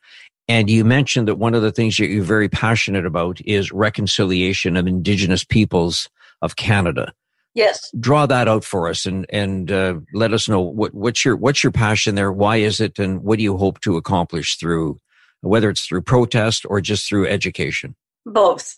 and 0.49 0.69
you 0.69 0.83
mentioned 0.83 1.29
that 1.29 1.35
one 1.35 1.55
of 1.55 1.61
the 1.61 1.71
things 1.71 1.95
that 1.97 2.07
you're 2.07 2.21
very 2.21 2.49
passionate 2.49 3.05
about 3.05 3.39
is 3.45 3.71
reconciliation 3.71 4.75
of 4.75 4.87
Indigenous 4.87 5.45
peoples 5.45 6.09
of 6.41 6.57
Canada. 6.57 7.13
Yes. 7.55 7.91
Draw 7.99 8.27
that 8.27 8.47
out 8.47 8.63
for 8.63 8.87
us 8.87 9.05
and 9.05 9.25
and 9.29 9.71
uh, 9.71 9.95
let 10.13 10.33
us 10.33 10.47
know 10.47 10.61
what 10.61 10.93
what's 10.93 11.25
your 11.25 11.35
what's 11.35 11.63
your 11.63 11.71
passion 11.71 12.15
there. 12.15 12.31
Why 12.31 12.57
is 12.57 12.79
it, 12.79 12.99
and 12.99 13.23
what 13.23 13.37
do 13.37 13.43
you 13.43 13.57
hope 13.57 13.81
to 13.81 13.97
accomplish 13.97 14.57
through, 14.57 14.99
whether 15.41 15.69
it's 15.69 15.85
through 15.85 16.03
protest 16.03 16.65
or 16.69 16.79
just 16.79 17.07
through 17.07 17.27
education? 17.27 17.95
Both. 18.25 18.77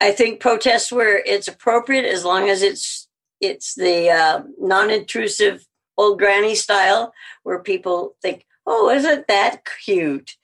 I 0.00 0.12
think 0.12 0.40
protest 0.40 0.92
where 0.92 1.18
it's 1.18 1.48
appropriate, 1.48 2.04
as 2.04 2.24
long 2.24 2.48
as 2.48 2.62
it's 2.62 3.08
it's 3.40 3.74
the 3.74 4.10
uh, 4.10 4.42
non-intrusive 4.58 5.66
old 5.96 6.18
granny 6.18 6.54
style, 6.54 7.12
where 7.42 7.58
people 7.58 8.16
think, 8.22 8.46
oh, 8.66 8.90
isn't 8.90 9.26
that 9.28 9.62
cute? 9.84 10.36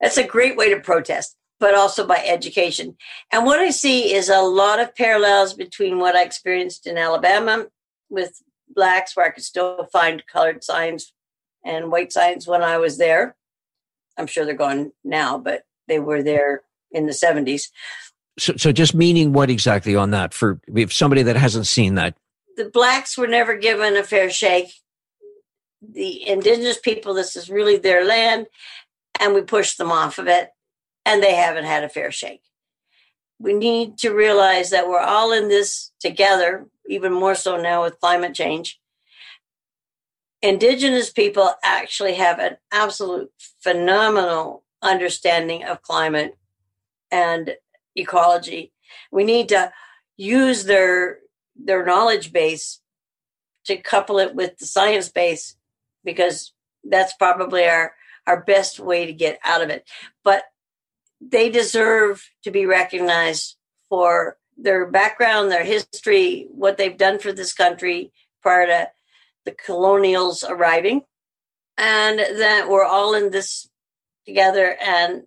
That's 0.00 0.16
a 0.16 0.26
great 0.26 0.56
way 0.56 0.70
to 0.70 0.80
protest, 0.80 1.36
but 1.58 1.74
also 1.74 2.06
by 2.06 2.22
education. 2.24 2.96
And 3.32 3.44
what 3.44 3.58
I 3.58 3.70
see 3.70 4.12
is 4.12 4.28
a 4.28 4.40
lot 4.40 4.80
of 4.80 4.94
parallels 4.94 5.54
between 5.54 5.98
what 5.98 6.14
I 6.14 6.22
experienced 6.22 6.86
in 6.86 6.98
Alabama 6.98 7.66
with 8.10 8.42
blacks, 8.68 9.16
where 9.16 9.26
I 9.26 9.30
could 9.30 9.44
still 9.44 9.88
find 9.92 10.26
colored 10.26 10.62
signs 10.62 11.12
and 11.64 11.90
white 11.90 12.12
signs 12.12 12.46
when 12.46 12.62
I 12.62 12.78
was 12.78 12.98
there. 12.98 13.36
I'm 14.18 14.26
sure 14.26 14.44
they're 14.44 14.54
gone 14.54 14.92
now, 15.04 15.38
but 15.38 15.64
they 15.88 15.98
were 15.98 16.22
there 16.22 16.62
in 16.90 17.06
the 17.06 17.12
70s. 17.12 17.68
So, 18.38 18.54
so 18.56 18.72
just 18.72 18.94
meaning 18.94 19.32
what 19.32 19.50
exactly 19.50 19.96
on 19.96 20.10
that 20.10 20.34
for 20.34 20.60
if 20.74 20.92
somebody 20.92 21.22
that 21.22 21.36
hasn't 21.36 21.66
seen 21.66 21.94
that? 21.94 22.16
The 22.56 22.68
blacks 22.68 23.16
were 23.16 23.26
never 23.26 23.56
given 23.56 23.96
a 23.96 24.02
fair 24.02 24.30
shake 24.30 24.72
the 25.92 26.28
indigenous 26.28 26.78
people, 26.78 27.14
this 27.14 27.36
is 27.36 27.50
really 27.50 27.76
their 27.76 28.04
land, 28.04 28.46
and 29.20 29.34
we 29.34 29.42
pushed 29.42 29.78
them 29.78 29.92
off 29.92 30.18
of 30.18 30.28
it, 30.28 30.50
and 31.06 31.22
they 31.22 31.36
haven't 31.36 31.64
had 31.64 31.84
a 31.84 31.88
fair 31.88 32.10
shake. 32.10 32.42
We 33.38 33.54
need 33.54 33.96
to 33.98 34.10
realize 34.10 34.70
that 34.70 34.88
we're 34.88 35.00
all 35.00 35.32
in 35.32 35.48
this 35.48 35.92
together, 36.00 36.66
even 36.88 37.12
more 37.12 37.36
so 37.36 37.56
now 37.56 37.84
with 37.84 38.00
climate 38.00 38.34
change. 38.34 38.80
Indigenous 40.42 41.10
people 41.10 41.54
actually 41.62 42.14
have 42.14 42.40
an 42.40 42.56
absolute 42.72 43.30
phenomenal 43.60 44.64
understanding 44.82 45.64
of 45.64 45.80
climate 45.80 46.36
and 47.10 47.54
ecology. 47.94 48.72
We 49.12 49.24
need 49.24 49.48
to 49.50 49.72
use 50.16 50.64
their 50.64 51.18
their 51.54 51.84
knowledge 51.86 52.32
base 52.32 52.80
to 53.64 53.76
couple 53.76 54.18
it 54.18 54.34
with 54.34 54.58
the 54.58 54.66
science 54.66 55.08
base 55.08 55.56
because 56.04 56.52
that's 56.84 57.14
probably 57.14 57.64
our 57.64 57.94
our 58.26 58.42
best 58.42 58.78
way 58.78 59.06
to 59.06 59.12
get 59.12 59.38
out 59.44 59.62
of 59.62 59.70
it 59.70 59.88
but 60.22 60.44
they 61.20 61.50
deserve 61.50 62.28
to 62.44 62.50
be 62.50 62.66
recognized 62.66 63.56
for 63.88 64.36
their 64.56 64.86
background 64.86 65.50
their 65.50 65.64
history 65.64 66.46
what 66.50 66.78
they've 66.78 66.96
done 66.96 67.18
for 67.18 67.32
this 67.32 67.52
country 67.52 68.12
prior 68.42 68.66
to 68.66 68.88
the 69.44 69.52
colonials 69.52 70.44
arriving 70.44 71.02
and 71.78 72.18
that 72.18 72.68
we're 72.68 72.84
all 72.84 73.14
in 73.14 73.30
this 73.30 73.68
together 74.26 74.76
and 74.84 75.22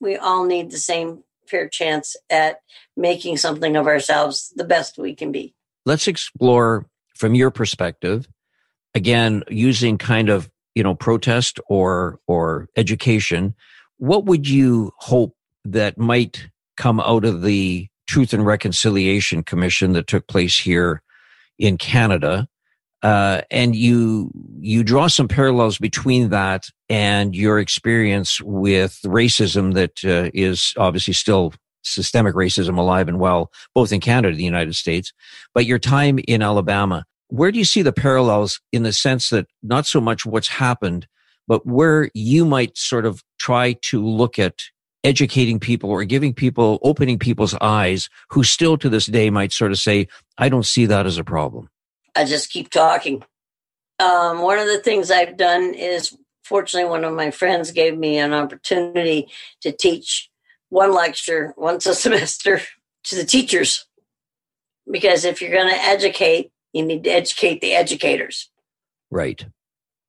we 0.00 0.16
all 0.16 0.44
need 0.44 0.70
the 0.70 0.78
same 0.78 1.22
fair 1.48 1.68
chance 1.68 2.16
at 2.30 2.60
making 2.96 3.36
something 3.36 3.76
of 3.76 3.86
ourselves 3.86 4.52
the 4.56 4.64
best 4.64 4.98
we 4.98 5.14
can 5.14 5.32
be. 5.32 5.54
Let's 5.86 6.06
explore 6.06 6.86
from 7.14 7.34
your 7.34 7.50
perspective, 7.50 8.28
again, 8.94 9.42
using 9.48 9.98
kind 9.98 10.28
of, 10.28 10.50
you 10.74 10.82
know, 10.82 10.94
protest 10.94 11.58
or, 11.68 12.20
or 12.26 12.68
education. 12.76 13.54
What 13.98 14.24
would 14.24 14.48
you 14.48 14.92
hope 14.96 15.34
that 15.64 15.98
might 15.98 16.48
come 16.76 17.00
out 17.00 17.24
of 17.24 17.42
the 17.42 17.88
Truth 18.06 18.32
and 18.32 18.46
Reconciliation 18.46 19.42
Commission 19.42 19.92
that 19.92 20.06
took 20.06 20.26
place 20.28 20.58
here 20.58 21.02
in 21.58 21.76
Canada? 21.76 22.48
Uh, 23.02 23.42
and 23.50 23.76
you 23.76 24.30
you 24.60 24.82
draw 24.82 25.06
some 25.06 25.28
parallels 25.28 25.78
between 25.78 26.30
that 26.30 26.68
and 26.88 27.34
your 27.34 27.60
experience 27.60 28.40
with 28.40 28.98
racism 29.04 29.74
that 29.74 30.04
uh, 30.04 30.30
is 30.34 30.74
obviously 30.76 31.14
still 31.14 31.52
systemic 31.82 32.34
racism 32.34 32.76
alive 32.76 33.08
and 33.08 33.20
well, 33.20 33.52
both 33.74 33.92
in 33.92 34.00
Canada 34.00 34.30
and 34.30 34.38
the 34.38 34.44
United 34.44 34.74
States. 34.74 35.12
But 35.54 35.66
your 35.66 35.78
time 35.78 36.18
in 36.26 36.42
Alabama, 36.42 37.04
where 37.28 37.52
do 37.52 37.58
you 37.58 37.64
see 37.64 37.82
the 37.82 37.92
parallels 37.92 38.60
in 38.72 38.82
the 38.82 38.92
sense 38.92 39.30
that 39.30 39.46
not 39.62 39.86
so 39.86 40.00
much 40.00 40.26
what's 40.26 40.48
happened, 40.48 41.06
but 41.46 41.66
where 41.66 42.10
you 42.14 42.44
might 42.44 42.76
sort 42.76 43.06
of 43.06 43.22
try 43.48 43.72
to 43.72 44.06
look 44.06 44.38
at 44.38 44.60
educating 45.04 45.58
people 45.58 45.88
or 45.88 46.04
giving 46.04 46.34
people, 46.34 46.78
opening 46.82 47.18
people's 47.18 47.54
eyes 47.62 48.10
who 48.28 48.44
still 48.44 48.76
to 48.76 48.90
this 48.90 49.06
day 49.06 49.30
might 49.30 49.52
sort 49.52 49.72
of 49.72 49.78
say, 49.78 50.06
I 50.36 50.50
don't 50.50 50.66
see 50.66 50.84
that 50.84 51.06
as 51.06 51.16
a 51.16 51.24
problem? 51.24 51.70
I 52.14 52.26
just 52.26 52.50
keep 52.50 52.68
talking. 52.68 53.24
Um, 53.98 54.42
one 54.42 54.58
of 54.58 54.66
the 54.66 54.80
things 54.80 55.10
I've 55.10 55.38
done 55.38 55.72
is, 55.72 56.14
fortunately, 56.44 56.90
one 56.90 57.04
of 57.04 57.14
my 57.14 57.30
friends 57.30 57.72
gave 57.72 57.96
me 57.96 58.18
an 58.18 58.34
opportunity 58.34 59.28
to 59.62 59.72
teach 59.72 60.28
one 60.68 60.92
lecture 60.92 61.54
once 61.56 61.86
a 61.86 61.94
semester 62.04 62.60
to 63.04 63.16
the 63.16 63.24
teachers. 63.24 63.86
Because 64.90 65.24
if 65.24 65.40
you're 65.40 65.52
going 65.52 65.70
to 65.70 65.80
educate, 65.80 66.50
you 66.74 66.84
need 66.84 67.04
to 67.04 67.10
educate 67.10 67.62
the 67.62 67.72
educators. 67.72 68.50
Right. 69.10 69.46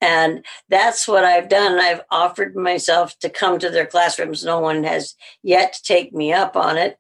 And 0.02 0.46
that's 0.70 1.08
what 1.08 1.26
I've 1.26 1.50
done. 1.50 1.80
I've 1.80 2.02
offered 2.10 2.56
myself 2.56 3.18
to 3.20 3.30
come 3.30 3.60
to 3.60 3.70
their 3.70 3.86
classrooms. 3.86 4.46
No 4.46 4.60
one 4.60 4.84
has 4.84 5.16
yet 5.44 5.74
to 5.74 5.84
take 5.84 6.14
me 6.14 6.32
up 6.32 6.56
on 6.56 6.78
it. 6.78 6.98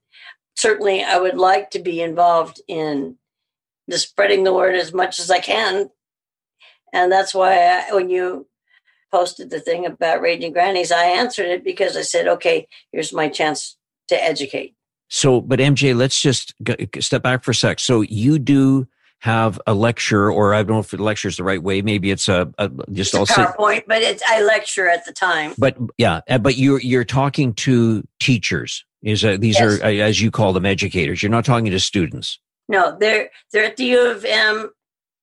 Certainly, 0.57 1.03
I 1.03 1.17
would 1.17 1.38
like 1.38 1.71
to 1.71 1.79
be 1.79 2.01
involved 2.01 2.62
in 2.67 3.17
the 3.88 3.97
spreading 3.97 4.43
the 4.43 4.53
word 4.53 4.75
as 4.75 4.93
much 4.93 5.19
as 5.19 5.31
I 5.31 5.39
can. 5.39 5.89
And 6.93 7.12
that's 7.12 7.33
why 7.33 7.57
I, 7.57 7.93
when 7.93 8.09
you 8.09 8.47
posted 9.12 9.49
the 9.49 9.59
thing 9.59 9.85
about 9.85 10.21
Raging 10.21 10.51
Grannies, 10.51 10.91
I 10.91 11.05
answered 11.05 11.47
it 11.47 11.63
because 11.63 11.95
I 11.95 12.01
said, 12.01 12.27
okay, 12.27 12.67
here's 12.91 13.13
my 13.13 13.29
chance 13.29 13.77
to 14.09 14.23
educate. 14.23 14.75
So, 15.07 15.41
but 15.41 15.59
MJ, 15.59 15.95
let's 15.95 16.21
just 16.21 16.53
step 16.99 17.23
back 17.23 17.43
for 17.43 17.51
a 17.51 17.55
sec. 17.55 17.79
So 17.79 18.01
you 18.01 18.38
do 18.38 18.88
have 19.19 19.60
a 19.67 19.73
lecture, 19.73 20.32
or 20.32 20.53
I 20.53 20.63
don't 20.63 20.75
know 20.75 20.79
if 20.79 20.91
the 20.91 21.01
lecture 21.01 21.27
is 21.27 21.38
the 21.38 21.43
right 21.43 21.62
way. 21.62 21.82
Maybe 21.82 22.10
it's 22.10 22.29
a, 22.29 22.51
a 22.58 22.69
just 22.91 23.13
it's 23.13 23.32
a 23.32 23.34
PowerPoint, 23.34 23.84
but 23.88 24.01
it's 24.01 24.23
I 24.27 24.41
lecture 24.41 24.88
at 24.88 25.05
the 25.05 25.12
time. 25.12 25.53
But 25.58 25.77
yeah, 25.97 26.21
uh, 26.29 26.38
but 26.38 26.58
you're 26.58 26.79
you're 26.79 27.03
talking 27.03 27.53
to 27.55 28.03
teachers. 28.19 28.86
Is 29.03 29.23
uh, 29.23 29.38
these 29.39 29.60
yes. 29.60 29.79
are 29.79 29.86
as 29.86 30.21
you 30.21 30.32
call 30.32 30.53
them 30.53 30.65
educators? 30.65 31.21
You're 31.21 31.32
not 31.32 31.45
talking 31.45 31.71
to 31.71 31.79
students. 31.79 32.39
No, 32.67 32.97
they're 32.97 33.29
they're 33.51 33.65
at 33.65 33.77
the 33.77 33.86
U 33.86 34.12
of 34.12 34.23
M. 34.23 34.71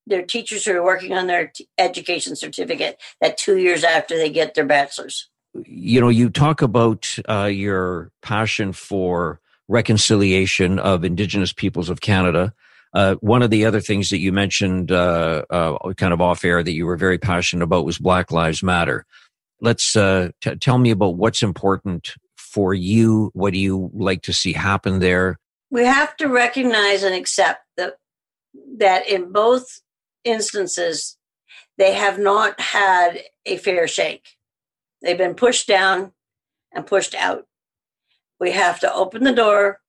They're 0.07 0.25
teachers 0.25 0.65
who 0.65 0.73
are 0.73 0.85
working 0.85 1.15
on 1.15 1.27
their 1.27 1.49
t- 1.49 1.69
education 1.79 2.37
certificate 2.37 3.01
that 3.21 3.39
two 3.39 3.57
years 3.57 3.83
after 3.83 4.17
they 4.17 4.31
get 4.31 4.55
their 4.55 4.65
bachelor's. 4.65 5.29
You 5.65 6.01
know, 6.01 6.11
you 6.11 6.29
talk 6.29 6.61
about 6.61 7.17
uh, 7.29 7.45
your 7.47 8.11
passion 8.21 8.73
for 8.73 9.41
reconciliation 9.69 10.79
of 10.79 11.03
Indigenous 11.03 11.53
peoples 11.53 11.89
of 11.89 12.01
Canada. 12.01 12.55
Uh, 12.95 13.17
one 13.17 13.43
of 13.43 13.51
the 13.51 13.65
other 13.65 13.81
things 13.81 14.11
that 14.11 14.21
you 14.21 14.33
mentioned, 14.33 14.91
uh, 14.91 15.45
uh 15.51 15.93
kind 15.95 16.15
of 16.15 16.21
off 16.21 16.45
air, 16.45 16.63
that 16.63 16.73
you 16.73 16.87
were 16.87 16.97
very 16.97 17.19
passionate 17.19 17.65
about 17.65 17.85
was 17.85 17.99
Black 17.99 18.31
Lives 18.31 18.63
Matter. 18.63 19.05
Let's 19.61 19.97
uh, 19.97 20.31
t- 20.41 20.57
tell 20.57 20.79
me 20.79 20.91
about 20.91 21.17
what's 21.17 21.43
important 21.43 22.15
for 22.37 22.75
you. 22.75 23.31
What 23.35 23.53
do 23.53 23.59
you 23.59 23.91
like 23.95 24.23
to 24.23 24.33
see 24.33 24.53
happen 24.53 25.01
there? 25.01 25.39
we 25.71 25.85
have 25.85 26.17
to 26.17 26.29
recognize 26.29 27.03
and 27.03 27.15
accept 27.15 27.65
that 27.77 27.97
that 28.79 29.09
in 29.09 29.33
both 29.33 29.81
instances 30.25 31.17
they 31.79 31.93
have 31.95 32.19
not 32.19 32.59
had 32.59 33.21
a 33.45 33.59
fair 33.59 33.87
shake. 33.87 34.27
They've 35.03 35.19
been 35.19 35.35
pushed 35.35 35.69
down 35.69 36.13
and 36.73 36.87
pushed 36.87 37.15
out. 37.15 37.47
We 38.41 38.53
have 38.53 38.81
to 38.81 38.93
open 38.93 39.25
the 39.25 39.33
door 39.33 39.81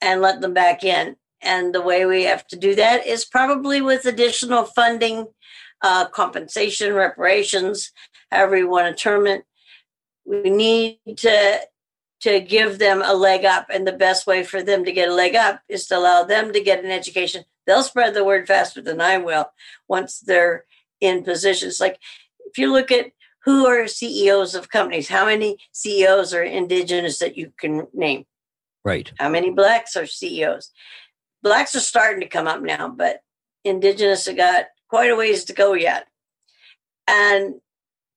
and 0.00 0.20
let 0.20 0.40
them 0.40 0.54
back 0.54 0.82
in. 0.82 1.16
And 1.44 1.74
the 1.74 1.82
way 1.82 2.06
we 2.06 2.24
have 2.24 2.46
to 2.48 2.56
do 2.56 2.74
that 2.74 3.06
is 3.06 3.24
probably 3.24 3.80
with 3.80 4.06
additional 4.06 4.64
funding, 4.64 5.26
uh, 5.82 6.08
compensation, 6.08 6.94
reparations, 6.94 7.92
however 8.30 8.56
you 8.56 8.68
want 8.68 8.96
to 8.96 9.02
term 9.02 9.26
it. 9.26 9.44
We 10.24 10.50
need 10.50 10.98
to 11.18 11.60
to 12.24 12.40
give 12.40 12.78
them 12.78 13.02
a 13.04 13.12
leg 13.12 13.44
up. 13.44 13.66
And 13.68 13.86
the 13.86 13.92
best 13.92 14.26
way 14.26 14.44
for 14.44 14.62
them 14.62 14.86
to 14.86 14.92
get 14.92 15.10
a 15.10 15.14
leg 15.14 15.34
up 15.34 15.60
is 15.68 15.86
to 15.88 15.98
allow 15.98 16.22
them 16.22 16.54
to 16.54 16.60
get 16.60 16.82
an 16.82 16.90
education. 16.90 17.44
They'll 17.66 17.82
spread 17.82 18.14
the 18.14 18.24
word 18.24 18.46
faster 18.46 18.80
than 18.80 19.02
I 19.02 19.18
will 19.18 19.50
once 19.88 20.20
they're 20.20 20.64
in 21.02 21.22
positions. 21.22 21.80
Like 21.80 21.98
if 22.46 22.56
you 22.56 22.72
look 22.72 22.90
at 22.90 23.10
who 23.44 23.66
are 23.66 23.86
CEOs 23.86 24.54
of 24.54 24.70
companies, 24.70 25.08
how 25.08 25.26
many 25.26 25.58
CEOs 25.72 26.32
are 26.32 26.42
indigenous 26.42 27.18
that 27.18 27.36
you 27.36 27.52
can 27.58 27.88
name? 27.92 28.24
Right. 28.84 29.12
How 29.18 29.28
many 29.28 29.50
blacks 29.50 29.94
are 29.96 30.06
CEOs? 30.06 30.70
Blacks 31.44 31.76
are 31.76 31.80
starting 31.80 32.20
to 32.20 32.28
come 32.28 32.48
up 32.48 32.60
now, 32.60 32.88
but 32.88 33.20
indigenous 33.64 34.26
have 34.26 34.36
got 34.36 34.64
quite 34.88 35.10
a 35.10 35.16
ways 35.16 35.44
to 35.44 35.52
go 35.52 35.74
yet. 35.74 36.06
And 37.06 37.56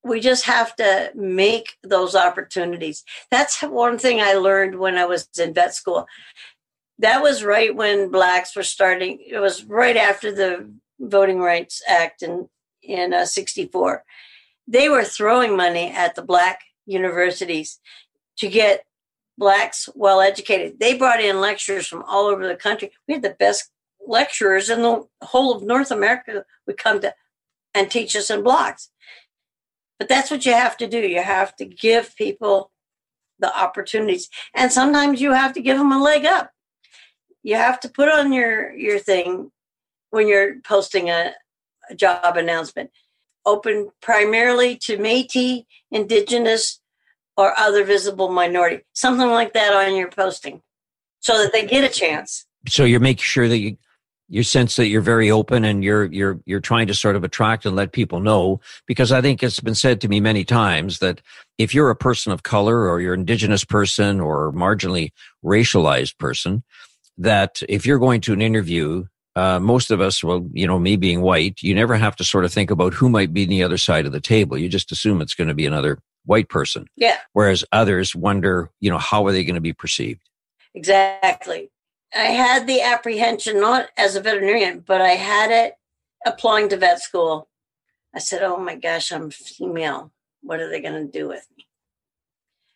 we 0.04 0.20
just 0.20 0.46
have 0.46 0.76
to 0.78 1.12
make 1.13 1.76
those 1.84 2.16
opportunities. 2.16 3.04
That's 3.30 3.62
one 3.62 4.00
thing 4.00 4.22
I 4.22 4.34
learned 4.34 4.80
when 4.80 4.98
I 4.98 5.06
was 5.06 5.28
in 5.38 5.54
vet 5.54 5.76
school. 5.76 6.08
That 7.00 7.22
was 7.22 7.44
right 7.44 7.76
when 7.76 8.10
blacks 8.10 8.56
were 8.56 8.63
starting. 8.63 9.20
It 9.26 9.40
was 9.40 9.66
right 9.66 9.98
after 9.98 10.32
the 10.32 10.72
Voting 11.00 11.40
Rights 11.40 11.82
Act 11.88 12.24
in 12.24 12.50
in 12.82 13.13
uh, 13.13 13.26
64. 13.26 14.04
They 14.68 14.90
were 14.90 15.04
throwing 15.04 15.56
money 15.56 15.92
at 15.92 16.16
the 16.16 16.22
black 16.22 16.62
universities 16.86 17.80
to 18.38 18.48
get 18.48 18.84
blacks 19.38 19.88
well 19.95 20.21
educated. 20.21 20.80
They 20.80 20.97
brought 20.97 21.21
in 21.21 21.39
lecturers 21.39 21.88
from 21.88 22.04
all 22.04 22.26
over 22.26 22.47
the 22.47 22.56
country. 22.56 22.91
We 23.08 23.15
had 23.15 23.23
the 23.23 23.36
best 23.38 23.69
lecturers 24.06 24.69
in 24.69 24.82
the 24.82 25.08
whole 25.21 25.56
of 25.56 25.63
North 25.63 25.91
America 25.91 26.45
would 26.65 26.78
come 26.78 27.02
to 27.02 27.13
and 27.73 27.91
teach 27.91 28.15
us 28.15 28.30
in 28.30 28.43
blocks. 28.43 28.89
But 30.00 30.10
that's 30.10 30.32
what 30.32 30.45
you 30.45 30.54
have 30.54 30.78
to 30.78 30.88
do. 30.88 31.00
You 31.00 31.21
have 31.21 31.56
to 31.58 31.65
give 31.65 32.15
people 32.15 32.71
the 33.39 33.56
opportunities. 33.56 34.30
And 34.54 34.71
sometimes 34.71 35.21
you 35.21 35.34
have 35.34 35.54
to 35.54 35.62
give 35.62 35.78
them 35.78 35.91
a 35.91 36.02
leg 36.02 36.26
up. 36.26 36.52
You 37.43 37.56
have 37.56 37.80
to 37.82 37.89
put 37.89 38.10
on 38.10 38.34
your, 38.34 38.73
your 38.76 39.00
thing 39.00 39.52
when 40.10 40.28
you're 40.28 40.60
posting 40.62 41.10
a, 41.10 41.34
a 41.89 41.95
job 41.95 42.38
announcement. 42.38 42.91
Open 43.45 43.89
primarily 44.02 44.76
to 44.84 44.97
Metis, 44.97 45.62
Indigenous, 45.91 46.82
or 47.38 47.58
other 47.58 47.84
visible 47.84 48.30
minority. 48.30 48.84
Something 48.93 49.30
like 49.30 49.54
that 49.54 49.73
on 49.73 49.95
your 49.95 50.10
posting 50.10 50.62
so 51.19 51.41
that 51.41 51.54
they 51.54 51.65
get 51.65 51.84
a 51.84 51.89
chance. 51.89 52.45
So 52.67 52.84
you're 52.84 53.00
making 53.00 53.23
sure 53.23 53.47
that 53.47 53.60
you 53.60 53.78
you 54.30 54.43
sense 54.43 54.76
that 54.76 54.88
you're 54.88 55.02
very 55.02 55.32
open 55.32 55.63
and 55.63 55.84
you're 55.84 56.06
you're 56.06 56.39
you're 56.45 56.60
trying 56.60 56.88
to 56.88 56.93
sort 56.93 57.15
of 57.15 57.23
attract 57.23 57.65
and 57.65 57.76
let 57.76 57.93
people 57.93 58.19
know 58.19 58.60
because 58.86 59.12
I 59.12 59.21
think 59.21 59.41
it's 59.41 59.62
been 59.62 59.76
said 59.76 60.02
to 60.02 60.10
me 60.10 60.19
many 60.19 60.43
times 60.43 61.00
that 61.00 61.21
if 61.58 61.73
you're 61.73 61.89
a 61.89 61.95
person 61.95 62.34
of 62.34 62.43
color 62.43 62.89
or 62.89 63.00
you're 63.00 63.13
indigenous 63.13 63.63
person 63.63 64.19
or 64.19 64.52
marginally 64.52 65.12
racialized 65.45 66.17
person, 66.17 66.63
that 67.17 67.62
if 67.69 67.86
you're 67.86 68.00
going 68.00 68.21
to 68.21 68.34
an 68.34 68.41
interview, 68.41 69.06
uh, 69.38 69.60
most 69.60 69.91
of 69.91 70.02
us, 70.02 70.23
well, 70.23 70.45
you 70.52 70.67
know, 70.67 70.80
me 70.80 70.97
being 70.97 71.21
white, 71.21 71.62
you 71.62 71.73
never 71.73 71.95
have 71.95 72.15
to 72.17 72.23
sort 72.23 72.43
of 72.43 72.52
think 72.52 72.69
about 72.69 72.93
who 72.93 73.08
might 73.10 73.34
be 73.34 73.43
on 73.43 73.50
the 73.50 73.63
other 73.63 73.78
side 73.78 74.06
of 74.06 74.12
the 74.12 74.19
table. 74.19 74.58
You 74.58 74.67
just 74.67 74.91
assume 74.91 75.21
it's 75.21 75.36
going 75.36 75.47
to 75.47 75.54
be 75.54 75.65
another 75.65 76.00
white 76.28 76.50
person. 76.50 76.88
Yeah. 76.96 77.18
Whereas 77.34 77.66
others 77.72 78.16
wonder, 78.16 78.70
you 78.80 78.92
know, 78.92 79.00
how 79.00 79.26
are 79.26 79.32
they 79.32 79.44
going 79.44 79.56
to 79.56 79.62
be 79.62 79.74
perceived? 79.74 80.22
Exactly. 80.76 81.72
I 82.16 82.26
had 82.26 82.68
the 82.68 82.82
apprehension, 82.82 83.60
not 83.60 83.90
as 83.98 84.16
a 84.16 84.22
veterinarian, 84.22 84.84
but 84.86 85.02
I 85.02 85.10
had 85.10 85.52
it 85.52 85.74
applying 86.26 86.70
to 86.70 86.78
vet 86.78 87.02
school. 87.02 87.50
I 88.13 88.20
said, 88.20 88.44
oh 88.44 88.58
my 88.58 88.76
gosh, 88.76 89.12
I'm 89.12 89.30
female. 89.32 90.12
What 90.42 90.60
are 90.60 90.70
they 90.70 90.82
going 90.82 91.06
to 91.06 91.12
do 91.12 91.28
with 91.28 91.46
me? 91.58 91.68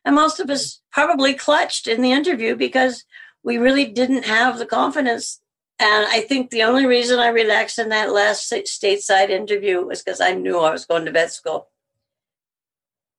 And 0.03 0.15
most 0.15 0.39
of 0.39 0.49
us 0.49 0.81
probably 0.91 1.33
clutched 1.33 1.87
in 1.87 2.01
the 2.01 2.11
interview 2.11 2.55
because 2.55 3.05
we 3.43 3.57
really 3.57 3.85
didn't 3.85 4.25
have 4.25 4.57
the 4.57 4.65
confidence. 4.65 5.39
And 5.79 6.05
I 6.09 6.21
think 6.21 6.49
the 6.49 6.63
only 6.63 6.85
reason 6.85 7.19
I 7.19 7.29
relaxed 7.29 7.79
in 7.79 7.89
that 7.89 8.11
last 8.11 8.51
stateside 8.51 9.29
interview 9.29 9.85
was 9.85 10.03
because 10.03 10.21
I 10.21 10.33
knew 10.33 10.59
I 10.59 10.71
was 10.71 10.85
going 10.85 11.05
to 11.05 11.11
vet 11.11 11.31
school. 11.31 11.70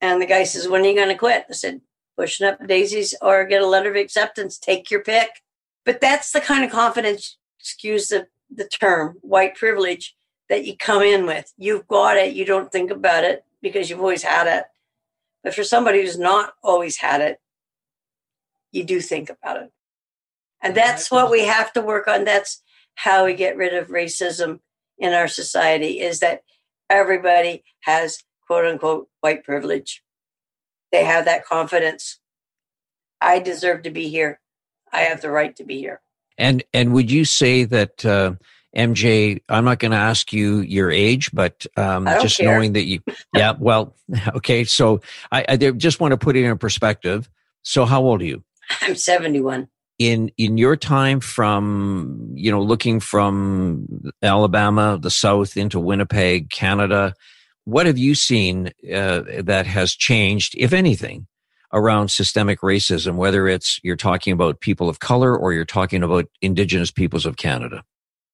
And 0.03 0.21
the 0.21 0.25
guy 0.25 0.43
says, 0.43 0.67
When 0.67 0.81
are 0.81 0.85
you 0.85 0.95
going 0.95 1.07
to 1.07 1.15
quit? 1.15 1.45
I 1.49 1.53
said, 1.53 1.79
Pushing 2.17 2.45
up 2.45 2.67
daisies 2.67 3.15
or 3.21 3.45
get 3.45 3.61
a 3.61 3.65
letter 3.65 3.89
of 3.89 3.95
acceptance. 3.95 4.59
Take 4.59 4.91
your 4.91 5.01
pick. 5.01 5.29
But 5.85 6.01
that's 6.01 6.31
the 6.31 6.41
kind 6.41 6.65
of 6.65 6.71
confidence, 6.71 7.37
excuse 7.57 8.09
the, 8.09 8.27
the 8.53 8.67
term, 8.67 9.15
white 9.21 9.55
privilege 9.55 10.13
that 10.49 10.65
you 10.65 10.75
come 10.77 11.01
in 11.01 11.25
with. 11.25 11.53
You've 11.57 11.87
got 11.87 12.17
it. 12.17 12.35
You 12.35 12.43
don't 12.43 12.69
think 12.69 12.91
about 12.91 13.23
it 13.23 13.45
because 13.61 13.89
you've 13.89 14.01
always 14.01 14.23
had 14.23 14.45
it. 14.45 14.65
But 15.41 15.55
for 15.55 15.63
somebody 15.63 16.01
who's 16.01 16.19
not 16.19 16.53
always 16.61 16.97
had 16.97 17.21
it, 17.21 17.39
you 18.73 18.83
do 18.83 18.99
think 18.99 19.29
about 19.29 19.63
it. 19.63 19.71
And 20.61 20.75
that's 20.75 21.09
what 21.09 21.31
we 21.31 21.45
have 21.45 21.71
to 21.73 21.81
work 21.81 22.09
on. 22.09 22.25
That's 22.25 22.61
how 22.95 23.25
we 23.25 23.35
get 23.35 23.55
rid 23.55 23.73
of 23.73 23.87
racism 23.87 24.59
in 24.97 25.13
our 25.13 25.29
society 25.29 26.01
is 26.01 26.19
that 26.19 26.41
everybody 26.89 27.63
has 27.83 28.19
quote 28.53 28.65
unquote 28.65 29.07
white 29.21 29.43
privilege. 29.43 30.03
They 30.91 31.03
have 31.05 31.25
that 31.25 31.43
confidence. 31.43 32.19
I 33.19 33.39
deserve 33.39 33.81
to 33.83 33.89
be 33.89 34.09
here. 34.09 34.39
I 34.91 35.01
have 35.01 35.21
the 35.21 35.31
right 35.31 35.55
to 35.55 35.63
be 35.63 35.79
here. 35.79 36.01
And 36.37 36.63
and 36.71 36.93
would 36.93 37.09
you 37.09 37.25
say 37.25 37.63
that 37.63 38.05
uh, 38.05 38.33
MJ? 38.75 39.41
I'm 39.49 39.65
not 39.65 39.79
going 39.79 39.91
to 39.91 39.97
ask 39.97 40.31
you 40.31 40.59
your 40.59 40.91
age, 40.91 41.31
but 41.33 41.65
um, 41.77 42.05
just 42.21 42.37
care. 42.37 42.53
knowing 42.53 42.73
that 42.73 42.83
you, 42.83 42.99
yeah, 43.33 43.53
well, 43.57 43.95
okay. 44.35 44.65
So 44.65 45.01
I, 45.31 45.45
I 45.49 45.57
just 45.57 45.99
want 45.99 46.11
to 46.11 46.17
put 46.17 46.35
it 46.35 46.43
in 46.43 46.57
perspective. 46.59 47.27
So 47.63 47.85
how 47.85 48.03
old 48.03 48.21
are 48.21 48.25
you? 48.25 48.43
I'm 48.81 48.95
71. 48.95 49.67
In 49.97 50.31
in 50.37 50.59
your 50.59 50.75
time 50.75 51.21
from 51.21 52.33
you 52.35 52.51
know 52.51 52.61
looking 52.61 52.99
from 52.99 54.11
Alabama, 54.21 54.99
the 55.01 55.11
South 55.11 55.57
into 55.57 55.79
Winnipeg, 55.79 56.51
Canada, 56.51 57.15
what 57.65 57.85
have 57.85 57.97
you 57.97 58.15
seen 58.15 58.71
uh, 58.93 59.21
that 59.43 59.65
has 59.65 59.93
changed, 59.93 60.55
if 60.57 60.73
anything, 60.73 61.27
around 61.71 62.09
systemic 62.09 62.61
racism, 62.61 63.15
whether 63.15 63.47
it's 63.47 63.79
you're 63.83 63.95
talking 63.95 64.33
about 64.33 64.59
people 64.59 64.89
of 64.89 64.99
color 64.99 65.35
or 65.35 65.53
you're 65.53 65.65
talking 65.65 66.03
about 66.03 66.25
Indigenous 66.41 66.91
peoples 66.91 67.25
of 67.25 67.37
Canada? 67.37 67.83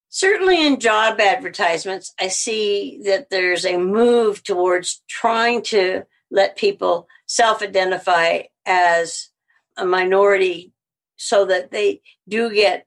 Certainly 0.08 0.66
in 0.66 0.80
job 0.80 1.20
advertisements, 1.20 2.12
I 2.20 2.28
see 2.28 3.00
that 3.04 3.30
there's 3.30 3.64
a 3.64 3.76
move 3.76 4.42
towards 4.42 5.02
trying 5.08 5.62
to 5.62 6.02
let 6.30 6.56
people 6.56 7.06
self 7.26 7.62
identify 7.62 8.42
as 8.66 9.28
a 9.76 9.84
minority 9.84 10.72
so 11.16 11.44
that 11.44 11.70
they 11.70 12.00
do 12.28 12.52
get 12.52 12.86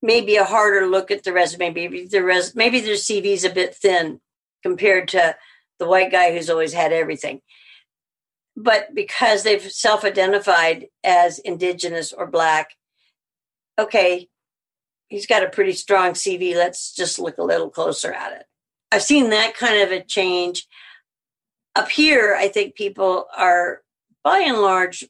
maybe 0.00 0.36
a 0.36 0.44
harder 0.44 0.86
look 0.86 1.10
at 1.10 1.24
the 1.24 1.32
resume. 1.32 1.72
Maybe 1.72 2.06
their, 2.06 2.24
res- 2.24 2.54
maybe 2.54 2.80
their 2.80 2.94
CV 2.94 3.26
is 3.26 3.44
a 3.44 3.50
bit 3.50 3.74
thin 3.74 4.20
compared 4.62 5.08
to 5.08 5.36
the 5.78 5.86
white 5.86 6.12
guy 6.12 6.32
who's 6.32 6.50
always 6.50 6.72
had 6.72 6.92
everything 6.92 7.40
but 8.56 8.94
because 8.94 9.42
they've 9.42 9.62
self 9.72 10.04
identified 10.04 10.86
as 11.02 11.38
indigenous 11.38 12.12
or 12.12 12.26
black, 12.26 12.76
okay, 13.78 14.28
he's 15.08 15.26
got 15.26 15.42
a 15.42 15.50
pretty 15.50 15.72
strong 15.72 16.12
CV. 16.12 16.54
Let's 16.54 16.94
just 16.94 17.18
look 17.18 17.38
a 17.38 17.44
little 17.44 17.70
closer 17.70 18.12
at 18.12 18.32
it. 18.32 18.44
I've 18.92 19.02
seen 19.02 19.30
that 19.30 19.56
kind 19.56 19.82
of 19.82 19.90
a 19.90 20.02
change. 20.02 20.66
Up 21.76 21.90
here, 21.90 22.36
I 22.38 22.48
think 22.48 22.76
people 22.76 23.26
are 23.36 23.82
by 24.22 24.38
and 24.38 24.58
large 24.58 25.04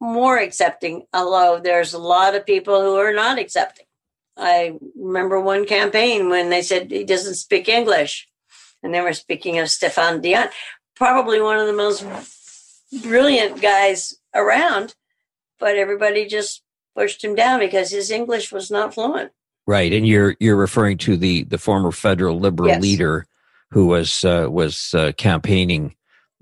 more 0.00 0.38
accepting, 0.38 1.04
although 1.14 1.60
there's 1.60 1.94
a 1.94 1.98
lot 1.98 2.34
of 2.34 2.46
people 2.46 2.80
who 2.80 2.96
are 2.96 3.12
not 3.12 3.38
accepting. 3.38 3.86
I 4.36 4.72
remember 4.96 5.38
one 5.40 5.66
campaign 5.66 6.30
when 6.30 6.50
they 6.50 6.62
said 6.62 6.90
he 6.90 7.04
doesn't 7.04 7.34
speak 7.34 7.68
English, 7.68 8.26
and 8.82 8.92
then 8.94 9.04
we're 9.04 9.12
speaking 9.12 9.58
of 9.58 9.66
Stéphane 9.66 10.22
Dion, 10.22 10.48
probably 10.96 11.40
one 11.40 11.58
of 11.58 11.66
the 11.66 11.72
most 11.72 12.04
brilliant 13.02 13.60
guys 13.60 14.14
around, 14.34 14.94
but 15.58 15.76
everybody 15.76 16.26
just 16.26 16.62
pushed 16.96 17.22
him 17.24 17.34
down 17.34 17.60
because 17.60 17.90
his 17.90 18.10
English 18.10 18.52
was 18.52 18.70
not 18.70 18.94
fluent. 18.94 19.32
Right, 19.66 19.92
and 19.92 20.06
you're 20.06 20.36
you're 20.40 20.56
referring 20.56 20.98
to 20.98 21.16
the 21.16 21.44
the 21.44 21.58
former 21.58 21.92
federal 21.92 22.38
liberal 22.40 22.70
Yes. 22.70 22.82
leader 22.82 23.26
who 23.70 23.86
was 23.86 24.24
uh, 24.24 24.48
was 24.50 24.92
uh, 24.94 25.12
campaigning 25.16 25.94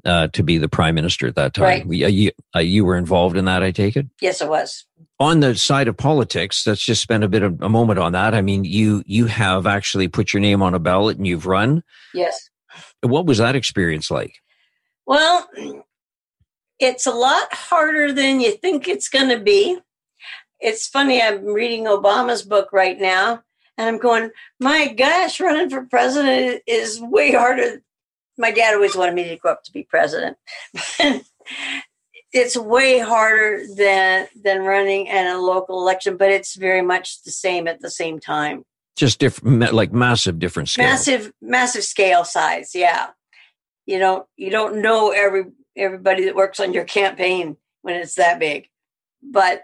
uh, 0.05 0.29
to 0.29 0.43
be 0.43 0.59
the 0.59 0.69
prime 0.69 0.95
minister 0.95 1.27
at 1.27 1.35
that 1.37 1.55
time. 1.55 1.89
Right. 1.89 2.05
Uh, 2.05 2.09
You, 2.09 2.31
uh, 2.55 2.61
you 2.61 2.85
were 2.85 2.97
involved 2.97 3.37
in 3.37 3.45
that, 3.47 3.63
I 3.63 3.71
take 3.71 3.97
it. 3.97 4.07
Yes, 4.21 4.41
it 4.41 4.49
was. 4.49 4.85
On 5.21 5.41
the 5.41 5.57
side 5.57 5.89
of 5.89 5.97
politics, 5.97 6.67
let's 6.67 6.85
just 6.85 7.03
spend 7.03 7.25
a 7.25 7.29
bit 7.29 7.43
of 7.43 7.61
a 7.61 7.69
moment 7.69 7.99
on 7.99 8.13
that. 8.13 8.35
I 8.35 8.41
mean, 8.41 8.65
you 8.65 9.03
you 9.05 9.27
have 9.27 9.67
actually 9.67 10.07
put 10.07 10.33
your 10.33 10.41
name 10.41 10.63
on 10.63 10.75
a 10.75 10.79
ballot 10.79 11.17
and 11.17 11.27
you've 11.27 11.47
run. 11.47 11.83
Yes. 12.15 12.49
What 13.01 13.27
was 13.27 13.39
that 13.39 13.57
experience 13.57 14.11
like? 14.11 14.35
Well, 15.07 15.49
it's 16.79 17.07
a 17.07 17.13
lot 17.13 17.53
harder 17.53 18.13
than 18.13 18.41
you 18.41 18.53
think 18.53 18.87
it's 18.87 19.09
going 19.09 19.31
to 19.31 19.41
be. 19.41 19.79
It's 20.61 20.87
funny, 20.87 21.23
I'm 21.23 21.45
reading 21.45 21.85
Obama's 21.87 22.43
book 22.43 22.73
right 22.73 22.99
now, 23.01 23.43
and 23.77 23.89
I'm 23.89 23.99
going, 23.99 24.31
my 24.61 24.93
gosh, 24.93 25.41
running 25.41 25.71
for 25.71 25.85
president 25.87 26.63
is 26.67 27.01
way 27.01 27.33
harder. 27.33 27.83
My 28.39 28.51
dad 28.51 28.75
always 28.75 28.97
wanted 28.97 29.15
me 29.15 29.25
to 29.25 29.37
grow 29.37 29.53
up 29.53 29.65
to 29.65 29.73
be 29.73 29.83
president. 29.83 30.37
it's 32.33 32.57
way 32.57 32.99
harder 32.99 33.63
than 33.77 34.29
than 34.43 34.63
running 34.63 35.07
in 35.07 35.27
a 35.27 35.39
local 35.39 35.81
election, 35.81 36.17
but 36.17 36.31
it's 36.31 36.55
very 36.55 36.83
much 36.83 37.23
the 37.25 37.33
same 37.33 37.67
at 37.67 37.81
the 37.81 37.91
same 37.91 38.21
time. 38.21 38.65
Just 38.97 39.19
different, 39.19 39.73
like 39.73 39.93
massive 39.93 40.39
different 40.39 40.69
scale. 40.69 40.87
massive 40.87 41.33
massive 41.41 41.85
scale 41.85 42.25
size 42.25 42.73
yeah 42.75 43.11
you 43.89 43.99
don't 43.99 44.27
you 44.37 44.51
don't 44.51 44.83
know 44.83 45.11
every 45.11 45.45
everybody 45.77 46.27
that 46.27 46.37
works 46.37 46.61
on 46.61 46.75
your 46.75 46.85
campaign 46.85 47.57
when 47.83 47.97
it's 47.97 48.17
that 48.17 48.39
big 48.39 48.69
but 49.23 49.63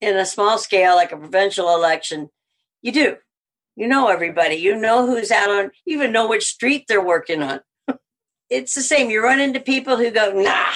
in 0.00 0.16
a 0.16 0.24
small 0.24 0.56
scale 0.56 0.96
like 0.96 1.12
a 1.12 1.16
provincial 1.16 1.74
election 1.74 2.30
you 2.80 2.90
do 2.90 3.16
you 3.76 3.86
know 3.86 4.08
everybody 4.08 4.54
you 4.54 4.74
know 4.74 5.06
who's 5.06 5.30
out 5.30 5.50
on 5.50 5.70
you 5.84 5.98
even 5.98 6.10
know 6.10 6.26
which 6.26 6.44
street 6.44 6.86
they're 6.88 7.04
working 7.04 7.42
on 7.42 7.60
it's 8.50 8.74
the 8.74 8.82
same. 8.82 9.10
You 9.10 9.22
run 9.22 9.40
into 9.40 9.60
people 9.60 9.96
who 9.96 10.10
go 10.10 10.32
nah 10.32 10.72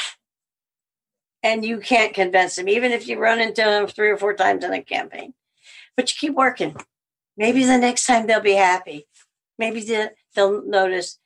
and 1.42 1.64
you 1.64 1.78
can't 1.78 2.14
convince 2.14 2.56
them 2.56 2.68
even 2.68 2.92
if 2.92 3.08
you 3.08 3.18
run 3.18 3.40
into 3.40 3.62
them 3.62 3.86
three 3.86 4.10
or 4.10 4.16
four 4.16 4.34
times 4.34 4.64
in 4.64 4.72
a 4.72 4.82
campaign. 4.82 5.34
But 5.96 6.10
you 6.10 6.28
keep 6.28 6.36
working. 6.36 6.76
Maybe 7.36 7.64
the 7.64 7.78
next 7.78 8.06
time 8.06 8.26
they'll 8.26 8.40
be 8.40 8.54
happy. 8.54 9.06
Maybe 9.58 9.80
they'll 10.34 10.64
notice. 10.64 11.18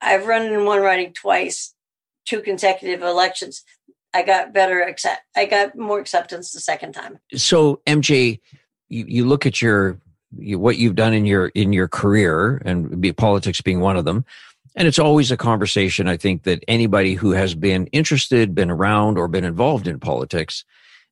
I've 0.00 0.26
run 0.26 0.46
in 0.46 0.64
one 0.64 0.80
riding 0.80 1.12
twice 1.12 1.74
two 2.24 2.40
consecutive 2.40 3.02
elections. 3.02 3.64
I 4.12 4.22
got 4.22 4.52
better 4.52 4.82
accept 4.82 5.22
i 5.36 5.46
got 5.46 5.76
more 5.76 6.00
acceptance 6.00 6.50
the 6.52 6.60
second 6.60 6.92
time. 6.92 7.18
So 7.34 7.80
MJ, 7.86 8.40
you, 8.88 9.04
you 9.06 9.24
look 9.24 9.46
at 9.46 9.62
your 9.62 10.00
you, 10.36 10.58
what 10.58 10.78
you've 10.78 10.96
done 10.96 11.12
in 11.12 11.26
your 11.26 11.48
in 11.48 11.72
your 11.72 11.88
career, 11.88 12.62
and 12.64 13.00
be, 13.00 13.12
politics 13.12 13.60
being 13.60 13.80
one 13.80 13.96
of 13.96 14.04
them, 14.04 14.24
and 14.76 14.86
it's 14.86 14.98
always 14.98 15.30
a 15.30 15.36
conversation. 15.36 16.08
I 16.08 16.16
think 16.16 16.44
that 16.44 16.64
anybody 16.68 17.14
who 17.14 17.32
has 17.32 17.54
been 17.54 17.86
interested, 17.88 18.54
been 18.54 18.70
around, 18.70 19.18
or 19.18 19.28
been 19.28 19.44
involved 19.44 19.86
in 19.88 19.98
politics, 19.98 20.64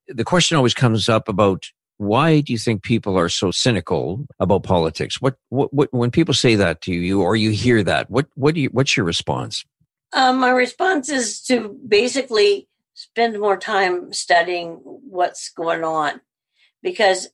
the 0.06 0.24
question 0.24 0.56
always 0.56 0.74
comes 0.74 1.08
up 1.08 1.28
about 1.28 1.66
why 1.98 2.40
do 2.40 2.52
you 2.52 2.58
think 2.58 2.82
people 2.82 3.18
are 3.18 3.28
so 3.28 3.50
cynical 3.50 4.24
about 4.38 4.62
politics? 4.62 5.20
What 5.20 5.36
what, 5.48 5.72
what 5.74 5.92
when 5.92 6.10
people 6.10 6.34
say 6.34 6.54
that 6.54 6.80
to 6.82 6.92
you, 6.92 7.22
or 7.22 7.36
you 7.36 7.50
hear 7.50 7.82
that, 7.82 8.10
what 8.10 8.26
what 8.34 8.54
do 8.54 8.60
you 8.60 8.68
what's 8.68 8.96
your 8.96 9.06
response? 9.06 9.64
um, 10.12 10.38
my 10.38 10.50
response 10.50 11.08
is 11.08 11.40
to 11.42 11.76
basically 11.86 12.68
spend 12.94 13.38
more 13.38 13.56
time 13.56 14.12
studying 14.12 14.80
what's 14.82 15.50
going 15.50 15.84
on 15.84 16.20
because 16.82 17.28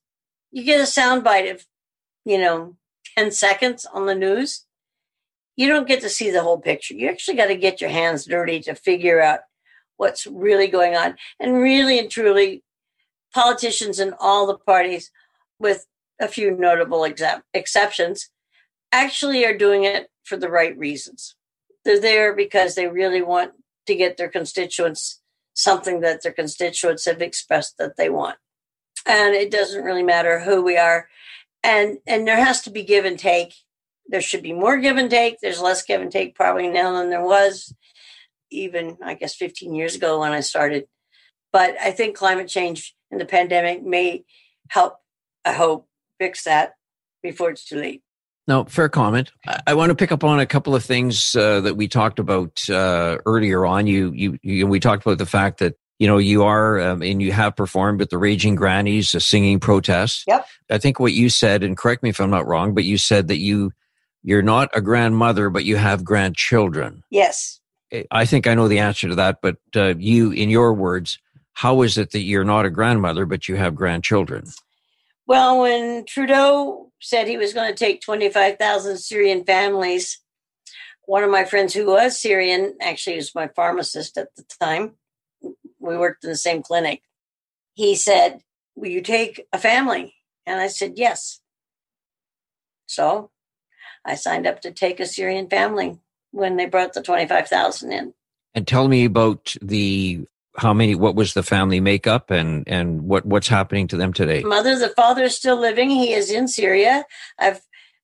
you 0.51 0.64
get 0.64 0.81
a 0.81 0.85
soundbite 0.85 1.51
of 1.51 1.64
you 2.25 2.39
know 2.39 2.77
10 3.16 3.31
seconds 3.31 3.87
on 3.93 4.07
the 4.07 4.14
news, 4.14 4.63
you 5.57 5.68
don't 5.68 5.88
get 5.88 6.00
to 6.02 6.09
see 6.09 6.30
the 6.30 6.42
whole 6.42 6.59
picture. 6.59 6.94
You 6.94 7.09
actually 7.09 7.36
got 7.36 7.46
to 7.46 7.57
get 7.57 7.80
your 7.80 7.90
hands 7.90 8.24
dirty 8.24 8.61
to 8.61 8.74
figure 8.74 9.20
out 9.20 9.40
what's 9.96 10.26
really 10.26 10.66
going 10.66 10.96
on. 10.96 11.16
And 11.38 11.55
really 11.55 11.98
and 11.98 12.11
truly, 12.11 12.62
politicians 13.32 13.98
in 13.98 14.14
all 14.18 14.46
the 14.46 14.59
parties, 14.59 15.11
with 15.59 15.86
a 16.20 16.28
few 16.28 16.50
notable 16.50 17.07
exceptions, 17.52 18.30
actually 18.92 19.44
are 19.44 19.57
doing 19.57 19.84
it 19.84 20.09
for 20.24 20.36
the 20.36 20.48
right 20.48 20.76
reasons. 20.76 21.36
They're 21.84 22.00
there 22.00 22.34
because 22.34 22.74
they 22.74 22.88
really 22.88 23.22
want 23.22 23.52
to 23.86 23.94
get 23.94 24.16
their 24.16 24.28
constituents 24.28 25.20
something 25.55 26.00
that 26.00 26.22
their 26.22 26.32
constituents 26.32 27.05
have 27.05 27.22
expressed 27.22 27.78
that 27.78 27.96
they 27.96 28.11
want. 28.11 28.36
And 29.07 29.34
it 29.34 29.50
doesn't 29.50 29.84
really 29.84 30.02
matter 30.02 30.40
who 30.40 30.62
we 30.62 30.76
are. 30.76 31.09
And 31.62 31.98
and 32.07 32.26
there 32.26 32.42
has 32.44 32.61
to 32.62 32.70
be 32.70 32.82
give 32.82 33.05
and 33.05 33.18
take. 33.18 33.55
There 34.07 34.20
should 34.20 34.42
be 34.42 34.52
more 34.52 34.78
give 34.78 34.96
and 34.96 35.11
take. 35.11 35.40
There's 35.40 35.61
less 35.61 35.82
give 35.82 36.00
and 36.00 36.12
take 36.12 36.34
probably 36.34 36.68
now 36.68 36.92
than 36.92 37.11
there 37.11 37.24
was 37.24 37.74
even 38.50 38.96
I 39.02 39.14
guess 39.14 39.34
15 39.34 39.74
years 39.74 39.94
ago 39.94 40.20
when 40.20 40.32
I 40.32 40.40
started. 40.40 40.86
But 41.52 41.76
I 41.80 41.90
think 41.90 42.16
climate 42.16 42.48
change 42.48 42.94
and 43.11 43.20
the 43.20 43.26
pandemic 43.26 43.84
may 43.84 44.24
help, 44.68 44.96
I 45.44 45.52
hope, 45.52 45.88
fix 46.18 46.44
that 46.44 46.74
before 47.22 47.50
it's 47.50 47.64
too 47.64 47.76
late. 47.76 48.02
No, 48.46 48.64
fair 48.64 48.88
comment. 48.88 49.30
I, 49.66 49.74
want 49.74 49.90
to 49.90 49.94
pick 49.94 50.12
up 50.12 50.22
on 50.22 50.38
a 50.38 50.46
couple 50.46 50.74
of 50.74 50.84
things 50.84 51.34
uh, 51.34 51.61
that 51.62 51.76
we 51.76 51.88
talked 51.88 52.18
about 52.18 52.61
uh, 52.68 53.18
earlier 53.24 53.64
on. 53.64 53.86
You, 53.86 54.12
you, 54.14 54.38
you, 54.42 54.66
we 54.66 54.80
talked 54.80 55.07
about 55.07 55.16
the 55.16 55.26
fact 55.26 55.61
that 55.61 55.76
you 55.98 56.07
know 56.07 56.18
you 56.18 56.42
are 56.42 56.78
um, 56.80 57.02
and 57.02 57.22
you 57.22 57.32
have 57.32 57.57
performed 57.57 58.00
with 58.00 58.11
the 58.11 58.18
Raging 58.18 58.55
Grannies, 58.55 59.14
a 59.14 59.20
singing 59.20 59.61
protest. 59.61 60.24
Yep. 60.26 60.46
I 60.70 60.76
think 60.78 61.00
what 61.00 61.14
you 61.14 61.30
said, 61.30 61.62
and 61.62 61.76
correct 61.76 62.02
me 62.02 62.11
if 62.11 62.20
I'm 62.20 62.30
not 62.30 62.46
wrong, 62.46 62.74
but 62.74 62.84
you 62.84 62.98
said 62.98 63.28
that 63.28 63.38
you 63.38 63.72
you're 64.25 64.43
not 64.43 64.70
a 64.75 64.81
grandmother, 64.81 65.51
but 65.51 65.64
you 65.64 65.77
have 65.77 66.03
grandchildren. 66.03 67.05
Yes. 67.11 67.61
I 68.11 68.25
think 68.25 68.47
I 68.47 68.55
know 68.55 68.66
the 68.66 68.79
answer 68.81 69.07
to 69.07 69.14
that, 69.14 69.39
but 69.43 69.59
uh, 69.77 69.95
you, 69.99 70.33
in 70.33 70.49
your 70.49 70.72
words, 70.72 71.18
how 71.53 71.83
is 71.83 71.99
it 71.99 72.11
that 72.11 72.20
you're 72.20 72.43
not 72.43 72.64
a 72.64 72.70
grandmother, 72.70 73.27
but 73.27 73.49
you 73.49 73.57
have 73.57 73.77
grandchildren? 73.77 74.47
Well, 75.27 75.61
when 75.61 76.07
Trudeau 76.07 76.91
said 77.01 77.29
he 77.29 77.37
was 77.37 77.53
going 77.53 77.72
to 77.72 77.79
take 77.79 78.01
25,000 78.01 78.97
Syrian 78.97 79.45
families, 79.45 80.20
one 81.05 81.22
of 81.22 81.31
my 81.31 81.45
friends 81.45 81.75
who 81.75 81.87
was 81.87 82.18
Syrian, 82.18 82.77
actually 82.81 83.16
was 83.16 83.35
my 83.35 83.49
pharmacist 83.49 84.16
at 84.16 84.35
the 84.37 84.45
time, 84.59 84.95
we 85.79 85.99
worked 85.99 86.25
in 86.25 86.31
the 86.31 86.37
same 86.37 86.62
clinic. 86.62 87.03
He 87.75 87.95
said, 87.95 88.41
Will 88.75 88.91
you 88.91 89.03
take 89.03 89.47
a 89.53 89.59
family? 89.59 90.14
And 90.47 90.61
I 90.61 90.68
said, 90.68 90.95
Yes. 90.97 91.41
So 92.87 93.31
I 94.05 94.14
signed 94.14 94.46
up 94.46 94.61
to 94.62 94.70
take 94.70 95.00
a 95.00 95.07
Syrian 95.07 95.48
family 95.48 95.98
when 96.30 96.57
they 96.57 96.66
brought 96.66 96.92
the 96.92 97.02
25,000 97.02 97.92
in. 97.92 98.14
And 98.55 98.66
tell 98.66 98.88
me 98.88 99.05
about 99.05 99.57
the 99.62 100.26
how 100.57 100.72
many 100.72 100.94
what 100.94 101.16
was 101.16 101.34
the 101.34 101.42
family 101.42 101.80
makeup 101.80 102.30
and 102.30 102.66
and 102.68 103.02
what 103.02 103.26
what's 103.26 103.48
happening 103.48 103.88
to 103.88 103.96
them 103.96 104.12
today? 104.12 104.42
Mother 104.42 104.78
the 104.78 104.90
father 104.90 105.24
is 105.24 105.36
still 105.36 105.59
living. 105.59 105.90
He 105.90 106.12
is 106.12 106.30
in 106.30 106.46
syria. 106.46 107.07
I've 107.38 107.61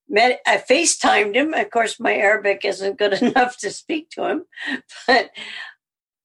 met 0.09 0.41
i 0.47 0.57
facetimed 0.57 1.37
him. 1.37 1.55
Of 1.55 1.71
course 1.71 2.01
my 2.01 2.17
arabic 2.17 2.65
isn't 2.65 2.99
good 2.99 3.13
enough 3.23 3.57
to 3.59 3.71
speak 3.71 4.11
to 4.11 4.29
him 4.29 4.45
but 5.07 5.31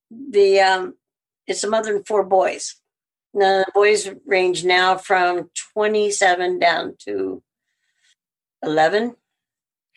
the 0.10 0.60
um 0.60 0.96
it's 1.46 1.64
a 1.64 1.70
mother 1.70 1.96
and 1.96 2.08
four 2.08 2.24
boys. 2.24 2.76
Now 3.34 3.64
the 3.64 3.72
boys 3.74 4.10
range 4.26 4.66
now 4.66 4.98
from 4.98 5.52
27 5.74 6.58
down 6.58 6.96
to 7.06 7.44
11 8.64 9.16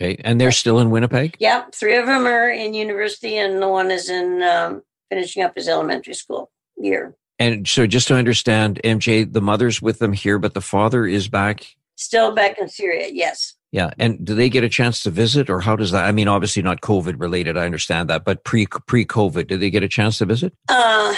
okay 0.01 0.21
and 0.25 0.41
they're 0.41 0.53
still 0.53 0.79
in 0.79 0.91
winnipeg 0.91 1.37
yeah 1.39 1.65
three 1.73 1.97
of 1.97 2.07
them 2.07 2.27
are 2.27 2.51
in 2.51 2.75
university 2.75 3.37
and 3.37 3.63
the 3.63 3.69
one 3.69 3.91
is 3.91 4.09
in 4.09 4.43
um, 4.43 4.83
finishing 5.09 5.43
up 5.43 5.55
his 5.57 5.69
elementary 5.69 6.15
school 6.15 6.51
year. 6.77 7.17
And 7.39 7.69
so, 7.69 7.87
just 7.87 8.09
to 8.09 8.15
understand, 8.15 8.81
MJ, 8.85 9.31
the 9.31 9.41
mother's 9.41 9.81
with 9.81 9.99
them 10.01 10.13
here, 10.13 10.39
but 10.39 10.55
the 10.55 10.61
father 10.61 11.07
is 11.07 11.29
back. 11.29 11.67
Still 11.95 12.35
back 12.35 12.59
in 12.59 12.69
Syria, 12.69 13.09
yes. 13.13 13.55
Yeah, 13.71 13.91
and 13.99 14.25
do 14.25 14.35
they 14.35 14.49
get 14.49 14.65
a 14.65 14.69
chance 14.69 15.03
to 15.03 15.11
visit, 15.11 15.51
or 15.51 15.61
how 15.61 15.77
does 15.77 15.91
that? 15.93 16.05
I 16.05 16.13
mean, 16.13 16.27
obviously 16.27 16.63
not 16.63 16.81
COVID 16.81 17.21
related. 17.21 17.57
I 17.57 17.67
understand 17.67 18.09
that, 18.11 18.25
but 18.25 18.45
pre 18.45 18.67
pre 18.67 19.05
COVID, 19.05 19.47
did 19.47 19.61
they 19.61 19.71
get 19.71 19.83
a 19.83 19.89
chance 19.89 20.19
to 20.19 20.25
visit? 20.25 20.53
Uh, 20.69 21.15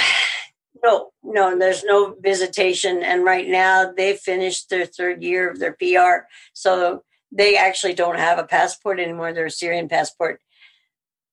no, 0.84 1.10
no. 1.22 1.58
There's 1.58 1.84
no 1.84 2.16
visitation, 2.20 3.02
and 3.02 3.24
right 3.24 3.48
now 3.48 3.90
they've 3.96 4.18
finished 4.18 4.68
their 4.68 4.84
third 4.84 5.22
year 5.22 5.48
of 5.48 5.58
their 5.58 5.72
PR, 5.72 6.26
so 6.52 7.02
they 7.32 7.56
actually 7.56 7.94
don't 7.94 8.18
have 8.18 8.38
a 8.38 8.44
passport 8.44 8.98
anymore. 9.00 9.32
Their 9.32 9.48
Syrian 9.48 9.88
passport 9.88 10.40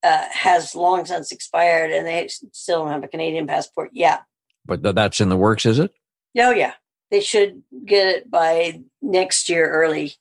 uh, 0.04 0.26
has 0.32 0.76
long 0.76 1.06
since 1.06 1.32
expired 1.32 1.92
and 1.92 2.06
they 2.06 2.28
still 2.52 2.84
don't 2.84 2.92
have 2.92 3.04
a 3.04 3.08
Canadian 3.08 3.48
passport. 3.48 3.90
Yeah. 3.94 4.20
But 4.66 4.84
that's 4.84 5.22
in 5.22 5.30
the 5.30 5.38
works, 5.38 5.66
is 5.66 5.80
it? 5.80 5.92
Oh, 6.38 6.52
yeah. 6.52 6.74
They 7.10 7.22
should 7.22 7.64
get 7.86 8.08
it 8.08 8.30
by 8.30 8.82
next 9.02 9.50
year, 9.50 9.70
early, 9.70 10.14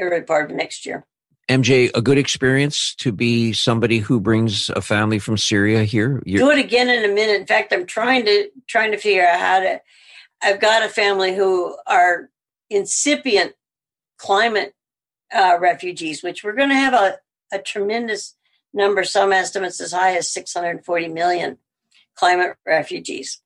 early 0.00 0.22
part 0.22 0.50
of 0.50 0.56
next 0.56 0.86
year. 0.86 1.04
MJ, 1.48 1.90
a 1.94 2.00
good 2.02 2.18
experience 2.18 2.94
to 2.96 3.12
be 3.12 3.52
somebody 3.52 3.98
who 3.98 4.18
brings 4.18 4.68
a 4.70 4.80
family 4.80 5.18
from 5.18 5.36
Syria 5.36 5.84
here. 5.84 6.22
You're- 6.24 6.44
Do 6.44 6.50
it 6.50 6.58
again 6.58 6.88
in 6.88 7.08
a 7.08 7.12
minute. 7.14 7.40
In 7.40 7.46
fact, 7.46 7.72
I'm 7.72 7.86
trying 7.86 8.24
to 8.24 8.48
trying 8.66 8.90
to 8.92 8.98
figure 8.98 9.24
out 9.26 9.38
how 9.38 9.60
to. 9.60 9.80
I've 10.42 10.60
got 10.60 10.82
a 10.82 10.88
family 10.88 11.34
who 11.36 11.76
are 11.86 12.30
incipient 12.68 13.52
climate 14.18 14.74
uh, 15.34 15.56
refugees, 15.60 16.22
which 16.22 16.44
we're 16.44 16.52
going 16.52 16.68
to 16.68 16.74
have 16.74 16.94
a, 16.94 17.18
a 17.52 17.58
tremendous 17.58 18.36
number, 18.72 19.04
some 19.04 19.32
estimates 19.32 19.80
as 19.80 19.92
high 19.92 20.16
as 20.16 20.32
640 20.32 21.08
million 21.08 21.58
climate 22.14 22.56
refugees 22.66 23.40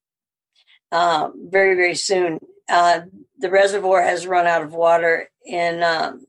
uh, 0.92 1.30
very, 1.34 1.74
very 1.74 1.94
soon. 1.94 2.40
Uh, 2.68 3.02
the 3.38 3.50
reservoir 3.50 4.02
has 4.02 4.26
run 4.26 4.46
out 4.46 4.62
of 4.62 4.72
water 4.72 5.30
in 5.44 5.82
um, 5.82 6.26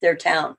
their 0.00 0.16
town. 0.16 0.56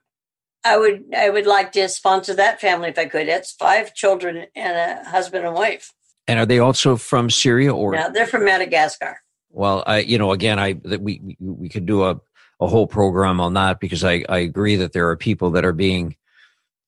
I 0.62 0.76
would 0.76 1.04
I 1.16 1.30
would 1.30 1.46
like 1.46 1.72
to 1.72 1.88
sponsor 1.88 2.34
that 2.34 2.60
family 2.60 2.90
if 2.90 2.98
I 2.98 3.06
could. 3.06 3.28
It's 3.28 3.52
five 3.52 3.94
children 3.94 4.46
and 4.54 4.76
a 4.76 5.08
husband 5.08 5.46
and 5.46 5.54
wife. 5.54 5.92
And 6.28 6.38
are 6.38 6.44
they 6.44 6.58
also 6.58 6.96
from 6.96 7.30
Syria 7.30 7.74
or? 7.74 7.92
No, 7.92 8.10
they're 8.12 8.26
from 8.26 8.44
Madagascar. 8.44 9.20
Well, 9.50 9.82
I 9.86 10.00
you 10.00 10.18
know 10.18 10.32
again 10.32 10.58
I 10.58 10.74
that 10.84 11.00
we 11.00 11.36
we 11.40 11.70
could 11.70 11.86
do 11.86 12.04
a 12.04 12.20
a 12.60 12.66
whole 12.66 12.86
program 12.86 13.40
on 13.40 13.54
that 13.54 13.80
because 13.80 14.04
I 14.04 14.24
I 14.28 14.38
agree 14.38 14.76
that 14.76 14.92
there 14.92 15.08
are 15.08 15.16
people 15.16 15.50
that 15.52 15.64
are 15.64 15.72
being 15.72 16.16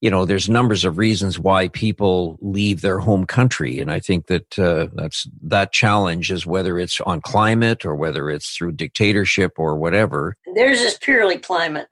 you 0.01 0.11
know 0.11 0.25
there's 0.25 0.49
numbers 0.49 0.85
of 0.85 0.99
reasons 0.99 1.39
why 1.39 1.68
people 1.68 2.39
leave 2.41 2.81
their 2.81 2.99
home 2.99 3.25
country. 3.25 3.79
And 3.79 3.91
i 3.91 4.01
think 4.01 4.27
that 4.27 4.59
uh, 4.59 4.89
that's 4.95 5.27
that 5.43 5.73
challenge 5.73 6.31
is 6.31 6.47
whether 6.47 6.79
it's 6.79 7.01
on 7.01 7.20
climate 7.20 7.87
or 7.87 7.95
whether 7.95 8.29
it's 8.29 8.55
through 8.55 8.73
dictatorship 8.73 9.53
or 9.57 9.77
whatever. 9.77 10.37
There's 10.55 10.81
just 10.81 11.01
purely 11.01 11.39
climate. 11.39 11.89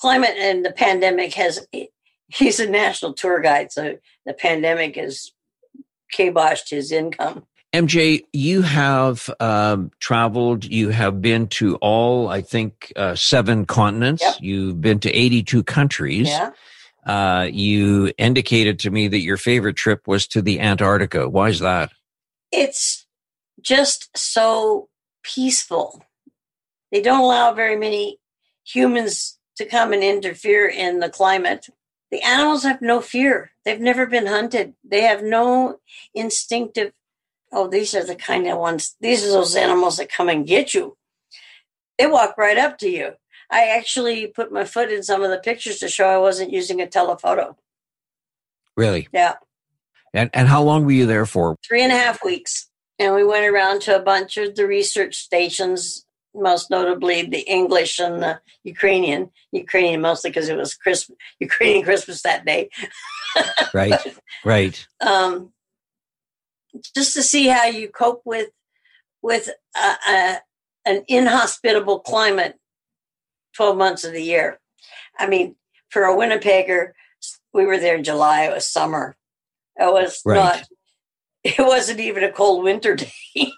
Climate 0.00 0.34
and 0.36 0.64
the 0.64 0.72
pandemic 0.72 1.32
has 1.34 1.66
he's 2.28 2.60
a 2.60 2.68
national 2.68 3.14
tour 3.14 3.40
guide 3.40 3.72
so 3.72 3.96
the 4.26 4.34
pandemic 4.34 4.96
has 4.96 5.30
kiboshed 6.14 6.70
his 6.70 6.92
income 6.92 7.46
MJ, 7.72 8.24
you 8.32 8.62
have 8.62 9.28
um, 9.40 9.90
traveled. 10.00 10.64
You 10.64 10.90
have 10.90 11.20
been 11.20 11.48
to 11.48 11.76
all, 11.76 12.28
I 12.28 12.40
think, 12.40 12.92
uh, 12.96 13.14
seven 13.14 13.66
continents. 13.66 14.22
Yep. 14.22 14.36
You've 14.40 14.80
been 14.80 15.00
to 15.00 15.10
82 15.10 15.62
countries. 15.64 16.28
Yeah. 16.28 16.50
Uh, 17.04 17.48
you 17.50 18.12
indicated 18.18 18.78
to 18.80 18.90
me 18.90 19.08
that 19.08 19.20
your 19.20 19.36
favorite 19.36 19.76
trip 19.76 20.08
was 20.08 20.26
to 20.28 20.42
the 20.42 20.58
Antarctica. 20.58 21.28
Why 21.28 21.48
is 21.48 21.60
that? 21.60 21.92
It's 22.50 23.06
just 23.60 24.16
so 24.16 24.88
peaceful. 25.22 26.02
They 26.90 27.02
don't 27.02 27.20
allow 27.20 27.52
very 27.52 27.76
many 27.76 28.18
humans 28.64 29.38
to 29.56 29.66
come 29.66 29.92
and 29.92 30.02
interfere 30.02 30.66
in 30.66 31.00
the 31.00 31.08
climate. 31.08 31.68
The 32.10 32.22
animals 32.22 32.62
have 32.62 32.80
no 32.80 33.00
fear. 33.00 33.52
They've 33.64 33.80
never 33.80 34.06
been 34.06 34.26
hunted. 34.26 34.74
They 34.84 35.02
have 35.02 35.22
no 35.22 35.80
instinctive, 36.14 36.92
oh, 37.52 37.68
these 37.68 37.94
are 37.94 38.04
the 38.04 38.16
kind 38.16 38.46
of 38.46 38.58
ones, 38.58 38.96
these 39.00 39.24
are 39.24 39.30
those 39.30 39.56
animals 39.56 39.96
that 39.96 40.12
come 40.12 40.28
and 40.28 40.46
get 40.46 40.74
you. 40.74 40.96
They 41.98 42.06
walk 42.06 42.36
right 42.36 42.58
up 42.58 42.78
to 42.78 42.88
you. 42.88 43.12
I 43.50 43.66
actually 43.66 44.26
put 44.26 44.52
my 44.52 44.64
foot 44.64 44.90
in 44.90 45.02
some 45.02 45.22
of 45.22 45.30
the 45.30 45.38
pictures 45.38 45.78
to 45.78 45.88
show 45.88 46.08
I 46.08 46.18
wasn't 46.18 46.52
using 46.52 46.80
a 46.80 46.86
telephoto. 46.86 47.56
Really? 48.76 49.08
Yeah. 49.12 49.34
And 50.12 50.30
and 50.32 50.48
how 50.48 50.62
long 50.62 50.84
were 50.84 50.92
you 50.92 51.06
there 51.06 51.26
for? 51.26 51.56
Three 51.66 51.82
and 51.82 51.92
a 51.92 51.96
half 51.96 52.24
weeks. 52.24 52.68
And 52.98 53.14
we 53.14 53.24
went 53.24 53.46
around 53.46 53.82
to 53.82 53.96
a 53.96 54.02
bunch 54.02 54.36
of 54.38 54.54
the 54.54 54.66
research 54.66 55.16
stations, 55.16 56.06
most 56.34 56.70
notably 56.70 57.22
the 57.22 57.40
English 57.40 57.98
and 57.98 58.22
the 58.22 58.40
Ukrainian. 58.64 59.30
Ukrainian 59.52 60.00
mostly 60.00 60.30
because 60.30 60.48
it 60.48 60.56
was 60.56 60.74
Christmas, 60.74 61.16
Ukrainian 61.40 61.84
Christmas 61.84 62.22
that 62.22 62.44
day. 62.44 62.70
right, 63.74 64.00
right. 64.44 64.86
Um, 65.06 65.52
just 66.94 67.14
to 67.14 67.22
see 67.22 67.48
how 67.48 67.64
you 67.66 67.88
cope 67.88 68.22
with 68.24 68.48
with 69.22 69.48
a, 69.76 69.94
a, 70.08 70.36
an 70.84 71.04
inhospitable 71.08 72.00
climate 72.00 72.56
12 73.56 73.76
months 73.76 74.04
of 74.04 74.12
the 74.12 74.22
year. 74.22 74.60
I 75.18 75.26
mean, 75.26 75.56
for 75.88 76.04
a 76.04 76.14
Winnipegger, 76.14 76.90
we 77.52 77.64
were 77.64 77.78
there 77.78 77.96
in 77.96 78.04
July. 78.04 78.44
It 78.44 78.54
was 78.54 78.68
summer. 78.68 79.16
It 79.76 79.92
was 79.92 80.20
right. 80.24 80.36
not. 80.36 80.64
It 81.42 81.58
wasn't 81.58 82.00
even 82.00 82.24
a 82.24 82.32
cold 82.32 82.64
winter 82.64 82.96
day. 82.96 83.52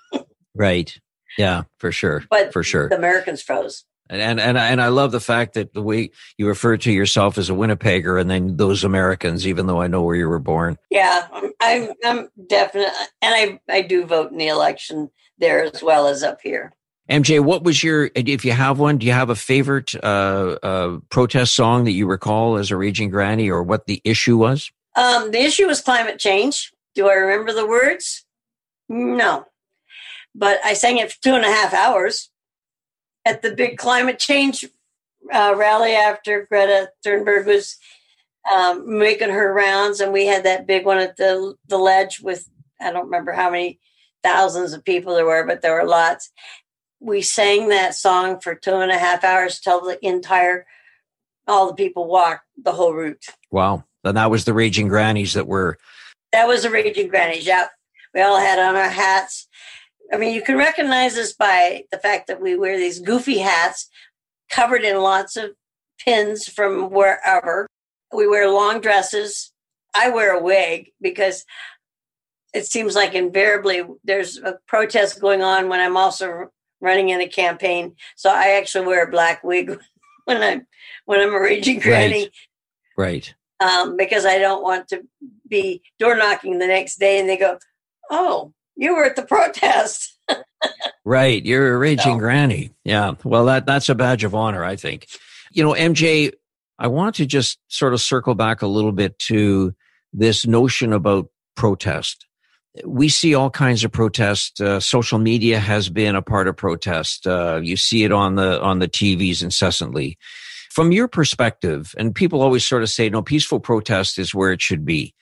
right. 0.55 0.95
Yeah, 1.37 1.63
for 1.79 1.93
sure. 1.93 2.25
But 2.29 2.53
for 2.53 2.63
sure, 2.63 2.89
the 2.89 2.97
Americans 2.97 3.43
froze. 3.43 3.85
And, 4.11 4.23
and 4.23 4.41
and 4.41 4.57
and 4.57 4.81
I 4.81 4.89
love 4.89 5.13
the 5.13 5.21
fact 5.21 5.55
that 5.55 5.75
the 5.75 5.83
way 5.83 6.11
you 6.39 6.49
refer 6.49 6.77
to 6.79 6.91
yourself 6.93 7.37
as 7.37 7.51
a 7.51 7.53
Winnipegger, 7.53 8.21
and 8.21 8.31
then 8.31 8.57
those 8.57 8.83
Americans, 8.83 9.47
even 9.47 9.67
though 9.67 9.83
I 9.83 9.87
know 9.87 10.03
where 10.03 10.17
you 10.17 10.29
were 10.29 10.39
born. 10.39 10.79
Yeah, 10.91 11.29
I'm 11.61 11.93
I'm 12.05 12.29
definitely, 12.49 12.93
and 13.21 13.35
I 13.35 13.61
I 13.69 13.83
do 13.83 14.07
vote 14.07 14.33
in 14.33 14.39
the 14.39 14.49
election 14.49 15.11
there 15.39 15.63
as 15.63 15.83
well 15.83 16.07
as 16.07 16.23
up 16.23 16.41
here. 16.43 16.73
MJ, 17.11 17.41
what 17.41 17.65
was 17.65 17.83
your, 17.83 18.11
if 18.15 18.45
you 18.45 18.53
have 18.53 18.79
one, 18.79 18.99
do 18.99 19.07
you 19.07 19.13
have 19.13 19.31
a 19.31 19.35
favorite 19.35 19.95
uh, 20.05 20.59
uh, 20.63 20.99
protest 21.09 21.55
song 21.55 21.85
that 21.85 21.93
you 21.93 22.07
recall 22.07 22.59
as 22.59 22.71
a 22.71 22.77
raging 22.77 23.09
granny, 23.09 23.49
or 23.49 23.63
what 23.63 23.87
the 23.87 24.03
issue 24.05 24.37
was? 24.37 24.71
Um, 24.95 25.31
the 25.31 25.41
issue 25.41 25.67
was 25.67 25.81
climate 25.81 26.19
change. 26.19 26.71
Do 26.95 27.09
I 27.09 27.15
remember 27.15 27.55
the 27.55 27.67
words? 27.67 28.27
No, 28.91 29.47
but 30.35 30.59
I 30.65 30.75
sang 30.75 30.99
it 30.99 31.13
for 31.13 31.23
two 31.23 31.35
and 31.35 31.45
a 31.45 31.51
half 31.51 31.73
hours 31.73 32.31
at 33.29 33.43
the 33.43 33.55
big 33.55 33.77
climate 33.77 34.19
change 34.19 34.65
uh, 35.33 35.55
rally 35.57 35.93
after 35.93 36.47
Greta 36.47 36.91
Thunberg 37.05 37.45
was 37.45 37.77
um, 38.51 38.99
making 38.99 39.29
her 39.29 39.53
rounds, 39.53 40.01
and 40.01 40.13
we 40.13 40.27
had 40.27 40.45
that 40.45 40.67
big 40.67 40.87
one 40.87 40.99
at 40.99 41.17
the 41.17 41.55
the 41.69 41.77
ledge 41.77 42.21
with 42.21 42.49
I 42.81 42.91
don't 42.91 43.05
remember 43.05 43.33
how 43.33 43.51
many 43.51 43.79
thousands 44.23 44.73
of 44.73 44.85
people 44.85 45.15
there 45.15 45.27
were, 45.27 45.47
but 45.47 45.61
there 45.61 45.75
were 45.75 45.89
lots. 45.89 46.31
We 47.01 47.21
sang 47.21 47.69
that 47.69 47.95
song 47.95 48.41
for 48.41 48.55
two 48.55 48.77
and 48.77 48.91
a 48.91 48.99
half 48.99 49.23
hours 49.23 49.61
till 49.61 49.83
the 49.83 50.05
entire 50.05 50.67
all 51.47 51.69
the 51.69 51.75
people 51.75 52.07
walked 52.07 52.45
the 52.57 52.73
whole 52.73 52.95
route. 52.95 53.27
Wow! 53.51 53.85
And 54.05 54.17
that 54.17 54.31
was 54.31 54.47
the 54.47 54.55
Raging 54.55 54.89
Grannies 54.89 55.35
that 55.35 55.47
were. 55.47 55.77
That 56.33 56.49
was 56.49 56.63
the 56.63 56.71
Raging 56.71 57.09
Grannies. 57.09 57.47
Yeah, 57.47 57.67
we 58.15 58.23
all 58.23 58.41
had 58.41 58.59
on 58.59 58.77
our 58.77 58.89
hats 58.89 59.48
I 60.13 60.17
mean, 60.17 60.35
you 60.35 60.43
can 60.43 60.57
recognize 60.57 61.17
us 61.19 61.33
by 61.33 61.85
the 61.91 61.99
fact 61.99 62.29
that 62.29 62.41
we 62.41 62.57
wear 62.57 62.77
these 62.79 62.99
goofy 62.99 63.39
hats 63.39 63.89
covered 64.51 64.83
in 64.83 65.01
lots 65.01 65.37
of 65.37 65.51
pins 65.99 66.49
from 66.49 66.91
wherever. 66.91 67.67
We 68.13 68.27
wear 68.27 68.51
long 68.51 68.81
dresses. 68.81 69.53
I 69.95 70.11
wear 70.11 70.37
a 70.37 70.43
wig 70.43 70.93
because 71.01 71.45
it 72.55 72.67
seems 72.67 72.95
like 72.95 73.15
invariably 73.15 73.83
there's 74.05 74.39
a 74.39 74.59
protest 74.67 75.21
going 75.21 75.43
on 75.43 75.69
when 75.69 75.81
I'm 75.81 75.97
also 75.97 76.51
running 76.81 77.11
in 77.11 77.21
a 77.21 77.29
campaign. 77.29 77.97
So 78.17 78.31
I 78.31 78.57
actually 78.59 78.87
wear 78.87 79.05
a 79.05 79.11
black 79.11 79.45
wig 79.45 79.79
when 80.25 80.43
I'm 80.43 80.67
when 81.05 81.21
I'm 81.21 81.35
a 81.35 81.41
raging 81.41 81.81
granny. 81.81 82.31
Right. 82.97 83.35
right. 83.61 83.71
Um, 83.71 83.97
because 83.97 84.25
I 84.25 84.39
don't 84.39 84.63
want 84.63 84.89
to 84.89 85.03
be 85.49 85.83
door 85.99 86.17
knocking 86.17 86.59
the 86.59 86.67
next 86.67 86.99
day 87.01 87.19
and 87.19 87.29
they 87.29 87.37
go, 87.37 87.59
"Oh, 88.09 88.53
you 88.79 88.95
were 88.95 89.05
at 89.05 89.17
the 89.17 89.25
protest. 89.25 90.17
right. 91.05 91.45
You're 91.45 91.75
a 91.75 91.79
raging 91.79 92.15
no. 92.15 92.19
granny. 92.19 92.71
Yeah. 92.85 93.15
Well, 93.25 93.45
that, 93.47 93.67
that's 93.67 93.89
a 93.89 93.95
badge 93.95 94.25
of 94.25 94.35
honor, 94.35 94.65
I 94.65 94.77
think. 94.77 95.09
You 95.53 95.65
know, 95.65 95.75
MJ, 95.75 96.33
I 96.79 96.87
want 96.87 97.17
to 97.17 97.27
just 97.27 97.59
sort 97.67 97.93
of 97.93 98.01
circle 98.01 98.37
back 98.37 98.63
a 98.63 98.69
little 98.69 98.93
bit 98.93 99.19
to 99.21 99.75
this 100.13 100.47
notion 100.47 100.93
about 100.93 101.29
protest. 101.57 102.25
We 102.85 103.09
see 103.09 103.35
all 103.35 103.51
kinds 103.51 103.83
of 103.83 103.91
protest. 103.91 104.61
Uh, 104.61 104.79
social 104.79 105.19
media 105.19 105.59
has 105.59 105.89
been 105.89 106.15
a 106.15 106.23
part 106.23 106.47
of 106.47 106.57
protest. 106.57 107.27
Uh, 107.27 107.59
you 107.61 107.77
see 107.77 108.05
it 108.05 108.13
on 108.13 108.37
the 108.37 108.63
on 108.63 108.79
the 108.79 108.87
TVs 108.87 109.43
incessantly. 109.43 110.17
From 110.71 110.93
your 110.93 111.09
perspective, 111.09 111.95
and 111.99 112.15
people 112.15 112.41
always 112.41 112.65
sort 112.65 112.85
of 112.85 112.91
say, 112.91 113.09
"No, 113.09 113.23
peaceful 113.23 113.59
protest 113.59 114.19
is 114.19 114.33
where 114.33 114.53
it 114.53 114.63
should 114.63 114.85
be." 114.85 115.13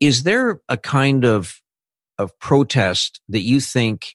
Is 0.00 0.22
there 0.22 0.60
a 0.68 0.76
kind 0.76 1.24
of 1.24 1.61
of 2.18 2.38
protest 2.38 3.20
that 3.28 3.40
you 3.40 3.60
think 3.60 4.14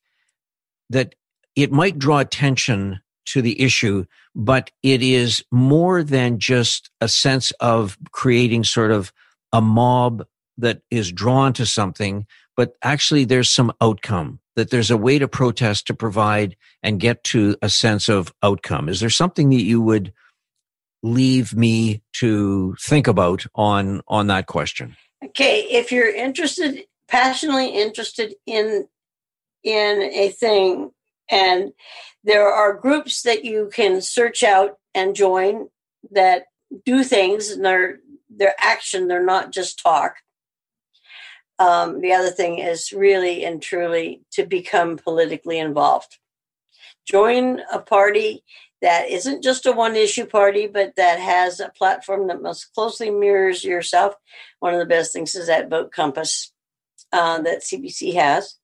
that 0.89 1.15
it 1.55 1.71
might 1.71 1.97
draw 1.97 2.19
attention 2.19 3.01
to 3.25 3.41
the 3.41 3.61
issue, 3.61 4.05
but 4.35 4.71
it 4.83 5.01
is 5.01 5.43
more 5.51 6.03
than 6.03 6.39
just 6.39 6.89
a 7.01 7.07
sense 7.07 7.51
of 7.59 7.97
creating 8.11 8.63
sort 8.63 8.91
of 8.91 9.11
a 9.51 9.61
mob 9.61 10.25
that 10.57 10.81
is 10.89 11.11
drawn 11.11 11.53
to 11.53 11.65
something, 11.65 12.25
but 12.55 12.73
actually 12.81 13.25
there's 13.25 13.49
some 13.49 13.71
outcome, 13.81 14.39
that 14.55 14.69
there's 14.69 14.89
a 14.89 14.97
way 14.97 15.19
to 15.19 15.27
protest 15.27 15.87
to 15.87 15.93
provide 15.93 16.55
and 16.81 16.99
get 16.99 17.23
to 17.23 17.55
a 17.61 17.69
sense 17.69 18.07
of 18.09 18.33
outcome. 18.41 18.89
Is 18.89 18.99
there 18.99 19.09
something 19.09 19.49
that 19.49 19.61
you 19.61 19.81
would 19.81 20.13
leave 21.03 21.55
me 21.55 22.01
to 22.13 22.75
think 22.79 23.07
about 23.07 23.45
on, 23.55 24.01
on 24.07 24.27
that 24.27 24.47
question? 24.47 24.95
Okay. 25.23 25.61
If 25.69 25.91
you're 25.91 26.13
interested 26.13 26.85
passionately 27.07 27.69
interested 27.69 28.35
in 28.45 28.87
in 29.63 30.01
a 30.01 30.29
thing. 30.29 30.91
And 31.29 31.73
there 32.23 32.47
are 32.47 32.73
groups 32.73 33.21
that 33.23 33.43
you 33.43 33.69
can 33.73 34.01
search 34.01 34.43
out 34.43 34.77
and 34.93 35.15
join 35.15 35.67
that 36.11 36.45
do 36.85 37.03
things 37.03 37.49
and 37.49 37.65
they're 37.65 37.99
they're 38.29 38.55
action 38.59 39.07
they're 39.07 39.25
not 39.25 39.51
just 39.51 39.79
talk. 39.79 40.17
Um, 41.59 42.01
the 42.01 42.13
other 42.13 42.29
thing 42.29 42.59
is 42.59 42.91
really 42.91 43.43
and 43.43 43.61
truly 43.61 44.21
to 44.31 44.45
become 44.45 44.97
politically 44.97 45.57
involved. 45.57 46.19
Join 47.05 47.61
a 47.71 47.79
party 47.79 48.43
that 48.81 49.09
isn't 49.09 49.43
just 49.43 49.65
a 49.65 49.71
one 49.71 49.95
issue 49.95 50.25
party, 50.25 50.67
but 50.67 50.95
that 50.97 51.19
has 51.19 51.59
a 51.59 51.69
platform 51.69 52.27
that 52.27 52.43
most 52.43 52.73
closely 52.75 53.09
mirrors 53.09 53.63
yourself. 53.63 54.13
One 54.59 54.73
of 54.73 54.79
the 54.79 54.85
best 54.85 55.13
things 55.13 55.33
is 55.33 55.47
that 55.47 55.69
Vote 55.69 55.91
Compass 55.91 56.51
uh, 57.11 57.41
that 57.41 57.63
CBC 57.63 58.13
has. 58.15 58.55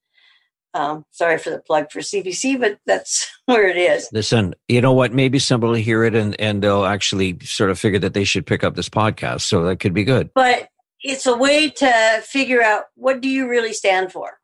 Um, 0.75 1.05
sorry 1.11 1.37
for 1.37 1.51
the 1.51 1.59
plug 1.59 1.91
for 1.91 1.99
CBC, 1.99 2.59
but 2.59 2.79
that's 2.85 3.29
where 3.45 3.67
it 3.67 3.77
is. 3.77 4.09
Listen, 4.11 4.55
you 4.67 4.81
know 4.81 4.93
what? 4.93 5.13
Maybe 5.13 5.37
somebody 5.39 5.69
will 5.69 5.75
hear 5.75 6.03
it 6.03 6.15
and, 6.15 6.39
and 6.39 6.63
they'll 6.63 6.85
actually 6.85 7.37
sort 7.41 7.69
of 7.69 7.77
figure 7.77 7.99
that 7.99 8.13
they 8.13 8.23
should 8.23 8.45
pick 8.45 8.63
up 8.63 8.75
this 8.75 8.89
podcast. 8.89 9.41
So 9.41 9.63
that 9.63 9.79
could 9.79 9.93
be 9.93 10.03
good. 10.03 10.31
But 10.33 10.69
it's 11.01 11.27
a 11.27 11.37
way 11.37 11.69
to 11.69 12.21
figure 12.23 12.63
out 12.63 12.85
what 12.95 13.21
do 13.21 13.29
you 13.29 13.47
really 13.47 13.73
stand 13.73 14.11
for? 14.11 14.39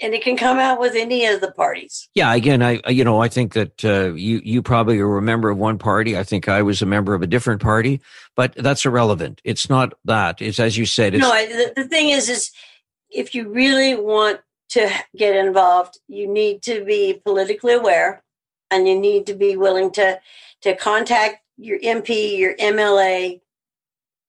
and 0.00 0.12
it 0.12 0.22
can 0.22 0.36
come 0.36 0.58
out 0.58 0.80
with 0.80 0.94
any 0.94 1.24
of 1.26 1.40
the 1.40 1.52
parties. 1.52 2.08
Yeah, 2.14 2.34
again, 2.34 2.62
I 2.62 2.80
you 2.88 3.04
know 3.04 3.22
I 3.22 3.28
think 3.28 3.54
that 3.54 3.84
uh, 3.84 4.12
you 4.14 4.40
you 4.44 4.62
probably 4.62 4.98
are 4.98 5.16
a 5.16 5.22
member 5.22 5.50
of 5.50 5.58
one 5.58 5.78
party. 5.78 6.18
I 6.18 6.24
think 6.24 6.48
I 6.48 6.62
was 6.62 6.82
a 6.82 6.86
member 6.86 7.14
of 7.14 7.22
a 7.22 7.26
different 7.26 7.62
party, 7.62 8.00
but 8.34 8.54
that's 8.56 8.84
irrelevant. 8.84 9.40
It's 9.44 9.68
not 9.68 9.94
that. 10.04 10.42
It's 10.42 10.58
as 10.58 10.76
you 10.76 10.86
said. 10.86 11.14
no, 11.14 11.30
the, 11.30 11.72
the 11.76 11.88
thing 11.88 12.10
is, 12.10 12.28
is 12.28 12.50
if 13.14 13.34
you 13.34 13.48
really 13.48 13.94
want 13.94 14.40
to 14.70 14.90
get 15.16 15.36
involved, 15.36 15.98
you 16.08 16.26
need 16.26 16.62
to 16.62 16.84
be 16.84 17.20
politically 17.24 17.74
aware 17.74 18.22
and 18.70 18.88
you 18.88 18.98
need 18.98 19.26
to 19.26 19.34
be 19.34 19.56
willing 19.56 19.90
to, 19.92 20.18
to 20.62 20.74
contact 20.74 21.36
your 21.56 21.78
MP, 21.78 22.36
your 22.36 22.56
MLA, 22.56 23.40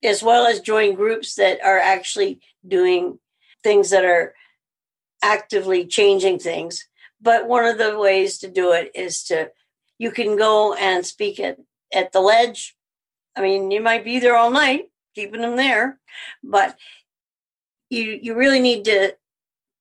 as 0.04 0.22
well 0.22 0.46
as 0.46 0.60
join 0.60 0.94
groups 0.94 1.36
that 1.36 1.60
are 1.64 1.80
actually 1.80 2.40
doing 2.68 3.18
things 3.64 3.90
that 3.90 4.06
are 4.06 4.36
actively 5.24 5.88
changing 5.88 6.38
things. 6.38 6.88
But 7.20 7.48
one 7.48 7.66
of 7.66 7.80
the 7.80 7.98
ways 7.98 8.38
to 8.40 8.48
do 8.48 8.72
it 8.72 8.92
is 8.94 9.24
to, 9.24 9.50
you 9.98 10.12
can 10.12 10.38
go 10.38 10.76
and 10.76 11.04
speak 11.04 11.40
at, 11.40 11.58
at 11.92 12.12
the 12.12 12.20
ledge. 12.20 12.76
I 13.36 13.42
mean, 13.42 13.72
you 13.72 13.82
might 13.82 14.06
be 14.06 14.20
there 14.20 14.36
all 14.36 14.52
night, 14.52 14.90
keeping 15.16 15.42
them 15.42 15.56
there, 15.56 16.00
but 16.44 16.78
you 17.90 18.20
you 18.22 18.36
really 18.36 18.60
need 18.60 18.86
to 18.86 19.16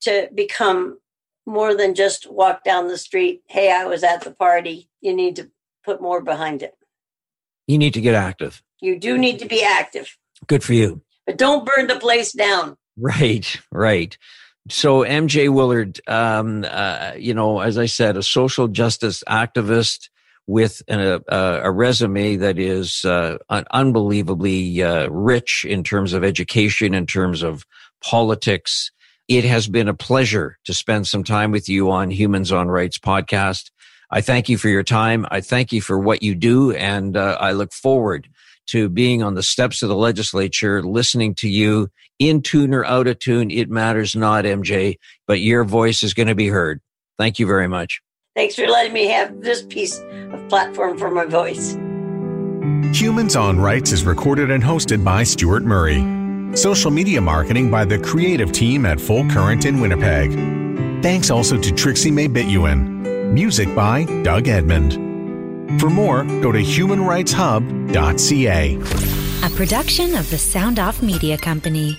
to 0.02 0.28
become 0.34 0.98
more 1.46 1.74
than 1.74 1.94
just 1.94 2.30
walk 2.30 2.64
down 2.64 2.88
the 2.88 2.98
street 2.98 3.42
hey 3.48 3.72
i 3.72 3.84
was 3.84 4.02
at 4.02 4.22
the 4.22 4.30
party. 4.30 4.88
You 5.00 5.14
need 5.14 5.36
to 5.36 5.50
put 5.84 6.00
more 6.00 6.22
behind 6.22 6.62
it. 6.62 6.74
You 7.66 7.76
need 7.76 7.94
to 7.94 8.00
get 8.00 8.14
active. 8.14 8.62
You 8.80 8.98
do 8.98 9.18
need 9.18 9.38
to 9.40 9.46
be 9.46 9.62
active. 9.62 10.16
Good 10.46 10.64
for 10.64 10.72
you. 10.72 11.02
But 11.26 11.38
don't 11.38 11.66
burn 11.66 11.86
the 11.86 11.98
place 11.98 12.32
down. 12.32 12.76
Right 12.96 13.60
right. 13.70 14.16
So 14.70 15.00
mj 15.00 15.52
willard 15.52 16.00
um, 16.08 16.64
uh, 16.68 17.12
you 17.16 17.34
know 17.34 17.60
as 17.60 17.76
i 17.76 17.86
said 17.86 18.16
a 18.16 18.22
social 18.22 18.68
justice 18.68 19.22
activist 19.28 20.08
with 20.46 20.82
a, 20.88 21.20
a, 21.28 21.70
resume 21.70 22.36
that 22.36 22.58
is 22.58 23.04
uh, 23.04 23.38
unbelievably 23.48 24.82
uh, 24.82 25.08
rich 25.08 25.64
in 25.64 25.82
terms 25.82 26.12
of 26.12 26.22
education, 26.22 26.92
in 26.92 27.06
terms 27.06 27.42
of 27.42 27.64
politics. 28.04 28.90
It 29.28 29.44
has 29.44 29.66
been 29.66 29.88
a 29.88 29.94
pleasure 29.94 30.58
to 30.64 30.74
spend 30.74 31.06
some 31.06 31.24
time 31.24 31.50
with 31.50 31.68
you 31.68 31.90
on 31.90 32.10
Humans 32.10 32.52
on 32.52 32.68
Rights 32.68 32.98
podcast. 32.98 33.70
I 34.10 34.20
thank 34.20 34.48
you 34.48 34.58
for 34.58 34.68
your 34.68 34.82
time. 34.82 35.26
I 35.30 35.40
thank 35.40 35.72
you 35.72 35.80
for 35.80 35.98
what 35.98 36.22
you 36.22 36.34
do. 36.34 36.72
And 36.72 37.16
uh, 37.16 37.38
I 37.40 37.52
look 37.52 37.72
forward 37.72 38.28
to 38.66 38.88
being 38.88 39.22
on 39.22 39.34
the 39.34 39.42
steps 39.42 39.82
of 39.82 39.88
the 39.88 39.96
legislature, 39.96 40.82
listening 40.82 41.34
to 41.36 41.48
you 41.48 41.88
in 42.18 42.42
tune 42.42 42.74
or 42.74 42.84
out 42.84 43.06
of 43.06 43.18
tune. 43.18 43.50
It 43.50 43.70
matters 43.70 44.14
not, 44.14 44.44
MJ, 44.44 44.96
but 45.26 45.40
your 45.40 45.64
voice 45.64 46.02
is 46.02 46.14
going 46.14 46.28
to 46.28 46.34
be 46.34 46.48
heard. 46.48 46.80
Thank 47.18 47.38
you 47.38 47.46
very 47.46 47.68
much. 47.68 48.00
Thanks 48.36 48.56
for 48.56 48.66
letting 48.66 48.92
me 48.92 49.06
have 49.06 49.42
this 49.42 49.62
piece 49.62 49.98
of 49.98 50.48
platform 50.48 50.98
for 50.98 51.10
my 51.10 51.24
voice. 51.24 51.76
Humans 52.96 53.36
on 53.36 53.58
Rights 53.58 53.92
is 53.92 54.04
recorded 54.04 54.50
and 54.50 54.62
hosted 54.62 55.04
by 55.04 55.22
Stuart 55.22 55.62
Murray. 55.62 56.23
Social 56.54 56.90
media 56.90 57.20
marketing 57.20 57.70
by 57.70 57.84
the 57.84 57.98
creative 57.98 58.50
team 58.52 58.86
at 58.86 58.98
Full 59.00 59.28
Current 59.28 59.64
in 59.64 59.80
Winnipeg. 59.80 60.32
Thanks 61.02 61.30
also 61.30 61.58
to 61.58 61.72
Trixie 61.72 62.12
May 62.12 62.28
Bituin. 62.28 63.32
Music 63.32 63.74
by 63.74 64.04
Doug 64.22 64.46
Edmond. 64.46 64.92
For 65.80 65.90
more, 65.90 66.22
go 66.22 66.52
to 66.52 66.62
humanrightshub.ca. 66.62 68.78
A 69.44 69.50
production 69.56 70.14
of 70.14 70.30
the 70.30 70.38
Sound 70.38 70.78
Off 70.78 71.02
Media 71.02 71.36
Company. 71.36 71.98